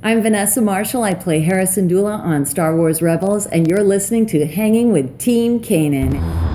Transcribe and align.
I'm 0.00 0.22
Vanessa 0.22 0.62
Marshall. 0.62 1.02
I 1.02 1.14
play 1.14 1.40
Hera 1.40 1.64
Syndulla 1.64 2.20
on 2.20 2.46
Star 2.46 2.76
Wars 2.76 3.02
Rebels, 3.02 3.46
and 3.46 3.66
you're 3.66 3.82
listening 3.82 4.26
to 4.26 4.46
Hanging 4.46 4.92
with 4.92 5.18
Team 5.18 5.58
Kanan. 5.58 6.47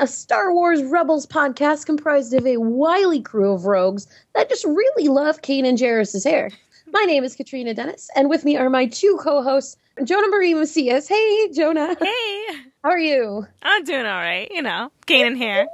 A 0.00 0.06
Star 0.06 0.54
Wars 0.54 0.82
Rebels 0.84 1.26
podcast 1.26 1.84
comprised 1.86 2.32
of 2.32 2.46
a 2.46 2.56
wily 2.58 3.20
crew 3.20 3.52
of 3.52 3.64
rogues 3.66 4.06
that 4.34 4.48
just 4.48 4.64
really 4.64 5.08
love 5.08 5.42
Kanan 5.42 5.76
Jarrus's 5.76 6.22
hair. 6.22 6.50
My 6.92 7.02
name 7.02 7.24
is 7.24 7.34
Katrina 7.34 7.74
Dennis, 7.74 8.08
and 8.14 8.30
with 8.30 8.44
me 8.44 8.56
are 8.56 8.70
my 8.70 8.86
two 8.86 9.18
co-hosts, 9.20 9.76
Jonah 10.04 10.28
Marie 10.28 10.54
Macias. 10.54 11.08
Hey, 11.08 11.50
Jonah. 11.52 11.96
Hey, 12.00 12.46
How 12.84 12.90
are 12.90 12.98
you? 12.98 13.44
I'm 13.60 13.82
doing 13.82 14.06
all 14.06 14.20
right. 14.20 14.48
You 14.52 14.62
know, 14.62 14.92
Kanan 15.08 15.36
here. 15.36 15.66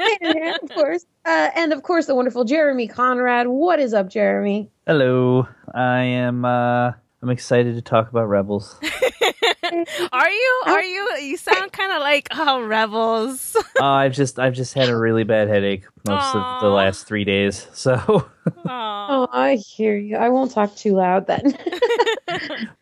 Kanan 0.00 0.32
here, 0.32 0.56
of 0.62 0.70
course. 0.70 1.04
Uh, 1.26 1.50
and 1.54 1.74
of 1.74 1.82
course, 1.82 2.06
the 2.06 2.14
wonderful 2.14 2.44
Jeremy 2.44 2.88
Conrad. 2.88 3.48
What 3.48 3.78
is 3.80 3.92
up, 3.92 4.08
Jeremy? 4.08 4.70
Hello. 4.86 5.46
I 5.74 6.00
am 6.00 6.46
uh 6.46 6.92
I'm 7.22 7.30
excited 7.30 7.74
to 7.74 7.82
talk 7.82 8.08
about 8.08 8.28
Rebels. 8.28 8.80
Are 10.12 10.30
you? 10.30 10.62
Are 10.66 10.82
you? 10.82 11.16
You 11.22 11.36
sound 11.36 11.72
kind 11.72 11.92
of 11.92 12.00
like 12.00 12.28
oh 12.32 12.62
rebels. 12.62 13.56
uh, 13.80 13.84
I've 13.84 14.12
just 14.12 14.38
I've 14.38 14.54
just 14.54 14.74
had 14.74 14.88
a 14.88 14.96
really 14.96 15.24
bad 15.24 15.48
headache 15.48 15.84
most 16.06 16.34
of 16.34 16.60
the 16.60 16.68
last 16.68 17.06
3 17.06 17.24
days. 17.24 17.68
So 17.72 17.96
Oh, 18.66 19.28
I 19.32 19.54
hear 19.54 19.96
you. 19.96 20.16
I 20.16 20.28
won't 20.28 20.50
talk 20.50 20.74
too 20.76 20.94
loud 20.94 21.26
then. 21.26 21.56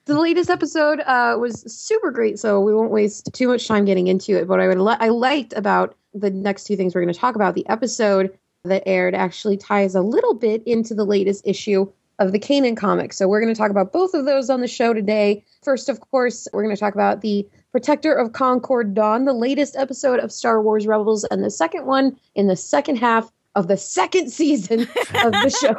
the 0.06 0.18
latest 0.20 0.50
episode 0.50 1.00
uh, 1.00 1.36
was 1.38 1.60
super 1.72 2.10
great, 2.10 2.38
so 2.38 2.60
we 2.60 2.74
won't 2.74 2.90
waste 2.90 3.30
too 3.32 3.48
much 3.48 3.68
time 3.68 3.84
getting 3.84 4.08
into 4.08 4.36
it. 4.36 4.48
But 4.48 4.60
I 4.60 4.68
would 4.68 4.78
li- 4.78 4.96
I 4.98 5.08
liked 5.10 5.52
about 5.54 5.96
the 6.14 6.30
next 6.30 6.64
two 6.64 6.76
things 6.76 6.94
we're 6.94 7.02
going 7.02 7.14
to 7.14 7.18
talk 7.20 7.36
about. 7.36 7.54
The 7.54 7.68
episode 7.68 8.36
that 8.64 8.82
aired 8.86 9.14
actually 9.14 9.56
ties 9.56 9.94
a 9.94 10.02
little 10.02 10.34
bit 10.34 10.62
into 10.66 10.94
the 10.94 11.04
latest 11.04 11.46
issue 11.46 11.90
of 12.20 12.32
the 12.32 12.38
Kanan 12.38 12.76
comic. 12.76 13.12
So 13.14 13.26
we're 13.26 13.40
going 13.40 13.52
to 13.52 13.58
talk 13.58 13.70
about 13.70 13.92
both 13.92 14.12
of 14.12 14.26
those 14.26 14.50
on 14.50 14.60
the 14.60 14.68
show 14.68 14.92
today. 14.92 15.42
First, 15.62 15.88
of 15.88 16.00
course, 16.00 16.46
we're 16.52 16.62
going 16.62 16.76
to 16.76 16.78
talk 16.78 16.94
about 16.94 17.22
the 17.22 17.48
Protector 17.72 18.12
of 18.12 18.32
Concord 18.32 18.94
Dawn, 18.94 19.24
the 19.24 19.32
latest 19.32 19.74
episode 19.74 20.20
of 20.20 20.30
Star 20.30 20.62
Wars 20.62 20.86
Rebels, 20.86 21.24
and 21.24 21.42
the 21.42 21.50
second 21.50 21.86
one 21.86 22.16
in 22.34 22.46
the 22.46 22.56
second 22.56 22.96
half 22.96 23.32
of 23.54 23.68
the 23.68 23.76
second 23.76 24.30
season 24.32 24.80
of 24.82 25.32
the 25.32 25.50
show. 25.50 25.74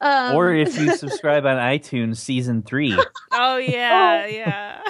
um, 0.00 0.34
or 0.34 0.54
if 0.54 0.78
you 0.78 0.96
subscribe 0.96 1.44
on 1.44 1.56
iTunes 1.56 2.16
season 2.16 2.62
3. 2.62 2.98
Oh 3.40 3.58
yeah, 3.58 4.26
yeah. 4.26 4.82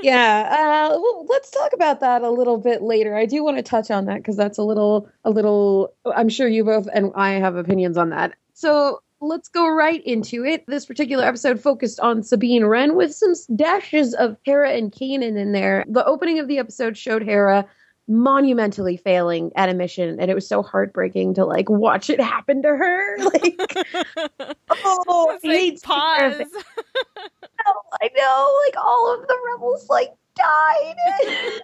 yeah, 0.00 0.88
uh, 0.90 0.98
well, 0.98 1.26
let's 1.28 1.50
talk 1.50 1.72
about 1.74 2.00
that 2.00 2.22
a 2.22 2.30
little 2.30 2.56
bit 2.56 2.82
later. 2.82 3.14
I 3.14 3.26
do 3.26 3.44
want 3.44 3.56
to 3.58 3.62
touch 3.62 3.90
on 3.90 4.06
that 4.06 4.18
because 4.18 4.36
that's 4.36 4.58
a 4.58 4.62
little, 4.62 5.10
a 5.24 5.30
little. 5.30 5.92
I'm 6.06 6.28
sure 6.28 6.48
you 6.48 6.64
both 6.64 6.88
and 6.94 7.12
I 7.14 7.32
have 7.32 7.56
opinions 7.56 7.98
on 7.98 8.10
that. 8.10 8.34
So 8.54 9.02
let's 9.20 9.48
go 9.48 9.68
right 9.68 10.02
into 10.04 10.44
it. 10.44 10.64
This 10.66 10.86
particular 10.86 11.24
episode 11.24 11.60
focused 11.60 12.00
on 12.00 12.22
Sabine 12.22 12.64
Wren 12.64 12.94
with 12.96 13.14
some 13.14 13.32
dashes 13.56 14.14
of 14.14 14.36
Hera 14.44 14.70
and 14.72 14.92
Kanan 14.92 15.36
in 15.36 15.52
there. 15.52 15.84
The 15.88 16.04
opening 16.04 16.38
of 16.38 16.48
the 16.48 16.58
episode 16.58 16.96
showed 16.96 17.22
Hera 17.22 17.66
monumentally 18.10 18.96
failing 18.96 19.50
at 19.54 19.68
a 19.68 19.74
mission 19.74 20.18
and 20.18 20.30
it 20.30 20.34
was 20.34 20.48
so 20.48 20.62
heartbreaking 20.62 21.34
to 21.34 21.44
like 21.44 21.68
watch 21.68 22.08
it 22.08 22.18
happen 22.18 22.62
to 22.62 22.68
her 22.68 23.18
like 23.22 23.60
oh 24.70 25.30
It's 25.34 25.44
like, 25.44 25.52
hate 25.52 25.78
seeing 25.78 25.98
her 25.98 26.30
pause. 26.30 26.36
fail. 26.38 27.82
i 28.00 28.08
know 28.16 28.58
like 28.66 28.82
all 28.82 29.14
of 29.14 29.28
the 29.28 29.36
rebels 29.52 29.86
like 29.90 30.08
died 30.36 30.96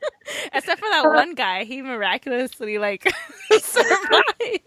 Except 0.52 0.80
for 0.80 0.88
that 0.90 1.06
one 1.06 1.34
guy, 1.34 1.64
he 1.64 1.80
miraculously 1.80 2.76
like 2.76 3.10
survived. 3.58 4.60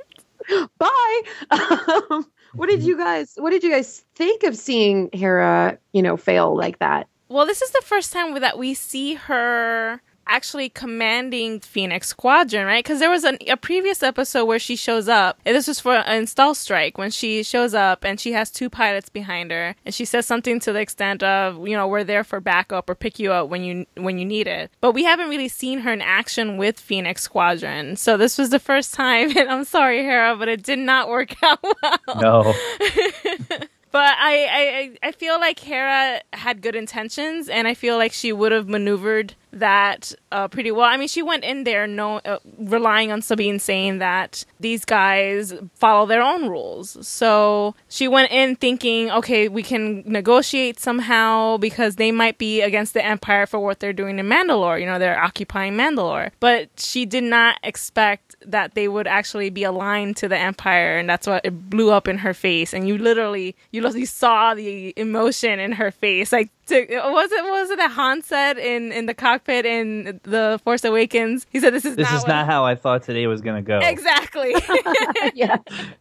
bye 0.79 1.21
um, 1.51 2.25
what 2.57 2.69
did 2.69 2.79
mm-hmm. 2.79 2.89
you 2.89 2.97
guys 2.97 3.33
what 3.37 3.51
did 3.51 3.63
you 3.63 3.71
guys 3.71 4.03
think 4.15 4.43
of 4.43 4.57
seeing 4.57 5.09
hera 5.13 5.77
you 5.93 6.01
know 6.01 6.17
fail 6.17 6.55
like 6.55 6.79
that? 6.79 7.07
Well, 7.29 7.45
this 7.45 7.61
is 7.61 7.71
the 7.71 7.81
first 7.83 8.13
time 8.13 8.39
that 8.39 8.57
we 8.57 8.73
see 8.73 9.15
her 9.15 10.01
actually 10.27 10.69
commanding 10.69 11.59
Phoenix 11.59 12.07
Squadron, 12.07 12.65
right? 12.65 12.83
Because 12.83 12.99
there 12.99 13.09
was 13.09 13.23
an, 13.23 13.37
a 13.47 13.57
previous 13.57 14.03
episode 14.03 14.45
where 14.45 14.59
she 14.59 14.75
shows 14.75 15.07
up, 15.07 15.39
and 15.45 15.55
this 15.55 15.67
was 15.67 15.79
for 15.79 15.95
an 15.95 16.17
install 16.17 16.53
strike 16.53 16.97
when 16.97 17.11
she 17.11 17.43
shows 17.43 17.73
up 17.73 18.03
and 18.03 18.19
she 18.19 18.33
has 18.33 18.51
two 18.51 18.69
pilots 18.69 19.09
behind 19.09 19.51
her, 19.51 19.75
and 19.85 19.93
she 19.93 20.05
says 20.05 20.25
something 20.25 20.59
to 20.61 20.73
the 20.73 20.79
extent 20.79 21.23
of, 21.23 21.67
you 21.67 21.75
know, 21.75 21.87
we're 21.87 22.03
there 22.03 22.23
for 22.23 22.39
backup 22.39 22.89
or 22.89 22.95
pick 22.95 23.19
you 23.19 23.31
up 23.31 23.49
when 23.49 23.63
you 23.63 23.85
when 23.95 24.17
you 24.17 24.25
need 24.25 24.47
it. 24.47 24.71
But 24.81 24.93
we 24.93 25.03
haven't 25.03 25.29
really 25.29 25.49
seen 25.49 25.79
her 25.79 25.91
in 25.91 26.01
action 26.01 26.57
with 26.57 26.79
Phoenix 26.79 27.21
Squadron, 27.21 27.95
so 27.95 28.17
this 28.17 28.37
was 28.37 28.49
the 28.49 28.59
first 28.59 28.93
time. 28.93 29.31
And 29.37 29.51
I'm 29.51 29.65
sorry, 29.65 30.01
Hera, 30.01 30.35
but 30.35 30.47
it 30.47 30.63
did 30.63 30.79
not 30.79 31.09
work 31.09 31.31
out 31.43 31.59
well. 31.63 32.19
No. 32.19 32.53
But 33.91 34.15
I, 34.19 34.91
I, 35.01 35.07
I 35.07 35.11
feel 35.13 35.39
like 35.39 35.59
Hera 35.59 36.21
had 36.33 36.61
good 36.61 36.75
intentions, 36.75 37.47
and 37.47 37.67
I 37.67 37.73
feel 37.73 37.97
like 37.97 38.11
she 38.11 38.33
would 38.33 38.51
have 38.51 38.67
maneuvered 38.67 39.33
that 39.59 40.13
uh, 40.31 40.47
pretty 40.47 40.71
well. 40.71 40.85
I 40.85 40.97
mean, 40.97 41.07
she 41.07 41.21
went 41.21 41.43
in 41.43 41.63
there 41.63 41.87
no, 41.87 42.17
uh, 42.17 42.39
relying 42.57 43.11
on 43.11 43.21
Sabine 43.21 43.59
saying 43.59 43.99
that 43.99 44.45
these 44.59 44.85
guys 44.85 45.53
follow 45.75 46.05
their 46.05 46.21
own 46.21 46.47
rules. 46.47 46.97
So 47.07 47.75
she 47.89 48.07
went 48.07 48.31
in 48.31 48.55
thinking, 48.55 49.11
okay, 49.11 49.47
we 49.47 49.63
can 49.63 50.03
negotiate 50.05 50.79
somehow 50.79 51.57
because 51.57 51.95
they 51.95 52.11
might 52.11 52.37
be 52.37 52.61
against 52.61 52.93
the 52.93 53.05
Empire 53.05 53.45
for 53.45 53.59
what 53.59 53.79
they're 53.79 53.93
doing 53.93 54.19
in 54.19 54.27
Mandalore. 54.27 54.79
You 54.79 54.85
know, 54.85 54.99
they're 54.99 55.21
occupying 55.21 55.73
Mandalore. 55.73 56.31
But 56.39 56.69
she 56.77 57.05
did 57.05 57.23
not 57.23 57.57
expect 57.63 58.35
that 58.45 58.75
they 58.75 58.87
would 58.87 59.07
actually 59.07 59.49
be 59.49 59.63
aligned 59.63 60.17
to 60.17 60.27
the 60.27 60.37
Empire, 60.37 60.97
and 60.97 61.09
that's 61.09 61.27
what 61.27 61.45
it 61.45 61.69
blew 61.69 61.91
up 61.91 62.07
in 62.07 62.19
her 62.19 62.33
face. 62.33 62.73
And 62.73 62.87
you 62.87 62.97
literally, 62.97 63.55
you 63.71 63.81
literally 63.81 64.05
saw 64.05 64.53
the 64.53 64.93
emotion 64.97 65.59
in 65.59 65.73
her 65.73 65.91
face, 65.91 66.31
like 66.31 66.49
to, 66.67 66.79
was 67.11 67.31
it 67.31 67.43
was 67.43 67.69
it 67.71 67.77
that 67.77 67.91
Han 67.91 68.21
said 68.21 68.57
in 68.57 68.91
in 68.91 69.05
the 69.05 69.13
cockpit 69.13 69.65
in 69.65 70.19
the 70.23 70.59
Force 70.63 70.83
Awakens? 70.83 71.45
He 71.49 71.59
said, 71.59 71.73
"This 71.73 71.85
is 71.85 71.95
This 71.95 72.09
not 72.09 72.15
is 72.17 72.21
what- 72.23 72.27
not 72.29 72.45
how 72.45 72.65
I 72.65 72.75
thought 72.75 73.03
today 73.03 73.27
was 73.27 73.41
going 73.41 73.55
to 73.63 73.67
go. 73.67 73.79
exactly." 73.79 74.55
yeah 75.33 75.57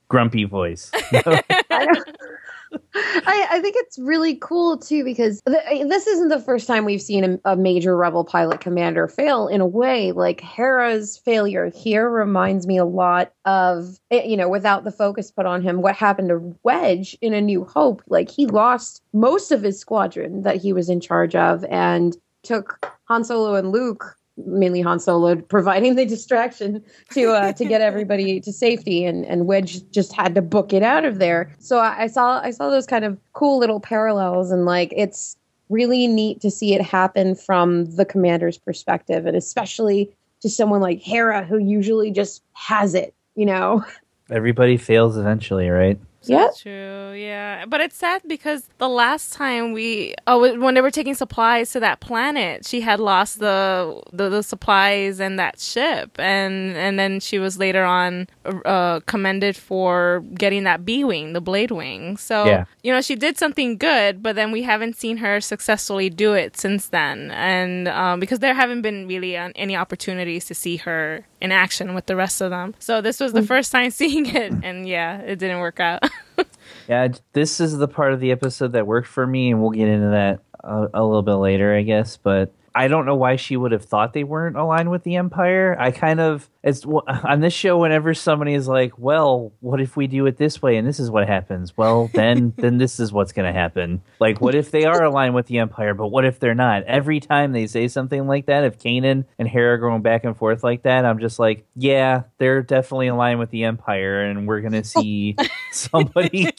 Grumpy 0.09 0.44
voice. 0.44 0.91
I, 1.12 1.87
I 2.94 3.59
think 3.60 3.76
it's 3.78 3.98
really 3.98 4.37
cool 4.37 4.78
too 4.78 5.04
because 5.04 5.41
th- 5.47 5.88
this 5.88 6.06
isn't 6.06 6.28
the 6.28 6.41
first 6.41 6.66
time 6.66 6.84
we've 6.84 7.03
seen 7.03 7.38
a, 7.44 7.53
a 7.53 7.56
major 7.56 7.97
rebel 7.97 8.25
pilot 8.25 8.60
commander 8.60 9.09
fail 9.09 9.48
in 9.48 9.60
a 9.60 9.66
way. 9.66 10.12
Like 10.12 10.41
hera's 10.41 11.16
failure 11.19 11.70
here 11.75 12.09
reminds 12.09 12.66
me 12.66 12.78
a 12.78 12.84
lot 12.84 13.32
of 13.44 13.98
eh, 14.10 14.25
you 14.25 14.37
know 14.37 14.48
without 14.48 14.84
the 14.84 14.92
focus 14.92 15.31
put 15.31 15.47
on 15.47 15.62
him 15.62 15.82
what 15.82 15.97
happened 15.97 16.28
to 16.28 16.56
wedge 16.62 17.16
in 17.20 17.34
a 17.34 17.41
new 17.41 17.64
hope. 17.64 18.03
Like 18.09 18.31
he 18.31 18.47
lost 18.47 19.03
most 19.12 19.52
of 19.52 19.62
his 19.62 19.78
squadron 19.78 20.43
that 20.43 20.56
he 20.56 20.73
was 20.73 20.88
in 20.88 21.00
charge 21.00 21.34
of 21.34 21.64
and 21.64 22.17
took 22.43 22.93
han 23.08 23.25
solo 23.25 23.55
and 23.55 23.73
luke 23.73 24.17
mainly 24.44 24.81
Han 24.81 25.00
Solo 25.00 25.37
providing 25.49 25.94
the 25.97 26.05
distraction 26.05 26.83
to 27.12 27.33
uh, 27.33 27.53
to 27.53 27.65
get 27.65 27.81
everybody 27.81 28.41
to 28.47 28.53
safety, 28.53 29.05
and 29.05 29.25
and 29.27 29.47
Wedge 29.47 29.88
just 29.91 30.12
had 30.12 30.35
to 30.35 30.43
book 30.43 30.73
it 30.73 30.83
out 30.83 31.05
of 31.05 31.19
there. 31.19 31.55
So 31.59 31.79
I, 31.79 32.05
I 32.05 32.06
saw 32.06 32.41
I 32.41 32.50
saw 32.50 32.71
those 32.71 32.87
kind 32.87 33.05
of 33.05 33.19
cool 33.33 33.59
little 33.59 33.81
parallels, 33.81 34.50
and 34.50 34.65
like 34.65 34.93
it's 34.97 35.37
really 35.69 36.06
neat 36.06 36.41
to 36.41 36.50
see 36.50 36.75
it 36.75 36.83
happen 36.83 37.35
from 37.35 37.87
the 37.97 38.05
commander's 38.05 38.59
perspective, 38.59 39.27
and 39.27 39.37
especially 39.37 40.11
to 40.43 40.50
someone 40.50 40.81
like 40.81 41.00
Hera 41.00 41.44
who 41.44 41.59
usually 41.59 42.11
just 42.11 42.43
has 42.53 42.94
it, 42.94 43.15
you 43.35 43.47
know. 43.47 43.85
Everybody 44.31 44.77
fails 44.77 45.17
eventually, 45.17 45.69
right? 45.69 45.99
So 46.26 46.32
Yep. 46.34 46.56
true. 46.56 47.12
Yeah, 47.17 47.64
but 47.67 47.81
it's 47.81 47.96
sad 47.96 48.23
because 48.26 48.69
the 48.78 48.88
last 48.88 49.32
time 49.32 49.73
we, 49.73 50.14
oh, 50.26 50.58
when 50.58 50.75
they 50.75 50.81
were 50.81 50.90
taking 50.90 51.14
supplies 51.14 51.70
to 51.73 51.81
that 51.81 52.00
planet, 52.00 52.67
she 52.67 52.81
had 52.81 52.99
lost 53.00 53.38
the 53.38 54.02
the, 54.12 54.28
the 54.28 54.43
supplies 54.43 55.20
and 55.20 55.38
that 55.38 55.61
ship, 55.61 56.11
and 56.19 56.76
and 56.76 56.99
then 56.99 57.20
she 57.20 57.38
was 57.38 57.58
later 57.58 57.84
on 57.84 58.26
uh, 58.64 59.00
commended 59.06 59.56
for 59.56 60.25
getting 60.34 60.64
that 60.64 60.84
B 60.84 61.05
wing, 61.05 61.32
the 61.32 61.40
blade 61.40 61.70
wing. 61.70 62.17
So 62.17 62.44
Yeah. 62.46 62.64
you 62.82 62.93
know 62.93 63.00
she 63.00 63.14
did 63.14 63.38
something 63.38 63.76
good, 63.78 64.23
but 64.23 64.34
then 64.34 64.50
we 64.50 64.62
haven't 64.62 64.96
seen 64.96 65.19
her 65.19 65.40
successfully 65.40 66.11
do 66.11 66.34
it 66.34 66.56
since 66.56 66.88
then, 66.88 67.31
and 67.31 67.87
um, 67.88 68.19
because 68.20 68.40
there 68.40 68.55
haven't 68.55 68.82
been 68.82 69.06
really 69.06 69.37
any 69.37 69.76
opportunities 69.76 70.44
to 70.46 70.55
see 70.55 70.76
her 70.78 71.25
in 71.40 71.52
action 71.52 71.94
with 71.94 72.06
the 72.06 72.17
rest 72.17 72.40
of 72.40 72.50
them. 72.50 72.75
So 72.81 73.00
this 73.00 73.20
was 73.20 73.32
the 73.32 73.43
first 73.43 73.70
time 73.70 73.90
seeing 74.00 74.26
it, 74.26 74.52
and 74.62 74.88
yeah, 74.88 75.20
it 75.20 75.38
didn't 75.38 75.61
work 75.61 75.78
out. 75.81 76.02
Yeah, 76.88 77.08
this 77.32 77.58
is 77.58 77.78
the 77.78 77.88
part 77.88 78.12
of 78.12 78.20
the 78.20 78.30
episode 78.30 78.72
that 78.72 78.86
worked 78.86 79.08
for 79.08 79.26
me, 79.26 79.50
and 79.50 79.60
we'll 79.60 79.70
get 79.72 79.88
into 79.88 80.10
that 80.10 80.40
a, 80.62 80.88
a 80.94 81.04
little 81.04 81.22
bit 81.22 81.34
later, 81.34 81.74
I 81.74 81.82
guess. 81.82 82.16
But 82.16 82.52
I 82.76 82.88
don't 82.88 83.06
know 83.06 83.17
why 83.17 83.37
she 83.37 83.56
would 83.56 83.73
have 83.73 83.87
thought 83.87 84.12
they 84.12 84.23
weren't 84.23 84.56
aligned 84.56 84.90
with 84.90 85.02
the 85.02 85.17
Empire. 85.17 85.75
I 85.81 85.93
kind 85.93 86.20
of 86.20 86.49
it's 86.62 86.84
on 87.06 87.40
this 87.40 87.55
show 87.55 87.78
whenever 87.78 88.12
somebody 88.12 88.52
is 88.52 88.69
like, 88.69 88.99
"Well, 88.99 89.52
what 89.61 89.81
if 89.81 89.96
we 89.96 90.06
do 90.06 90.26
it 90.26 90.37
this 90.37 90.61
way 90.61 90.76
and 90.76 90.87
this 90.87 91.00
is 91.00 91.11
what 91.11 91.26
happens?" 91.26 91.75
Well, 91.75 92.11
then 92.14 92.52
then 92.56 92.76
this 92.76 93.00
is 93.00 93.12
what's 93.12 93.32
going 93.32 93.50
to 93.50 93.58
happen. 93.58 94.02
Like, 94.20 94.43
what 94.43 94.55
if 94.55 94.70
they 94.70 94.84
are 94.84 95.05
aligned 95.05 95.34
with 95.34 95.46
the 95.46 95.58
Empire, 95.58 95.94
but 95.94 96.08
what 96.08 96.26
if 96.26 96.38
they're 96.38 96.55
not? 96.55 96.82
Every 96.82 97.20
time 97.20 97.52
they 97.52 97.67
say 97.67 97.88
something 97.88 98.26
like 98.26 98.46
that, 98.46 98.64
if 98.64 98.78
Kanan 98.78 99.25
and 99.38 99.49
Hera 99.49 99.75
are 99.75 99.78
going 99.78 100.02
back 100.02 100.25
and 100.25 100.37
forth 100.37 100.62
like 100.62 100.82
that, 100.82 101.06
I'm 101.06 101.19
just 101.19 101.38
like, 101.38 101.64
"Yeah, 101.75 102.25
they're 102.37 102.62
definitely 102.62 103.06
aligned 103.06 103.38
with 103.38 103.50
the 103.50 103.64
Empire, 103.64 104.23
and 104.23 104.46
we're 104.46 104.61
going 104.61 104.73
to 104.82 104.84
see 104.84 105.37
somebody 105.73 106.50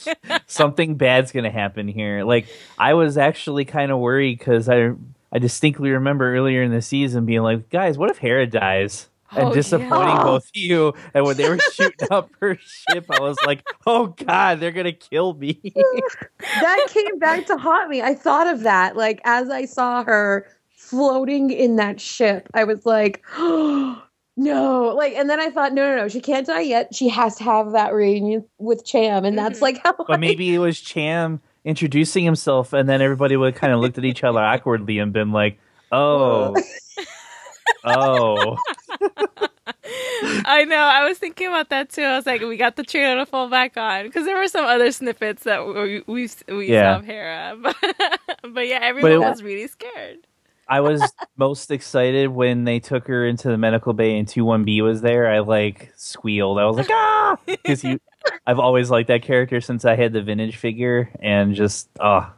something 0.48 0.96
bad's 0.96 1.31
going 1.31 1.44
to 1.44 1.52
happen 1.52 1.88
here." 1.88 2.24
Like, 2.24 2.48
I 2.80 2.96
was 2.96 3.18
actually 3.18 3.66
kind 3.66 3.92
of 3.92 4.00
worried 4.00 4.40
because 4.40 4.68
I. 4.68 4.94
I 5.32 5.40
distinctly 5.40 5.90
remember 5.92 6.34
earlier 6.34 6.64
in 6.64 6.72
the 6.72 6.82
season 6.82 7.26
being 7.26 7.42
like, 7.42 7.70
guys, 7.70 7.98
what 7.98 8.10
if 8.10 8.18
Hera 8.18 8.48
dies? 8.48 9.10
And 9.36 9.50
Oh, 9.50 9.54
disappointing 9.54 10.16
yeah. 10.16 10.24
both 10.24 10.46
of 10.46 10.50
you. 10.56 10.94
And 11.14 11.26
when 11.26 11.36
they 11.36 11.50
were 11.50 11.60
shooting 11.74 12.08
up 12.10 12.32
her 12.40 12.58
ship, 12.62 13.06
I 13.10 13.20
was 13.20 13.38
like, 13.46 13.66
oh 13.86 14.08
God, 14.08 14.60
they're 14.62 14.72
going 14.72 14.86
to 14.86 14.94
kill 14.94 15.34
me. 15.34 15.60
that 16.40 16.88
came 16.90 17.20
back 17.20 17.46
to 17.48 17.58
haunt 17.58 17.90
me. 17.90 18.02
I 18.02 18.16
thought 18.16 18.48
of 18.48 18.62
that. 18.64 18.96
Like 18.96 19.20
as 19.26 19.50
I 19.50 19.66
saw 19.66 20.04
her 20.06 20.48
floating 20.76 21.50
in 21.52 21.76
that 21.76 22.00
ship, 22.00 22.48
I 22.54 22.64
was 22.64 22.86
like, 22.86 23.24
oh, 23.38 24.02
no. 24.38 24.96
Like, 24.96 25.14
and 25.16 25.30
then 25.30 25.42
I 25.42 25.50
thought, 25.50 25.74
no, 25.74 25.88
no, 25.94 26.04
no, 26.04 26.08
she 26.08 26.22
can't 26.22 26.48
die 26.48 26.62
yet. 26.62 26.96
She 26.96 27.10
has 27.10 27.36
to 27.36 27.44
have 27.44 27.74
that 27.74 27.94
reunion 27.94 28.46
with 28.60 28.86
Cham. 28.86 29.26
And 29.26 29.38
that's 29.38 29.60
Mhm. 29.60 29.64
like 29.64 29.82
how 29.84 29.94
but 30.08 30.22
maybe 30.22 30.54
it 30.56 30.60
was 30.60 30.80
Cham 30.80 31.42
introducing 31.68 32.24
himself, 32.24 32.72
and 32.74 32.88
then 32.88 33.02
everybody 33.02 33.36
would 33.38 33.56
kind 33.56 33.74
of 33.74 33.80
looked 33.81 33.98
at 33.98 34.06
each 34.06 34.24
other 34.24 34.40
awkwardly 34.40 35.00
and 35.00 35.12
been 35.14 35.31
like, 35.31 35.60
oh, 35.92 36.56
oh. 37.84 38.58
I 40.50 40.64
know. 40.66 40.78
I 40.78 41.08
was 41.08 41.18
thinking 41.18 41.48
about 41.48 41.69
that 41.69 41.90
too. 41.90 42.02
I 42.04 42.16
was 42.16 42.25
like, 42.25 42.42
we 42.42 42.58
got 42.58 42.75
the 42.75 42.84
trailer 42.84 43.16
to 43.18 43.25
fall 43.25 43.50
back 43.50 43.78
on 43.78 44.06
because 44.06 44.25
there 44.25 44.38
were 44.38 44.48
some 44.48 44.66
other 44.66 44.92
snippets 44.92 45.44
that 45.44 45.66
we 45.66 46.04
we, 46.08 46.30
we 46.48 46.72
Yeah. 46.72 46.94
saw 46.94 47.00
of 47.00 47.06
Hera, 47.06 47.58
but 47.62 47.75
but 48.54 48.68
yeah, 48.68 48.80
everyone 48.81 49.12
it- 49.12 49.19
was 49.19 49.44
really 49.44 49.68
scared. 49.68 50.19
I 50.69 50.81
was 50.81 51.02
most 51.38 51.72
excited 51.72 52.28
when 52.28 52.66
they 52.66 52.80
took 52.81 53.08
her 53.08 53.25
into 53.25 53.48
the 53.48 53.58
medical 53.58 53.94
bay 53.94 54.18
and 54.19 54.28
2-1B 54.28 54.84
was 54.84 55.00
there. 55.00 55.30
I 55.31 55.40
like 55.40 55.94
squealed. 55.96 56.60
I 56.60 56.66
was 56.66 56.75
like, 56.75 56.90
ah! 56.92 57.38
Because 57.46 57.86
I've 58.46 58.60
always 58.60 58.90
liked 58.90 59.08
that 59.08 59.22
character 59.22 59.62
since 59.62 59.86
I 59.86 59.96
had 59.96 60.14
the 60.14 60.22
vintage 60.22 60.56
figure, 60.58 61.10
and 61.22 61.56
just, 61.56 61.90
oh, 62.00 62.32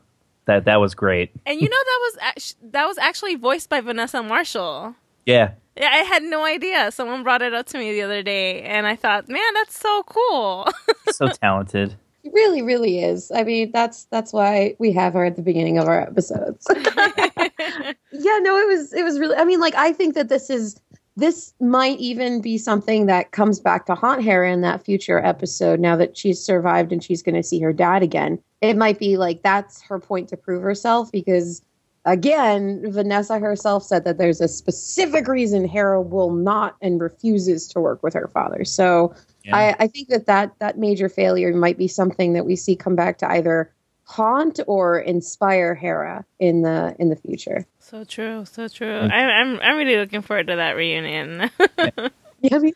that, 0.45 0.65
that 0.65 0.77
was 0.77 0.95
great. 0.95 1.31
And 1.45 1.61
you 1.61 1.69
know 1.69 1.77
that 1.77 1.99
was 2.01 2.17
act- 2.21 2.55
that 2.71 2.85
was 2.85 2.97
actually 2.97 3.35
voiced 3.35 3.69
by 3.69 3.81
Vanessa 3.81 4.23
Marshall. 4.23 4.95
Yeah. 5.25 5.51
Yeah, 5.77 5.89
I 5.91 5.97
had 5.97 6.23
no 6.23 6.43
idea. 6.43 6.91
Someone 6.91 7.23
brought 7.23 7.41
it 7.41 7.53
up 7.53 7.67
to 7.67 7.77
me 7.77 7.93
the 7.93 8.01
other 8.01 8.21
day, 8.21 8.63
and 8.63 8.85
I 8.85 8.95
thought, 8.95 9.29
man, 9.29 9.53
that's 9.53 9.79
so 9.79 10.03
cool. 10.03 10.67
So 11.11 11.27
talented. 11.27 11.95
It 12.23 12.31
really, 12.33 12.61
really 12.61 13.03
is. 13.03 13.31
I 13.33 13.43
mean, 13.43 13.71
that's 13.71 14.05
that's 14.05 14.31
why 14.31 14.75
we 14.77 14.91
have 14.93 15.13
her 15.13 15.25
at 15.25 15.35
the 15.35 15.41
beginning 15.41 15.77
of 15.79 15.87
our 15.87 16.01
episodes. 16.01 16.65
yeah, 16.75 18.39
no, 18.41 18.57
it 18.57 18.67
was 18.67 18.93
it 18.93 19.03
was 19.03 19.19
really 19.19 19.35
I 19.35 19.43
mean, 19.43 19.59
like 19.59 19.75
I 19.75 19.91
think 19.91 20.13
that 20.15 20.29
this 20.29 20.49
is 20.49 20.79
this 21.19 21.53
might 21.59 21.99
even 21.99 22.41
be 22.41 22.57
something 22.57 23.05
that 23.07 23.31
comes 23.31 23.59
back 23.59 23.85
to 23.85 23.95
haunt 23.95 24.23
Hera 24.23 24.51
in 24.51 24.61
that 24.61 24.83
future 24.83 25.23
episode 25.23 25.79
now 25.79 25.95
that 25.95 26.17
she's 26.17 26.43
survived 26.43 26.91
and 26.91 27.03
she's 27.03 27.21
gonna 27.21 27.43
see 27.43 27.59
her 27.59 27.73
dad 27.73 28.03
again. 28.03 28.39
It 28.61 28.77
might 28.77 28.99
be 28.99 29.17
like 29.17 29.41
that's 29.43 29.81
her 29.83 29.99
point 29.99 30.29
to 30.29 30.37
prove 30.37 30.61
herself 30.61 31.11
because 31.11 31.61
again, 32.05 32.91
Vanessa 32.91 33.39
herself 33.39 33.83
said 33.83 34.03
that 34.05 34.17
there's 34.17 34.41
a 34.41 34.47
specific 34.47 35.27
reason 35.27 35.67
Hera 35.67 36.01
will 36.01 36.31
not 36.31 36.75
and 36.81 36.99
refuses 36.99 37.67
to 37.69 37.79
work 37.79 38.01
with 38.03 38.13
her 38.13 38.27
father. 38.27 38.65
So 38.65 39.13
Yeah. 39.43 39.55
I, 39.55 39.75
I 39.79 39.87
think 39.87 40.09
that, 40.09 40.25
that 40.25 40.53
that 40.59 40.77
major 40.77 41.09
failure 41.09 41.53
might 41.53 41.77
be 41.77 41.87
something 41.87 42.33
that 42.33 42.45
we 42.45 42.55
see 42.55 42.75
come 42.75 42.95
back 42.95 43.17
to 43.19 43.31
either 43.31 43.71
haunt 44.03 44.59
or 44.65 44.99
inspire 44.99 45.75
Hera 45.75 46.25
in 46.39 46.63
the 46.63 46.95
in 46.99 47.09
the 47.09 47.15
future. 47.15 47.65
So 47.89 48.03
true, 48.03 48.45
so 48.45 48.67
true. 48.67 48.99
I, 48.99 49.23
I'm 49.23 49.59
I'm 49.59 49.77
really 49.77 49.97
looking 49.97 50.21
forward 50.21 50.47
to 50.47 50.55
that 50.57 50.75
reunion. 50.75 51.49
Yeah, 52.41 52.55
I 52.55 52.59
mean, 52.59 52.73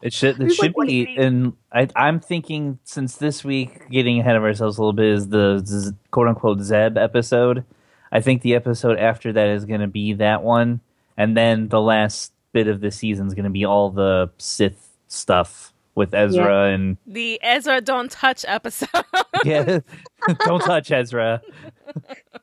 It 0.00 0.12
should 0.12 0.40
it 0.40 0.52
should 0.52 0.74
like, 0.76 0.86
be, 0.86 1.16
and 1.16 1.54
I, 1.72 1.88
I'm 1.96 2.20
thinking 2.20 2.78
since 2.84 3.16
this 3.16 3.42
week, 3.42 3.90
getting 3.90 4.20
ahead 4.20 4.36
of 4.36 4.44
ourselves 4.44 4.78
a 4.78 4.80
little 4.80 4.92
bit, 4.92 5.06
is 5.06 5.28
the 5.28 5.60
z- 5.66 5.90
quote 6.12 6.28
unquote 6.28 6.60
Zeb 6.60 6.96
episode. 6.96 7.64
I 8.12 8.20
think 8.20 8.42
the 8.42 8.54
episode 8.54 8.96
after 8.98 9.32
that 9.32 9.48
is 9.48 9.64
going 9.64 9.80
to 9.80 9.88
be 9.88 10.12
that 10.14 10.44
one, 10.44 10.82
and 11.16 11.36
then 11.36 11.66
the 11.66 11.80
last 11.80 12.32
bit 12.52 12.68
of 12.68 12.80
the 12.80 12.92
season 12.92 13.26
is 13.26 13.34
going 13.34 13.42
to 13.42 13.50
be 13.50 13.64
all 13.64 13.90
the 13.90 14.30
Sith 14.38 14.94
stuff 15.08 15.73
with 15.94 16.14
Ezra 16.14 16.72
and 16.72 16.96
the 17.06 17.38
Ezra 17.42 17.80
don't 17.80 18.10
touch 18.10 18.44
episode. 18.48 18.88
yeah, 19.44 19.78
don't 20.44 20.60
touch 20.60 20.90
Ezra, 20.90 21.40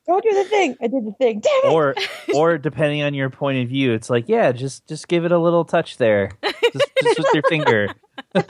don't 0.07 0.23
do 0.23 0.33
the 0.33 0.45
thing. 0.45 0.75
I 0.81 0.87
did 0.87 1.05
the 1.05 1.13
thing. 1.17 1.41
Damn 1.41 1.71
it! 1.71 1.73
or 1.73 1.95
or 2.35 2.57
depending 2.57 3.03
on 3.03 3.13
your 3.13 3.29
point 3.29 3.63
of 3.63 3.69
view, 3.69 3.91
it's 3.93 4.09
like 4.09 4.27
yeah, 4.27 4.51
just 4.51 4.87
just 4.87 5.07
give 5.07 5.25
it 5.25 5.31
a 5.31 5.39
little 5.39 5.65
touch 5.65 5.97
there, 5.97 6.31
just, 6.43 6.91
just 7.03 7.19
with 7.19 7.33
your 7.33 7.43
finger. 7.49 7.87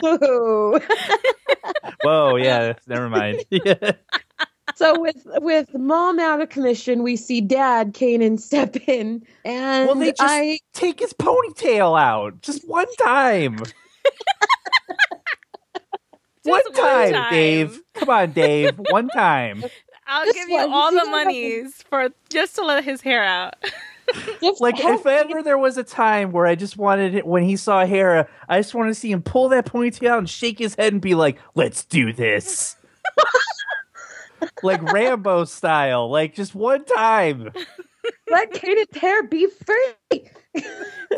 Ooh. 0.05 0.79
Whoa, 2.03 2.35
yeah, 2.35 2.73
never 2.87 3.09
mind. 3.09 3.43
Yeah. 3.49 3.91
so 4.75 4.99
with 4.99 5.25
with 5.25 5.73
mom 5.73 6.19
out 6.19 6.41
of 6.41 6.49
commission, 6.49 7.03
we 7.03 7.15
see 7.15 7.41
dad 7.41 7.93
Kanan 7.93 8.39
step 8.39 8.75
in, 8.87 9.23
and 9.45 9.87
Well, 9.87 9.95
they 9.95 10.11
just 10.11 10.21
I 10.21 10.59
take 10.73 10.99
his 10.99 11.13
ponytail 11.13 11.99
out 11.99 12.41
just 12.41 12.67
one 12.67 12.91
time. 12.95 13.57
One, 16.43 16.61
one 16.65 16.73
time, 16.73 17.13
time. 17.13 17.31
Dave. 17.33 17.81
Come 17.93 18.09
on, 18.09 18.31
Dave. 18.31 18.73
One 18.89 19.07
time. 19.15 19.63
I'll 20.07 20.25
Just 20.25 20.35
give 20.37 20.49
you 20.49 20.57
one. 20.57 20.71
all 20.73 20.91
the 20.91 20.97
don't 20.97 21.07
have 21.07 21.19
to- 21.19 21.25
monies 21.25 21.83
for 21.89 22.09
just 22.29 22.55
to 22.55 22.63
let 22.63 22.83
his 22.83 23.01
hair 23.01 23.23
out. 23.23 23.55
Like 24.59 24.75
if 24.77 25.05
ever 25.05 25.41
there 25.41 25.57
was 25.57 25.77
a 25.77 25.85
time 25.85 26.33
where 26.33 26.45
I 26.45 26.55
just 26.55 26.75
wanted 26.75 27.15
it 27.15 27.25
when 27.25 27.43
he 27.43 27.55
saw 27.55 27.85
Hera, 27.85 28.27
I 28.49 28.59
just 28.59 28.75
want 28.75 28.89
to 28.89 28.93
see 28.95 29.09
him 29.09 29.21
pull 29.21 29.47
that 29.49 29.65
ponytail 29.65 30.09
out 30.09 30.17
and 30.17 30.29
shake 30.29 30.59
his 30.59 30.75
head 30.75 30.91
and 30.91 31.01
be 31.01 31.15
like, 31.15 31.37
"Let's 31.55 31.85
do 31.85 32.11
this." 32.11 32.75
like 34.63 34.81
Rambo 34.83 35.45
style, 35.45 36.09
like 36.09 36.35
just 36.35 36.53
one 36.53 36.83
time. 36.83 37.51
let 38.29 38.51
Kanan's 38.51 38.97
hair 38.97 39.23
be 39.23 39.47
free. 39.47 40.29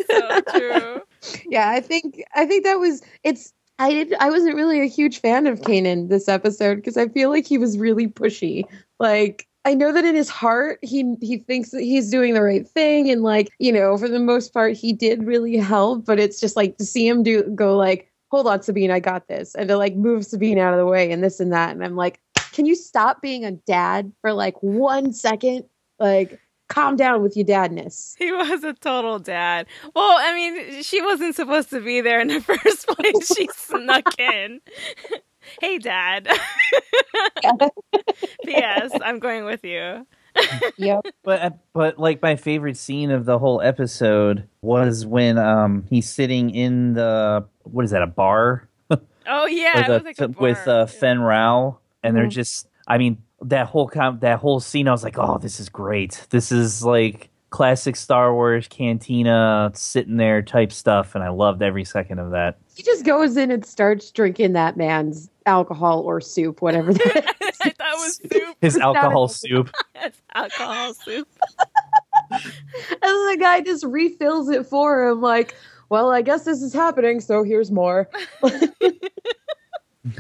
So 0.08 0.42
true. 0.56 1.02
yeah, 1.48 1.70
I 1.72 1.80
think 1.80 2.22
I 2.36 2.46
think 2.46 2.64
that 2.66 2.76
was 2.76 3.02
it's 3.24 3.54
I 3.80 3.92
did 3.92 4.14
I 4.20 4.30
wasn't 4.30 4.56
really 4.56 4.82
a 4.82 4.86
huge 4.86 5.20
fan 5.20 5.48
of 5.48 5.62
Kanan 5.62 6.10
this 6.10 6.28
episode 6.28 6.76
because 6.76 6.98
I 6.98 7.08
feel 7.08 7.30
like 7.30 7.48
he 7.48 7.58
was 7.58 7.78
really 7.78 8.08
pushy. 8.08 8.66
Like 9.00 9.48
I 9.66 9.74
know 9.74 9.92
that 9.92 10.06
in 10.06 10.16
his 10.16 10.30
heart 10.30 10.80
he 10.82 11.16
he 11.22 11.38
thinks 11.40 11.72
that 11.72 11.82
he's 11.82 12.10
doing 12.10 12.34
the 12.34 12.44
right 12.44 12.68
thing 12.68 13.10
and 13.10 13.24
like, 13.24 13.50
you 13.60 13.72
know, 13.72 13.98
for 13.98 14.08
the 14.08 14.20
most 14.20 14.54
part 14.54 14.76
he 14.76 14.94
did 14.94 15.24
really 15.24 15.58
help, 15.58 16.06
but 16.06 16.20
it's 16.20 16.40
just 16.40 16.56
like 16.56 16.78
to 16.78 16.86
see 16.86 17.08
him 17.08 17.24
do 17.24 17.44
go 17.56 17.76
like, 17.76 18.12
"Hold 18.30 18.48
on, 18.48 18.62
Sabine, 18.62 18.92
I 18.92 19.00
got 19.00 19.28
this." 19.28 19.56
And 19.56 19.68
to 19.70 19.78
like 19.78 19.96
move 19.96 20.26
Sabine 20.26 20.60
out 20.60 20.74
of 20.74 20.80
the 20.80 20.86
way 20.86 21.12
and 21.12 21.24
this 21.24 21.40
and 21.40 21.52
that 21.52 21.72
and 21.72 21.84
I'm 21.84 21.96
like, 21.96 22.22
"Can 22.52 22.66
you 22.66 22.76
stop 22.76 23.22
being 23.22 23.44
a 23.44 23.52
dad 23.52 24.12
for 24.22 24.34
like 24.34 24.62
1 24.62 25.14
second? 25.14 25.66
Like 26.00 26.40
calm 26.74 26.96
down 26.96 27.22
with 27.22 27.36
your 27.38 27.46
dadness." 27.46 28.16
He 28.24 28.32
was 28.32 28.64
a 28.64 28.74
total 28.74 29.20
dad. 29.20 29.68
Well, 29.96 30.18
I 30.20 30.34
mean, 30.34 30.82
she 30.84 31.02
wasn't 31.02 31.36
supposed 31.36 31.70
to 31.72 31.80
be 31.82 32.02
there 32.02 32.20
in 32.22 32.28
the 32.30 32.42
first 32.50 32.88
place. 32.88 33.36
She 33.36 33.48
snuck 33.56 34.20
in. 34.20 34.62
hey, 35.62 35.78
Dad. 35.78 36.28
P.S. 38.46 38.92
I'm 39.04 39.20
going 39.20 39.46
with 39.46 39.64
you. 39.64 40.06
yep. 40.78 41.06
But 41.24 41.42
uh, 41.42 41.50
but 41.74 42.00
like 42.00 42.22
my 42.22 42.36
favorite 42.36 42.76
scene 42.78 43.12
of 43.12 43.26
the 43.26 43.38
whole 43.38 43.62
episode 43.62 44.48
was 44.62 45.06
when 45.06 45.38
um 45.38 45.86
he's 45.90 46.10
sitting 46.10 46.50
in 46.50 46.94
the 46.94 47.46
what 47.64 47.86
is 47.86 47.92
that 47.92 48.02
a 48.02 48.08
bar 48.08 48.68
Oh 49.26 49.46
yeah, 49.46 49.78
with, 49.78 49.86
it 49.88 49.90
was 49.92 50.02
uh, 50.02 50.04
like 50.06 50.20
a 50.20 50.28
with 50.42 50.66
bar. 50.66 50.82
uh, 50.82 50.86
Fenn 50.88 51.20
Rau, 51.22 51.78
and 52.04 52.16
they're 52.16 52.26
Mhm. 52.26 52.32
just. 52.32 52.68
I 52.86 52.98
mean, 52.98 53.20
that 53.46 53.68
whole 53.68 53.88
com- 53.88 54.20
that 54.20 54.40
whole 54.40 54.60
scene. 54.60 54.88
I 54.88 54.92
was 54.92 55.04
like, 55.04 55.18
oh, 55.18 55.38
this 55.38 55.60
is 55.60 55.70
great. 55.70 56.26
This 56.30 56.52
is 56.52 56.84
like 56.84 57.30
classic 57.50 57.96
Star 57.96 58.34
Wars 58.34 58.68
cantina 58.68 59.72
sitting 59.76 60.18
there 60.18 60.42
type 60.42 60.72
stuff, 60.72 61.16
and 61.16 61.24
I 61.24 61.30
loved 61.30 61.62
every 61.62 61.86
second 61.86 62.20
of 62.20 62.32
that. 62.32 62.58
He 62.76 62.82
just 62.82 63.06
goes 63.06 63.38
in 63.38 63.52
and 63.52 63.64
starts 63.66 64.10
drinking 64.12 64.54
that 64.54 64.76
man's 64.76 65.30
alcohol 65.46 66.00
or 66.00 66.20
soup, 66.20 66.62
whatever 66.62 66.94
that 66.94 67.36
is. 67.42 67.58
I 67.64 67.70
thought 67.70 67.94
was 67.96 68.20
soup. 68.32 68.58
His 68.62 68.78
alcohol 68.80 69.28
soup. 69.28 69.70
It's 69.96 70.22
alcohol 70.34 70.94
soup. 70.96 71.28
and 72.32 72.42
the 73.02 73.38
guy 73.40 73.62
just 73.62 73.86
refills 73.86 74.50
it 74.50 74.66
for 74.66 75.08
him, 75.08 75.22
like, 75.22 75.56
well, 75.90 76.10
I 76.12 76.24
guess 76.24 76.46
this 76.46 76.64
is 76.64 76.74
happening, 76.74 77.20
so 77.20 77.44
here's 77.44 77.72
more. 77.72 78.10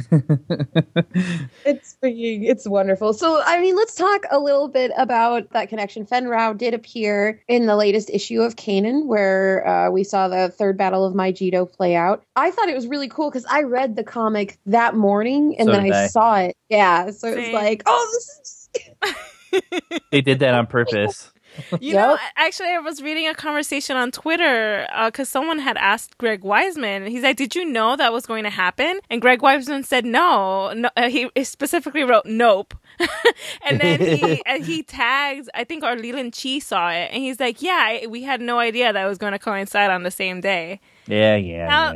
It's 1.66 1.96
freaking, 2.04 2.44
it's 2.44 2.68
wonderful. 2.68 3.14
So, 3.14 3.42
I 3.46 3.60
mean, 3.60 3.76
let's 3.76 3.96
talk 3.96 4.24
a 4.32 4.40
little 4.40 4.68
bit 4.68 4.92
about 4.98 5.50
that 5.52 5.70
connection. 5.70 6.06
Fenn 6.06 6.28
Rau 6.28 6.54
did 6.54 6.74
appear 6.74 7.42
in 7.48 7.66
the 7.68 7.76
latest 7.76 8.10
issue 8.10 8.42
of 8.42 8.56
Kanan, 8.56 9.06
where 9.06 9.66
uh, 9.68 9.90
we 9.90 10.04
saw 10.04 10.28
the 10.28 10.50
third 10.50 10.78
battle 10.78 11.06
of 11.06 11.14
Mygeeto 11.14 11.72
play 11.72 11.96
out. 11.96 12.24
I 12.36 12.52
thought 12.52 12.70
it 12.70 12.76
was 12.76 12.88
really 12.88 13.08
cool 13.10 13.30
because 13.30 13.46
I 13.50 13.62
read 13.64 13.96
the 13.96 14.04
comic 14.04 14.60
that 14.66 14.96
morning 14.96 15.56
and 15.58 15.68
So 15.68 15.72
then 15.72 15.92
I, 15.92 16.04
I. 16.04 16.08
saw 16.08 16.36
it. 16.38 16.56
Yeah, 16.70 17.12
so 17.12 17.28
it 17.30 17.36
was 17.36 17.46
Same. 17.46 17.54
like, 17.54 17.84
oh, 17.86 18.10
this 18.14 18.70
is. 19.04 19.16
They 20.12 20.22
did 20.22 20.40
that 20.40 20.54
on 20.54 20.68
purpose. 20.68 21.33
You 21.80 21.96
know, 21.96 22.18
actually, 22.36 22.70
I 22.70 22.80
was 22.80 23.02
reading 23.02 23.28
a 23.28 23.34
conversation 23.34 23.98
on 23.98 24.12
Twitter 24.12 24.88
because 25.06 25.30
someone 25.30 25.60
had 25.60 25.78
asked 25.78 26.18
Greg 26.18 26.42
Weisman. 26.42 27.10
He's 27.10 27.24
like, 27.24 27.36
"Did 27.36 27.56
you 27.56 27.66
know 27.66 27.96
that 27.96 28.14
was 28.14 28.26
going 28.26 28.44
to 28.44 28.50
happen?" 28.50 29.00
And 29.10 29.22
Greg 29.22 29.40
Weisman 29.40 29.86
said, 29.86 30.06
"No." 30.06 30.74
no 30.74 30.90
uh, 30.96 31.10
he 31.10 31.30
specifically 31.44 32.04
wrote, 32.04 32.26
"Nope." 32.26 32.74
and 33.68 33.80
then 33.80 34.00
he 34.02 34.42
and 34.46 34.66
he 34.66 34.84
tags, 34.84 35.50
I 35.54 35.64
think, 35.64 35.84
our 35.84 35.96
Leland 35.96 36.34
Chee 36.34 36.60
saw 36.60 36.90
it, 36.90 37.10
and 37.12 37.22
he's 37.24 37.40
like, 37.40 37.62
"Yeah, 37.62 37.80
I- 38.04 38.08
we 38.08 38.24
had 38.24 38.42
no 38.42 38.60
idea 38.60 38.92
that 38.94 39.06
was 39.06 39.18
going 39.18 39.34
to 39.34 39.40
coincide 39.40 39.90
on 39.92 40.04
the 40.04 40.12
same 40.12 40.42
day." 40.42 40.80
Yeah, 41.08 41.36
yeah. 41.36 41.70
How- 41.70 41.94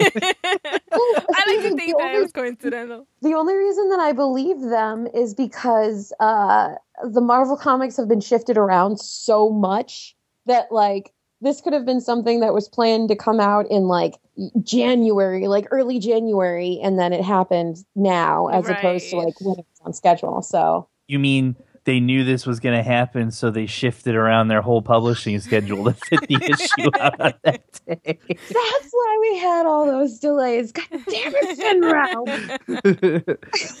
yeah. 0.00 0.08
I 0.92 1.44
like 1.46 1.62
to 1.62 1.70
The 1.70 1.76
think 1.76 1.76
that 1.76 1.88
it 1.88 1.94
only- 2.02 2.22
was 2.22 2.32
coincidental. 2.32 3.06
The 3.22 3.34
only 3.34 3.54
reason 3.54 3.88
that 3.90 4.00
I 4.00 4.12
believe 4.12 4.60
them 4.60 5.06
is 5.14 5.34
because 5.34 6.12
uh, 6.20 6.74
the 7.04 7.20
Marvel 7.20 7.56
comics 7.56 7.96
have 7.96 8.08
been 8.08 8.20
shifted 8.20 8.56
around 8.58 8.98
so 9.00 9.50
much 9.50 10.16
that, 10.46 10.72
like, 10.72 11.12
this 11.40 11.60
could 11.60 11.72
have 11.72 11.86
been 11.86 12.00
something 12.00 12.40
that 12.40 12.52
was 12.52 12.68
planned 12.68 13.08
to 13.08 13.16
come 13.16 13.40
out 13.40 13.70
in 13.70 13.84
like 13.84 14.14
January, 14.62 15.46
like 15.46 15.66
early 15.70 15.98
January, 15.98 16.80
and 16.82 16.98
then 16.98 17.12
it 17.12 17.24
happened 17.24 17.84
now 17.94 18.48
as 18.48 18.68
opposed 18.68 19.08
to 19.10 19.16
like 19.16 19.40
when 19.40 19.58
it 19.58 19.66
was 19.70 19.80
on 19.84 19.92
schedule. 19.92 20.42
So 20.42 20.88
You 21.06 21.18
mean 21.18 21.56
they 21.88 22.00
knew 22.00 22.22
this 22.22 22.46
was 22.46 22.60
going 22.60 22.76
to 22.76 22.82
happen, 22.82 23.30
so 23.30 23.50
they 23.50 23.64
shifted 23.64 24.14
around 24.14 24.48
their 24.48 24.60
whole 24.60 24.82
publishing 24.82 25.40
schedule 25.40 25.84
to 25.84 25.94
fit 25.94 26.20
the 26.28 26.34
issue 26.42 26.90
out 27.00 27.18
on 27.18 27.32
that 27.44 27.80
day? 27.86 28.18
that's 28.28 28.88
why 28.90 29.18
we 29.22 29.38
had 29.38 29.64
all 29.64 29.86
those 29.86 30.18
delays. 30.18 30.70
God 30.70 30.84
damn 30.90 31.32
it, 31.34 31.56
Fenn 31.56 31.80
Rau. 31.80 32.24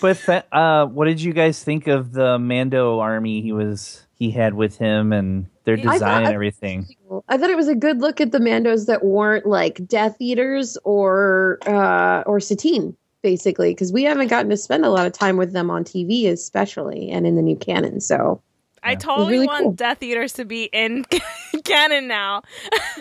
but 0.00 0.46
uh, 0.52 0.86
what 0.86 1.04
did 1.04 1.20
you 1.20 1.34
guys 1.34 1.62
think 1.62 1.86
of 1.86 2.12
the 2.12 2.38
Mando 2.38 2.98
army 2.98 3.42
he 3.42 3.52
was 3.52 4.07
he 4.18 4.30
had 4.30 4.54
with 4.54 4.76
him 4.78 5.12
and 5.12 5.46
their 5.64 5.76
I 5.78 5.82
thought- 5.82 5.92
design 5.94 6.24
and 6.26 6.34
everything? 6.34 6.86
I 7.28 7.38
thought 7.38 7.50
it 7.50 7.56
was 7.56 7.68
a 7.68 7.74
good 7.74 8.00
look 8.00 8.20
at 8.20 8.32
the 8.32 8.38
Mandos 8.38 8.86
that 8.86 9.04
weren't 9.04 9.46
like 9.46 9.86
Death 9.86 10.16
Eaters 10.20 10.76
or 10.84 11.58
uh, 11.66 12.22
or 12.26 12.40
Satine, 12.40 12.96
basically, 13.22 13.70
because 13.72 13.92
we 13.92 14.02
haven't 14.04 14.28
gotten 14.28 14.50
to 14.50 14.56
spend 14.56 14.84
a 14.84 14.90
lot 14.90 15.06
of 15.06 15.12
time 15.12 15.36
with 15.36 15.52
them 15.52 15.70
on 15.70 15.84
TV, 15.84 16.28
especially 16.28 17.10
and 17.10 17.26
in 17.26 17.36
the 17.36 17.42
new 17.42 17.56
canon. 17.56 18.00
So 18.00 18.42
I 18.82 18.92
Yeah. 18.92 18.96
totally 18.98 19.32
really 19.32 19.46
want 19.46 19.62
cool. 19.64 19.72
Death 19.72 20.02
Eaters 20.02 20.32
to 20.34 20.44
be 20.44 20.64
in 20.64 21.04
canon 21.64 22.06
now, 22.08 22.42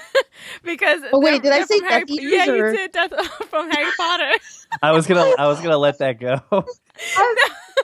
because 0.64 1.02
Oh, 1.14 1.20
wait, 1.20 1.42
did 1.44 1.52
I 1.54 1.64
say 1.64 1.80
from 1.80 1.88
Harry- 1.90 2.04
Death 2.06 2.10
Eaters, 2.18 2.32
Yeah, 2.32 2.52
or- 2.52 2.72
you 2.72 2.78
did 2.78 2.92
Death 2.92 3.14
from 3.50 3.70
Harry 3.72 3.92
Potter. 3.98 4.32
I 4.82 4.92
was 4.92 5.06
gonna 5.08 5.34
I 5.38 5.48
was 5.48 5.60
gonna 5.62 5.78
let 5.78 5.98
that 6.00 6.20
go. 6.20 6.42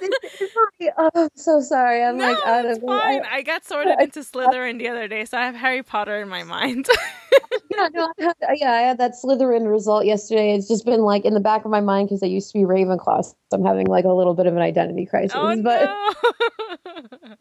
oh, 0.98 1.12
I'm 1.16 1.30
so 1.36 1.62
sorry. 1.62 2.04
I'm 2.04 2.18
no, 2.18 2.32
like 2.32 2.46
out 2.46 2.66
of 2.66 2.82
fine. 2.82 3.24
I, 3.24 3.38
I, 3.38 3.42
got 3.42 3.66
sorted 3.66 4.00
into 4.00 4.20
Slytherin 4.22 4.80
the 4.80 4.90
other 4.90 5.08
day, 5.08 5.26
so 5.26 5.38
I 5.38 5.46
have 5.46 5.56
Harry 5.56 5.84
Potter 5.84 6.22
in 6.22 6.30
my 6.30 6.44
mind. 6.44 6.88
yeah, 7.72 7.90
no, 7.94 8.12
I 8.20 8.24
had, 8.24 8.36
yeah, 8.56 8.72
I 8.72 8.82
had 8.82 8.98
that 9.00 9.14
Slytherin 9.14 9.70
result 9.70 10.06
yesterday. 10.06 10.54
It's 10.54 10.68
just 10.68 10.86
been 10.86 11.02
like 11.02 11.26
in 11.26 11.34
the 11.34 11.40
back 11.40 11.66
of 11.66 11.72
my 11.72 11.82
mind 11.82 12.10
because 12.10 12.24
I 12.24 12.28
used 12.28 12.52
to 12.52 12.60
be 12.60 12.66
Ravenclaw. 12.66 13.24
So 13.24 13.36
I'm 13.52 13.66
having 13.66 13.88
like 13.88 14.06
a 14.06 14.14
little 14.14 14.34
bit 14.34 14.48
of 14.48 14.56
an 14.56 14.62
identity 14.62 15.06
crisis. 15.06 15.36
oh 15.36 15.62
but 15.62 15.90
no! 17.26 17.36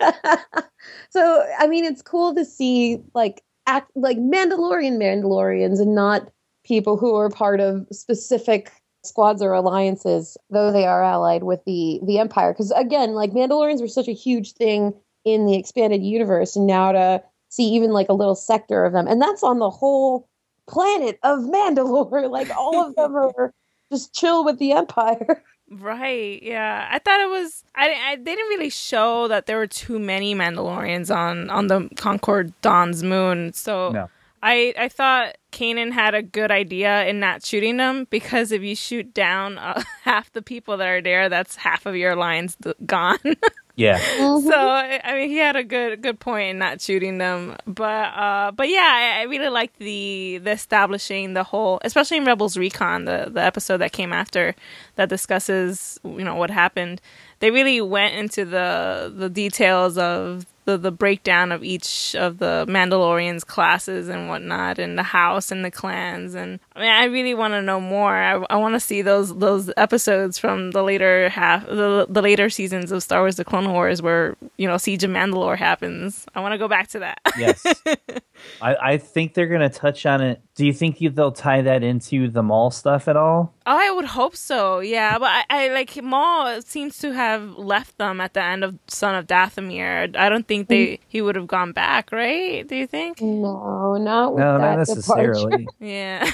so 1.10 1.46
I 1.58 1.66
mean, 1.66 1.84
it's 1.84 2.02
cool 2.02 2.34
to 2.34 2.44
see 2.44 3.02
like 3.14 3.42
act 3.66 3.90
like 3.94 4.18
Mandalorian 4.18 4.98
Mandalorians 4.98 5.80
and 5.80 5.94
not 5.94 6.30
people 6.64 6.96
who 6.96 7.14
are 7.14 7.28
part 7.28 7.60
of 7.60 7.86
specific 7.90 8.72
squads 9.04 9.42
or 9.42 9.52
alliances, 9.52 10.36
though 10.50 10.72
they 10.72 10.86
are 10.86 11.02
allied 11.02 11.42
with 11.42 11.64
the 11.64 12.00
the 12.04 12.18
Empire. 12.18 12.52
Because 12.52 12.70
again, 12.72 13.12
like 13.14 13.30
Mandalorians 13.32 13.80
were 13.80 13.88
such 13.88 14.08
a 14.08 14.12
huge 14.12 14.52
thing 14.52 14.94
in 15.24 15.46
the 15.46 15.56
expanded 15.56 16.02
universe, 16.02 16.56
and 16.56 16.66
now 16.66 16.92
to 16.92 17.22
see 17.48 17.64
even 17.64 17.90
like 17.90 18.08
a 18.08 18.14
little 18.14 18.34
sector 18.34 18.84
of 18.84 18.92
them, 18.92 19.06
and 19.06 19.20
that's 19.20 19.42
on 19.42 19.58
the 19.58 19.70
whole 19.70 20.28
planet 20.68 21.18
of 21.22 21.40
Mandalore. 21.40 22.28
Like 22.30 22.50
all 22.56 22.86
of 22.86 22.94
them 22.94 23.14
are 23.16 23.52
just 23.90 24.14
chill 24.14 24.44
with 24.44 24.58
the 24.58 24.72
Empire. 24.72 25.42
right? 25.70 26.42
Yeah, 26.42 26.88
I 26.90 26.98
thought 26.98 27.20
it 27.20 27.28
was. 27.28 27.64
I, 27.74 27.90
I 27.90 28.16
they 28.16 28.34
didn't 28.34 28.48
really 28.48 28.70
show 28.70 29.28
that 29.28 29.46
there 29.46 29.58
were 29.58 29.66
too 29.66 29.98
many 29.98 30.34
Mandalorians 30.34 31.14
on 31.14 31.50
on 31.50 31.66
the 31.66 31.88
Concord 31.96 32.52
Dawn's 32.62 33.02
moon. 33.02 33.52
So 33.52 33.90
No. 33.90 34.10
I 34.42 34.74
I 34.78 34.88
thought 34.88 35.36
Kanan 35.52 35.92
had 35.92 36.14
a 36.14 36.22
good 36.22 36.50
idea 36.50 37.04
in 37.04 37.20
not 37.20 37.44
shooting 37.44 37.76
them 37.76 38.06
because 38.10 38.50
if 38.50 38.62
you 38.62 38.74
shoot 38.74 39.14
down 39.14 39.58
uh, 39.58 39.82
half 40.02 40.32
the 40.32 40.42
people 40.42 40.78
that 40.78 40.88
are 40.88 41.02
there, 41.02 41.28
that's 41.28 41.56
half 41.56 41.86
of 41.86 41.94
your 41.94 42.16
lines 42.16 42.56
th- 42.62 42.74
gone. 42.84 43.18
yeah. 43.76 43.98
so 44.16 44.52
I 44.52 45.00
I 45.04 45.14
mean, 45.14 45.28
he 45.28 45.36
had 45.36 45.54
a 45.54 45.62
good 45.62 46.02
good 46.02 46.18
point 46.18 46.50
in 46.50 46.58
not 46.58 46.80
shooting 46.80 47.18
them, 47.18 47.56
but 47.66 47.84
uh, 47.84 48.52
but 48.52 48.68
yeah, 48.68 48.80
I, 48.80 49.20
I 49.20 49.22
really 49.24 49.50
liked 49.50 49.78
the 49.78 50.38
the 50.42 50.52
establishing 50.52 51.34
the 51.34 51.44
whole, 51.44 51.80
especially 51.84 52.16
in 52.16 52.24
Rebels 52.24 52.56
Recon, 52.56 53.04
the 53.04 53.30
the 53.30 53.42
episode 53.42 53.78
that 53.78 53.92
came 53.92 54.12
after 54.12 54.54
that 54.96 55.08
discusses 55.08 56.00
you 56.04 56.24
know 56.24 56.34
what 56.34 56.50
happened. 56.50 57.00
They 57.40 57.50
really 57.50 57.80
went 57.80 58.14
into 58.14 58.44
the 58.44 59.12
the 59.14 59.28
details 59.28 59.98
of 59.98 60.46
the 60.64 60.78
the 60.78 60.92
breakdown 60.92 61.52
of 61.52 61.64
each 61.64 62.14
of 62.14 62.38
the 62.38 62.64
Mandalorians 62.68 63.44
classes 63.44 64.08
and 64.08 64.28
whatnot, 64.28 64.78
and 64.78 64.98
the 64.98 65.02
house 65.02 65.50
and 65.50 65.64
the 65.64 65.70
clans, 65.70 66.34
and 66.34 66.60
I 66.76 66.80
mean, 66.80 66.90
I 66.90 67.04
really 67.04 67.34
want 67.34 67.54
to 67.54 67.62
know 67.62 67.80
more. 67.80 68.14
I, 68.14 68.44
I 68.50 68.56
want 68.56 68.74
to 68.74 68.80
see 68.80 69.02
those 69.02 69.36
those 69.36 69.70
episodes 69.76 70.38
from 70.38 70.70
the 70.70 70.82
later 70.82 71.28
half, 71.28 71.66
the 71.66 72.06
the 72.08 72.22
later 72.22 72.48
seasons 72.50 72.92
of 72.92 73.02
Star 73.02 73.22
Wars: 73.22 73.36
The 73.36 73.44
Clone 73.44 73.72
Wars, 73.72 74.00
where 74.00 74.36
you 74.56 74.68
know 74.68 74.76
Siege 74.76 75.04
of 75.04 75.10
Mandalore 75.10 75.58
happens. 75.58 76.26
I 76.34 76.40
want 76.40 76.52
to 76.52 76.58
go 76.58 76.68
back 76.68 76.88
to 76.88 77.00
that. 77.00 77.18
Yes. 77.36 77.64
I, 78.60 78.76
I 78.76 78.98
think 78.98 79.34
they're 79.34 79.46
gonna 79.46 79.68
touch 79.68 80.06
on 80.06 80.20
it. 80.20 80.40
Do 80.54 80.66
you 80.66 80.72
think 80.72 80.98
they'll 80.98 81.32
tie 81.32 81.62
that 81.62 81.82
into 81.82 82.28
the 82.28 82.42
Maul 82.42 82.70
stuff 82.70 83.08
at 83.08 83.16
all? 83.16 83.54
Oh, 83.66 83.78
I 83.78 83.90
would 83.90 84.04
hope 84.04 84.36
so. 84.36 84.80
Yeah, 84.80 85.18
but 85.18 85.28
I, 85.28 85.44
I 85.50 85.68
like 85.68 86.02
Maul 86.02 86.62
seems 86.62 86.98
to 86.98 87.12
have 87.12 87.56
left 87.56 87.98
them 87.98 88.20
at 88.20 88.34
the 88.34 88.42
end 88.42 88.64
of 88.64 88.78
Son 88.86 89.14
of 89.14 89.26
Dathomir. 89.26 90.16
I 90.16 90.28
don't 90.28 90.46
think 90.46 90.68
they 90.68 90.86
mm. 90.86 90.98
he 91.08 91.22
would 91.22 91.36
have 91.36 91.46
gone 91.46 91.72
back, 91.72 92.12
right? 92.12 92.66
Do 92.66 92.76
you 92.76 92.86
think? 92.86 93.20
No, 93.20 93.96
not 93.96 94.34
with 94.34 94.40
No, 94.40 94.58
that 94.58 94.76
not 94.76 94.78
necessarily. 94.78 95.66
Yeah. 95.80 96.30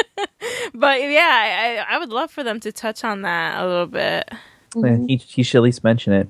but 0.74 1.00
yeah, 1.00 1.84
I, 1.88 1.96
I 1.96 1.98
would 1.98 2.10
love 2.10 2.30
for 2.30 2.42
them 2.42 2.60
to 2.60 2.72
touch 2.72 3.04
on 3.04 3.22
that 3.22 3.62
a 3.62 3.66
little 3.66 3.86
bit. 3.86 4.28
Yeah, 4.74 4.82
mm-hmm. 4.82 5.06
he, 5.06 5.16
he 5.16 5.42
should 5.42 5.58
at 5.58 5.62
least 5.62 5.84
mention 5.84 6.12
it. 6.12 6.28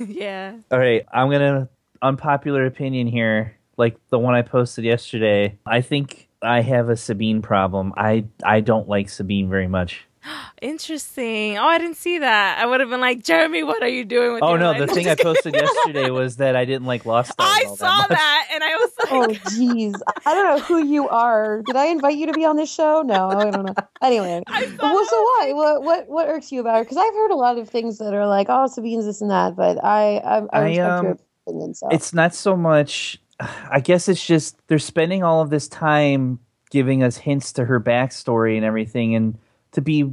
yeah. 0.00 0.54
All 0.70 0.78
right, 0.78 1.04
I'm 1.12 1.30
gonna 1.30 1.68
unpopular 2.02 2.66
opinion 2.66 3.06
here, 3.06 3.56
like 3.80 3.96
the 4.10 4.18
one 4.18 4.34
I 4.34 4.42
posted 4.42 4.84
yesterday. 4.84 5.58
I 5.66 5.80
think 5.80 6.28
I 6.42 6.60
have 6.60 6.88
a 6.88 6.96
Sabine 6.96 7.42
problem. 7.42 7.92
I 7.96 8.26
I 8.44 8.60
don't 8.60 8.88
like 8.88 9.08
Sabine 9.08 9.48
very 9.50 9.66
much. 9.66 10.06
Interesting. 10.62 11.56
Oh, 11.58 11.64
I 11.64 11.78
didn't 11.78 11.96
see 11.96 12.18
that. 12.18 12.58
I 12.58 12.66
would 12.66 12.80
have 12.80 12.90
been 12.90 13.00
like, 13.00 13.24
Jeremy, 13.24 13.62
what 13.62 13.82
are 13.82 13.88
you 13.88 14.04
doing 14.04 14.34
with 14.34 14.42
Oh 14.42 14.50
your 14.50 14.58
no, 14.58 14.70
life?" 14.72 14.80
the 14.86 14.94
thing 14.94 15.08
I 15.08 15.14
posted 15.14 15.54
yesterday 15.54 16.10
was 16.20 16.36
that 16.36 16.54
I 16.56 16.66
didn't 16.66 16.86
like 16.86 17.06
Lost 17.06 17.32
Stars 17.32 17.50
I 17.50 17.64
saw 17.74 17.96
much. 17.98 18.08
that 18.10 18.48
and 18.52 18.62
I 18.62 18.76
was 18.76 18.90
like, 18.98 19.08
Oh 19.10 19.28
jeez, 19.48 20.00
I 20.26 20.34
don't 20.34 20.44
know 20.56 20.62
who 20.62 20.78
you 20.92 21.08
are. 21.08 21.62
Did 21.62 21.76
I 21.76 21.86
invite 21.86 22.16
you 22.18 22.26
to 22.26 22.34
be 22.34 22.44
on 22.44 22.56
this 22.56 22.72
show? 22.72 23.02
No, 23.02 23.28
I 23.30 23.50
don't 23.50 23.64
know. 23.64 23.74
Anyway, 24.02 24.42
well, 24.82 25.04
so 25.06 25.16
why? 25.22 25.52
What 25.54 25.82
what 25.82 26.08
what 26.08 26.28
irks 26.28 26.52
you 26.52 26.60
about 26.60 26.76
her? 26.76 26.84
Because 26.84 26.98
I've 26.98 27.14
heard 27.14 27.30
a 27.30 27.36
lot 27.36 27.56
of 27.58 27.68
things 27.68 27.98
that 27.98 28.12
are 28.12 28.26
like, 28.26 28.48
oh, 28.50 28.66
Sabine's 28.66 29.06
this 29.06 29.22
and 29.22 29.30
that, 29.30 29.56
but 29.56 29.82
I 29.82 30.18
I, 30.18 30.38
I 30.38 30.46
I, 30.52 30.60
respect 30.68 30.90
um, 30.90 31.04
your 31.06 31.18
opinion. 31.46 31.74
So 31.74 31.88
It's 31.90 32.12
not 32.12 32.34
so 32.34 32.56
much. 32.56 33.18
I 33.70 33.80
guess 33.80 34.08
it's 34.08 34.24
just 34.24 34.56
they're 34.68 34.78
spending 34.78 35.22
all 35.22 35.40
of 35.40 35.50
this 35.50 35.68
time 35.68 36.40
giving 36.70 37.02
us 37.02 37.16
hints 37.16 37.52
to 37.54 37.64
her 37.64 37.80
backstory 37.80 38.56
and 38.56 38.64
everything, 38.64 39.14
and 39.14 39.38
to 39.72 39.80
be 39.80 40.12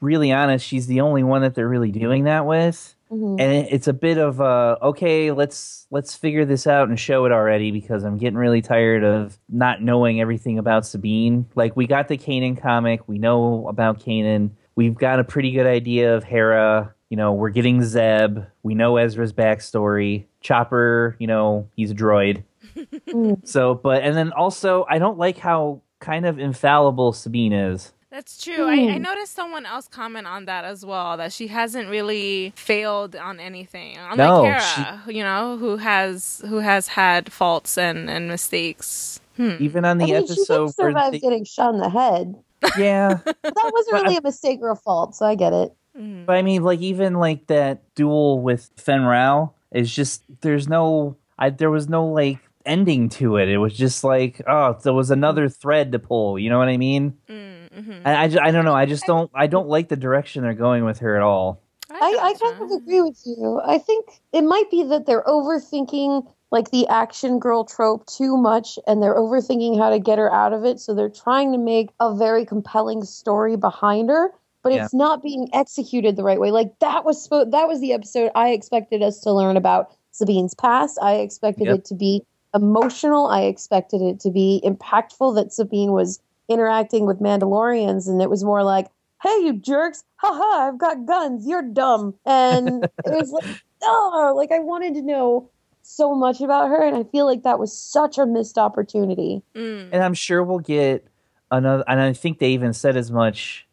really 0.00 0.32
honest, 0.32 0.66
she's 0.66 0.86
the 0.86 1.00
only 1.02 1.22
one 1.22 1.42
that 1.42 1.54
they're 1.54 1.68
really 1.68 1.90
doing 1.92 2.24
that 2.24 2.46
with. 2.46 2.94
Mhm. 3.12 3.40
And 3.40 3.66
it's 3.70 3.88
a 3.88 3.92
bit 3.92 4.18
of 4.18 4.40
a 4.40 4.78
okay, 4.80 5.30
let's 5.32 5.86
let's 5.90 6.14
figure 6.14 6.44
this 6.44 6.66
out 6.66 6.88
and 6.88 6.98
show 6.98 7.24
it 7.26 7.32
already 7.32 7.70
because 7.70 8.04
I'm 8.04 8.16
getting 8.16 8.38
really 8.38 8.62
tired 8.62 9.02
of 9.04 9.38
not 9.48 9.82
knowing 9.82 10.20
everything 10.20 10.58
about 10.58 10.86
Sabine. 10.86 11.46
Like 11.54 11.76
we 11.76 11.86
got 11.86 12.08
the 12.08 12.16
Kanan 12.16 12.56
comic, 12.60 13.06
we 13.08 13.18
know 13.18 13.66
about 13.68 14.00
Kanan, 14.00 14.50
we've 14.76 14.94
got 14.94 15.18
a 15.18 15.24
pretty 15.24 15.50
good 15.50 15.66
idea 15.66 16.16
of 16.16 16.24
Hera. 16.24 16.94
You 17.10 17.16
know, 17.16 17.32
we're 17.32 17.50
getting 17.50 17.82
Zeb. 17.82 18.38
We 18.62 18.76
know 18.76 18.96
Ezra's 18.96 19.32
backstory. 19.32 20.26
Chopper, 20.40 21.16
you 21.18 21.26
know, 21.26 21.68
he's 21.74 21.90
a 21.90 21.94
droid. 21.94 22.44
so, 23.44 23.74
but 23.74 24.02
and 24.02 24.16
then 24.16 24.32
also, 24.32 24.86
I 24.88 24.98
don't 24.98 25.18
like 25.18 25.38
how 25.38 25.82
kind 26.00 26.26
of 26.26 26.38
infallible 26.38 27.12
Sabine 27.12 27.52
is. 27.52 27.92
That's 28.10 28.42
true. 28.42 28.68
I, 28.68 28.94
I 28.94 28.98
noticed 28.98 29.34
someone 29.34 29.64
else 29.66 29.86
comment 29.86 30.26
on 30.26 30.46
that 30.46 30.64
as 30.64 30.84
well. 30.84 31.16
That 31.16 31.32
she 31.32 31.46
hasn't 31.46 31.88
really 31.88 32.52
failed 32.56 33.14
on 33.14 33.38
anything. 33.38 33.96
Unlike 33.98 34.16
No, 34.16 34.42
Hera, 34.42 35.02
you 35.06 35.22
know, 35.22 35.56
who 35.58 35.76
has 35.76 36.42
who 36.48 36.58
has 36.58 36.88
had 36.88 37.32
faults 37.32 37.78
and 37.78 38.10
and 38.10 38.26
mistakes. 38.28 39.20
Hmm. 39.36 39.56
Even 39.60 39.84
on 39.84 39.98
the 39.98 40.04
I 40.04 40.06
mean, 40.06 40.16
episode 40.16 40.34
she 40.34 40.44
did 40.44 40.58
where 40.58 40.68
survive 40.90 41.12
they, 41.12 41.20
getting 41.20 41.44
shot 41.44 41.72
in 41.72 41.80
the 41.80 41.88
head. 41.88 42.34
yeah, 42.76 43.20
that 43.24 43.70
wasn't 43.72 44.02
really 44.02 44.16
a 44.16 44.22
mistake 44.22 44.58
or 44.60 44.70
a 44.70 44.76
fault, 44.76 45.14
so 45.14 45.24
I 45.24 45.36
get 45.36 45.52
it. 45.52 45.72
Mm. 45.96 46.26
But 46.26 46.36
I 46.36 46.42
mean, 46.42 46.62
like 46.64 46.80
even 46.80 47.14
like 47.14 47.46
that 47.46 47.82
duel 47.94 48.40
with 48.40 48.70
Fenn 48.76 49.02
Rau 49.02 49.52
is 49.70 49.94
just 49.94 50.24
there's 50.40 50.68
no 50.68 51.16
I 51.38 51.50
there 51.50 51.70
was 51.70 51.88
no 51.88 52.06
like 52.06 52.38
ending 52.66 53.08
to 53.10 53.36
it. 53.36 53.48
It 53.48 53.58
was 53.58 53.76
just 53.76 54.04
like 54.04 54.40
oh, 54.46 54.78
there 54.82 54.92
was 54.92 55.10
another 55.10 55.48
thread 55.48 55.92
to 55.92 55.98
pull. 55.98 56.38
You 56.38 56.50
know 56.50 56.58
what 56.58 56.68
I 56.68 56.76
mean? 56.76 57.14
Mm, 57.28 57.70
mhm. 57.70 57.96
And 58.04 58.08
I, 58.08 58.28
ju- 58.28 58.40
I 58.42 58.50
don't 58.50 58.64
know. 58.64 58.74
I 58.74 58.86
just 58.86 59.04
don't 59.06 59.30
I 59.34 59.46
don't 59.46 59.68
like 59.68 59.88
the 59.88 59.96
direction 59.96 60.42
they're 60.42 60.54
going 60.54 60.84
with 60.84 60.98
her 61.00 61.16
at 61.16 61.22
all. 61.22 61.62
I, 61.92 62.18
I 62.22 62.34
kind 62.40 62.62
of 62.62 62.70
agree 62.70 63.00
with 63.00 63.20
you. 63.26 63.60
I 63.66 63.78
think 63.78 64.08
it 64.32 64.42
might 64.42 64.70
be 64.70 64.84
that 64.84 65.06
they're 65.06 65.24
overthinking 65.24 66.26
like 66.52 66.70
the 66.70 66.86
action 66.88 67.38
girl 67.38 67.64
trope 67.64 68.06
too 68.06 68.36
much 68.36 68.78
and 68.86 69.02
they're 69.02 69.14
overthinking 69.16 69.78
how 69.78 69.90
to 69.90 69.98
get 69.98 70.18
her 70.18 70.32
out 70.32 70.52
of 70.52 70.64
it. 70.64 70.80
So 70.80 70.94
they're 70.94 71.08
trying 71.08 71.52
to 71.52 71.58
make 71.58 71.90
a 72.00 72.14
very 72.14 72.44
compelling 72.44 73.04
story 73.04 73.56
behind 73.56 74.08
her, 74.08 74.30
but 74.62 74.72
Yeah. 74.72 74.84
it's 74.84 74.94
not 74.94 75.22
being 75.22 75.48
executed 75.52 76.16
the 76.16 76.22
right 76.24 76.40
way. 76.40 76.50
Like 76.52 76.78
that 76.80 77.04
was 77.04 77.26
spo- 77.28 77.50
that 77.50 77.66
was 77.68 77.80
the 77.80 77.92
episode 77.92 78.30
I 78.34 78.50
expected 78.50 79.02
us 79.02 79.20
to 79.20 79.32
learn 79.32 79.56
about 79.56 79.90
Sabine's 80.12 80.54
past. 80.54 80.98
I 81.02 81.14
expected 81.16 81.66
Yep. 81.66 81.74
it 81.78 81.84
to 81.86 81.94
be 81.94 82.22
emotional. 82.54 83.26
I 83.26 83.42
expected 83.42 84.02
it 84.02 84.20
to 84.20 84.30
be 84.30 84.60
impactful 84.64 85.34
that 85.36 85.52
Sabine 85.52 85.92
was 85.92 86.20
interacting 86.48 87.06
with 87.06 87.20
Mandalorians 87.20 88.08
and 88.08 88.20
it 88.20 88.28
was 88.28 88.42
more 88.42 88.64
like 88.64 88.88
hey, 89.22 89.44
you 89.44 89.52
jerks, 89.54 90.04
haha, 90.16 90.68
I've 90.68 90.78
got 90.78 91.06
guns, 91.06 91.46
you're 91.46 91.62
dumb. 91.62 92.14
And 92.24 92.84
it 92.84 92.90
was 93.04 93.30
like, 93.30 93.62
oh, 93.82 94.32
like 94.36 94.52
I 94.52 94.58
wanted 94.58 94.94
to 94.94 95.02
know 95.02 95.50
so 95.82 96.14
much 96.14 96.40
about 96.40 96.68
her, 96.68 96.86
and 96.86 96.96
I 96.96 97.04
feel 97.04 97.26
like 97.26 97.42
that 97.42 97.58
was 97.58 97.76
such 97.76 98.18
a 98.18 98.26
missed 98.26 98.58
opportunity. 98.58 99.42
Mm. 99.54 99.90
And 99.92 100.02
I'm 100.02 100.14
sure 100.14 100.42
we'll 100.42 100.58
get 100.58 101.06
another. 101.50 101.84
And 101.88 102.00
I 102.00 102.12
think 102.12 102.38
they 102.38 102.50
even 102.50 102.72
said 102.72 102.96
as 102.96 103.10
much 103.10 103.66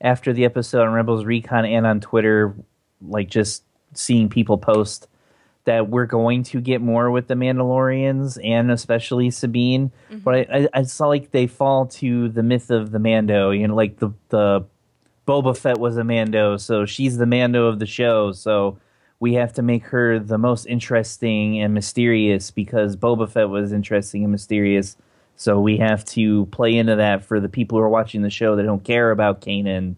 after 0.00 0.32
the 0.32 0.44
episode 0.44 0.86
on 0.86 0.92
Rebels 0.92 1.24
Recon 1.24 1.64
and 1.64 1.86
on 1.86 2.00
Twitter, 2.00 2.54
like 3.02 3.28
just 3.28 3.64
seeing 3.94 4.28
people 4.28 4.58
post 4.58 5.08
that 5.64 5.88
we're 5.88 6.06
going 6.06 6.42
to 6.44 6.60
get 6.60 6.80
more 6.80 7.10
with 7.10 7.28
the 7.28 7.34
Mandalorians 7.34 8.38
and 8.42 8.70
especially 8.70 9.30
Sabine. 9.30 9.90
Mm-hmm. 10.10 10.18
But 10.20 10.34
I, 10.34 10.46
I, 10.50 10.68
I 10.74 10.82
saw 10.82 11.08
like 11.08 11.30
they 11.30 11.46
fall 11.46 11.86
to 11.86 12.28
the 12.28 12.42
myth 12.42 12.70
of 12.70 12.90
the 12.90 12.98
Mando. 12.98 13.50
You 13.50 13.68
know, 13.68 13.74
like 13.74 13.98
the 13.98 14.10
the 14.30 14.64
Boba 15.26 15.56
Fett 15.56 15.78
was 15.78 15.96
a 15.96 16.04
Mando, 16.04 16.56
so 16.56 16.86
she's 16.86 17.18
the 17.18 17.26
Mando 17.26 17.66
of 17.66 17.78
the 17.78 17.86
show. 17.86 18.32
So 18.32 18.78
we 19.20 19.34
have 19.34 19.52
to 19.54 19.62
make 19.62 19.84
her 19.86 20.18
the 20.18 20.38
most 20.38 20.64
interesting 20.66 21.60
and 21.60 21.74
mysterious 21.74 22.50
because 22.50 22.96
Boba 22.96 23.28
Fett 23.28 23.48
was 23.48 23.72
interesting 23.72 24.22
and 24.22 24.32
mysterious. 24.32 24.96
So 25.36 25.60
we 25.60 25.76
have 25.78 26.04
to 26.06 26.46
play 26.46 26.76
into 26.76 26.96
that 26.96 27.24
for 27.24 27.40
the 27.40 27.48
people 27.48 27.78
who 27.78 27.84
are 27.84 27.88
watching 27.88 28.22
the 28.22 28.30
show 28.30 28.56
that 28.56 28.62
don't 28.62 28.82
care 28.82 29.10
about 29.10 29.40
Kanan 29.40 29.96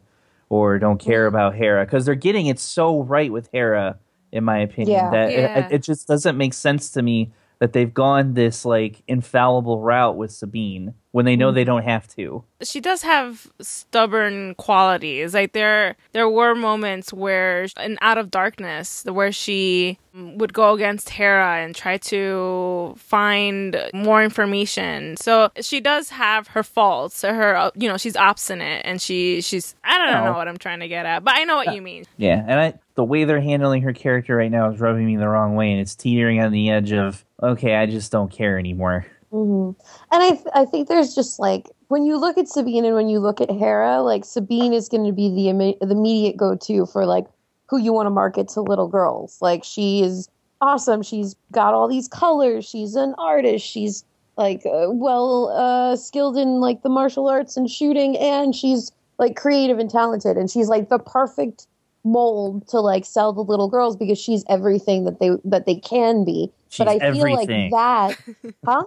or 0.49 0.79
don't 0.79 0.99
care 0.99 1.27
mm-hmm. 1.27 1.37
about 1.37 1.55
Hera 1.55 1.85
because 1.85 2.05
they're 2.05 2.15
getting 2.15 2.47
it 2.47 2.59
so 2.59 3.03
right 3.03 3.33
with 3.33 3.49
Hera, 3.53 3.99
in 4.33 4.45
my 4.45 4.59
opinion, 4.59 4.97
Yeah. 4.99 5.11
that 5.11 5.33
Yeah. 5.33 5.67
It, 5.67 5.73
it 5.73 5.83
just 5.83 6.07
doesn't 6.09 6.37
make 6.37 6.55
sense 6.55 6.91
to 6.93 7.03
me 7.03 7.33
that 7.59 7.75
they've 7.75 7.93
gone 7.93 8.33
this 8.35 8.65
like 8.65 9.03
infallible 9.07 9.81
route 9.81 10.17
with 10.17 10.31
Sabine 10.33 10.95
when 11.13 11.25
they 11.27 11.37
know 11.37 11.51
they 11.53 11.65
don't 11.65 11.83
have 11.83 12.07
to. 12.09 12.43
she 12.63 12.81
does 12.81 13.03
have 13.03 13.49
stubborn 13.61 14.55
qualities. 14.55 15.35
Like 15.35 15.53
there, 15.53 15.97
there 16.13 16.29
were 16.29 16.55
moments 16.55 17.13
where 17.13 17.67
in 17.83 17.99
Out 18.01 18.17
of 18.17 18.31
Darkness, 18.31 19.05
where 19.05 19.33
she 19.33 19.99
would 20.15 20.53
go 20.55 20.73
against 20.75 21.11
Hera 21.11 21.59
and 21.63 21.75
try 21.75 21.99
to 21.99 22.95
find 22.97 23.77
more 23.93 24.23
information. 24.23 25.17
So 25.17 25.51
she 25.61 25.81
does 25.81 26.11
have 26.11 26.49
her 26.49 26.63
faults. 26.63 27.23
Her, 27.23 27.57
uh, 27.57 27.71
you 27.75 27.89
know, 27.89 27.97
she's 27.97 28.17
obstinate 28.17 28.83
and 28.87 29.03
she, 29.03 29.41
she's. 29.41 29.75
I 29.85 29.99
don't 29.99 30.13
No. 30.13 30.33
know 30.33 30.39
what 30.39 30.49
I'm 30.49 30.59
trying 30.59 30.81
to 30.81 30.89
get 30.89 31.05
at, 31.07 31.25
but 31.25 31.35
I 31.37 31.45
know 31.45 31.57
what 31.57 31.75
you 31.75 31.83
mean. 31.83 32.05
Yeah, 32.17 32.45
and 32.47 32.61
I 32.61 32.75
the 33.01 33.05
way 33.05 33.25
they're 33.25 33.41
handling 33.41 33.81
her 33.81 33.95
character 33.95 34.37
right 34.37 34.51
now 34.51 34.71
is 34.71 34.79
rubbing 34.79 35.07
me 35.07 35.17
the 35.17 35.27
wrong 35.27 35.55
way, 35.55 35.73
and 35.73 35.81
it's 35.81 35.95
teetering 35.95 36.39
on 36.39 36.53
the 36.53 36.69
edge 36.69 36.93
of 36.93 37.25
okay, 37.43 37.77
I 37.77 37.87
just 37.87 38.13
don't 38.13 38.31
care 38.31 38.59
anymore. 38.59 39.07
hmm 39.31 39.71
And 40.13 40.23
I, 40.23 40.31
th- 40.33 40.47
I 40.55 40.67
think 40.67 40.87
there's 40.89 41.15
just 41.15 41.39
like 41.39 41.71
when 41.89 42.05
you 42.05 42.19
look 42.19 42.37
at 42.37 42.47
Sabine 42.47 42.85
and 42.85 42.95
when 42.95 43.09
you 43.09 43.19
look 43.19 43.41
at 43.41 43.51
Hera, 43.51 44.03
like 44.03 44.27
Sabine 44.27 44.75
is 44.75 44.91
going 44.91 45.07
to 45.07 45.13
be 45.13 45.31
the 45.31 45.47
imme- 45.47 45.79
the 45.81 45.93
immediate 45.93 46.37
go 46.37 46.55
to 46.57 46.85
for 46.85 47.07
like 47.07 47.25
who 47.71 47.79
you 47.79 47.95
want 47.95 48.05
to 48.05 48.11
market 48.11 48.49
to 48.49 48.61
little 48.61 48.89
girls. 48.89 49.39
Like 49.41 49.65
she 49.65 50.03
is 50.03 50.29
awesome. 50.61 51.01
She's 51.03 51.37
got 51.53 51.73
all 51.73 51.89
these 51.89 52.07
colors. 52.07 52.69
She's 52.69 52.97
an 52.97 53.15
artist. 53.17 53.65
She's 53.65 54.05
like 54.37 54.67
uh, 54.67 54.89
well 54.91 55.49
uh, 55.57 55.97
skilled 55.97 56.37
in 56.37 56.61
like 56.61 56.83
the 56.83 56.91
martial 56.91 57.29
arts 57.31 57.57
and 57.57 57.71
shooting, 57.71 58.19
and 58.19 58.55
she's 58.55 58.93
like 59.19 59.37
creative 59.37 59.79
and 59.79 59.89
talented. 59.89 60.37
And 60.37 60.51
she's 60.51 60.69
like 60.69 60.91
the 60.91 60.99
perfect 60.99 61.67
mold 62.05 62.67
to 62.69 62.81
like 62.81 63.05
sell 63.05 63.33
the 63.33 63.43
little 63.43 63.69
girls 63.69 63.97
because 63.97 64.19
she's 64.19 64.45
everything 64.49 65.05
that 65.05 65.21
they 65.21 65.31
that 65.45 65.67
they 65.67 65.77
can 65.77 66.25
be. 66.25 66.51
She's 66.69 66.79
but 66.87 66.89
I 66.89 67.13
feel 67.13 67.23
like 67.33 67.49
that, 67.71 68.17
huh? 68.65 68.85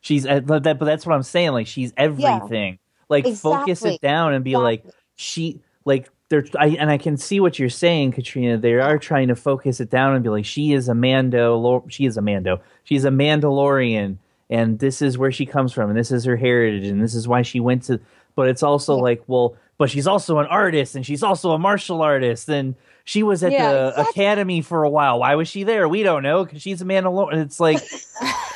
She's 0.00 0.26
uh, 0.26 0.40
but 0.40 0.62
that, 0.64 0.78
but 0.78 0.84
that's 0.84 1.06
what 1.06 1.14
I'm 1.14 1.22
saying. 1.22 1.52
Like 1.52 1.66
she's 1.66 1.92
everything. 1.96 2.78
Like 3.08 3.24
focus 3.36 3.84
it 3.84 4.00
down 4.00 4.34
and 4.34 4.44
be 4.44 4.56
like 4.56 4.84
she 5.16 5.60
like 5.84 6.08
they're 6.28 6.44
I, 6.58 6.68
and 6.78 6.90
I 6.90 6.98
can 6.98 7.16
see 7.16 7.40
what 7.40 7.58
you're 7.58 7.68
saying, 7.70 8.12
Katrina. 8.12 8.56
They 8.56 8.74
are 8.74 8.98
trying 8.98 9.28
to 9.28 9.36
focus 9.36 9.80
it 9.80 9.90
down 9.90 10.14
and 10.14 10.22
be 10.22 10.30
like 10.30 10.44
she 10.44 10.72
is 10.72 10.88
a 10.88 10.94
Mando. 10.94 11.56
Lo- 11.56 11.84
She 11.88 12.06
is 12.06 12.16
a 12.16 12.22
Mando. 12.22 12.60
She's 12.84 13.04
a 13.04 13.10
Mandalorian, 13.10 14.16
and 14.50 14.78
this 14.78 15.02
is 15.02 15.18
where 15.18 15.32
she 15.32 15.46
comes 15.46 15.72
from, 15.72 15.90
and 15.90 15.98
this 15.98 16.10
is 16.10 16.24
her 16.24 16.36
heritage, 16.36 16.86
and 16.86 17.02
this 17.02 17.14
is 17.14 17.28
why 17.28 17.42
she 17.42 17.60
went 17.60 17.82
to. 17.84 18.00
But 18.36 18.48
it's 18.48 18.62
also 18.62 18.96
Yeah. 18.96 19.02
like, 19.02 19.22
well, 19.26 19.56
but 19.78 19.90
she's 19.90 20.06
also 20.06 20.38
an 20.38 20.46
artist, 20.46 20.94
and 20.94 21.04
she's 21.04 21.22
also 21.22 21.52
a 21.52 21.58
martial 21.58 22.02
artist, 22.02 22.48
and 22.48 22.74
she 23.04 23.22
was 23.22 23.42
at 23.42 23.52
Yeah, 23.52 23.72
the 23.72 23.88
exactly. 23.88 24.10
academy 24.10 24.60
for 24.62 24.82
a 24.82 24.90
while. 24.90 25.20
Why 25.20 25.34
was 25.34 25.48
she 25.48 25.64
there? 25.64 25.88
We 25.88 26.02
don't 26.02 26.22
know 26.22 26.44
because 26.44 26.62
she's 26.62 26.80
a 26.80 26.84
Mandalorian. 26.84 27.44
It's 27.44 27.60
like 27.60 27.82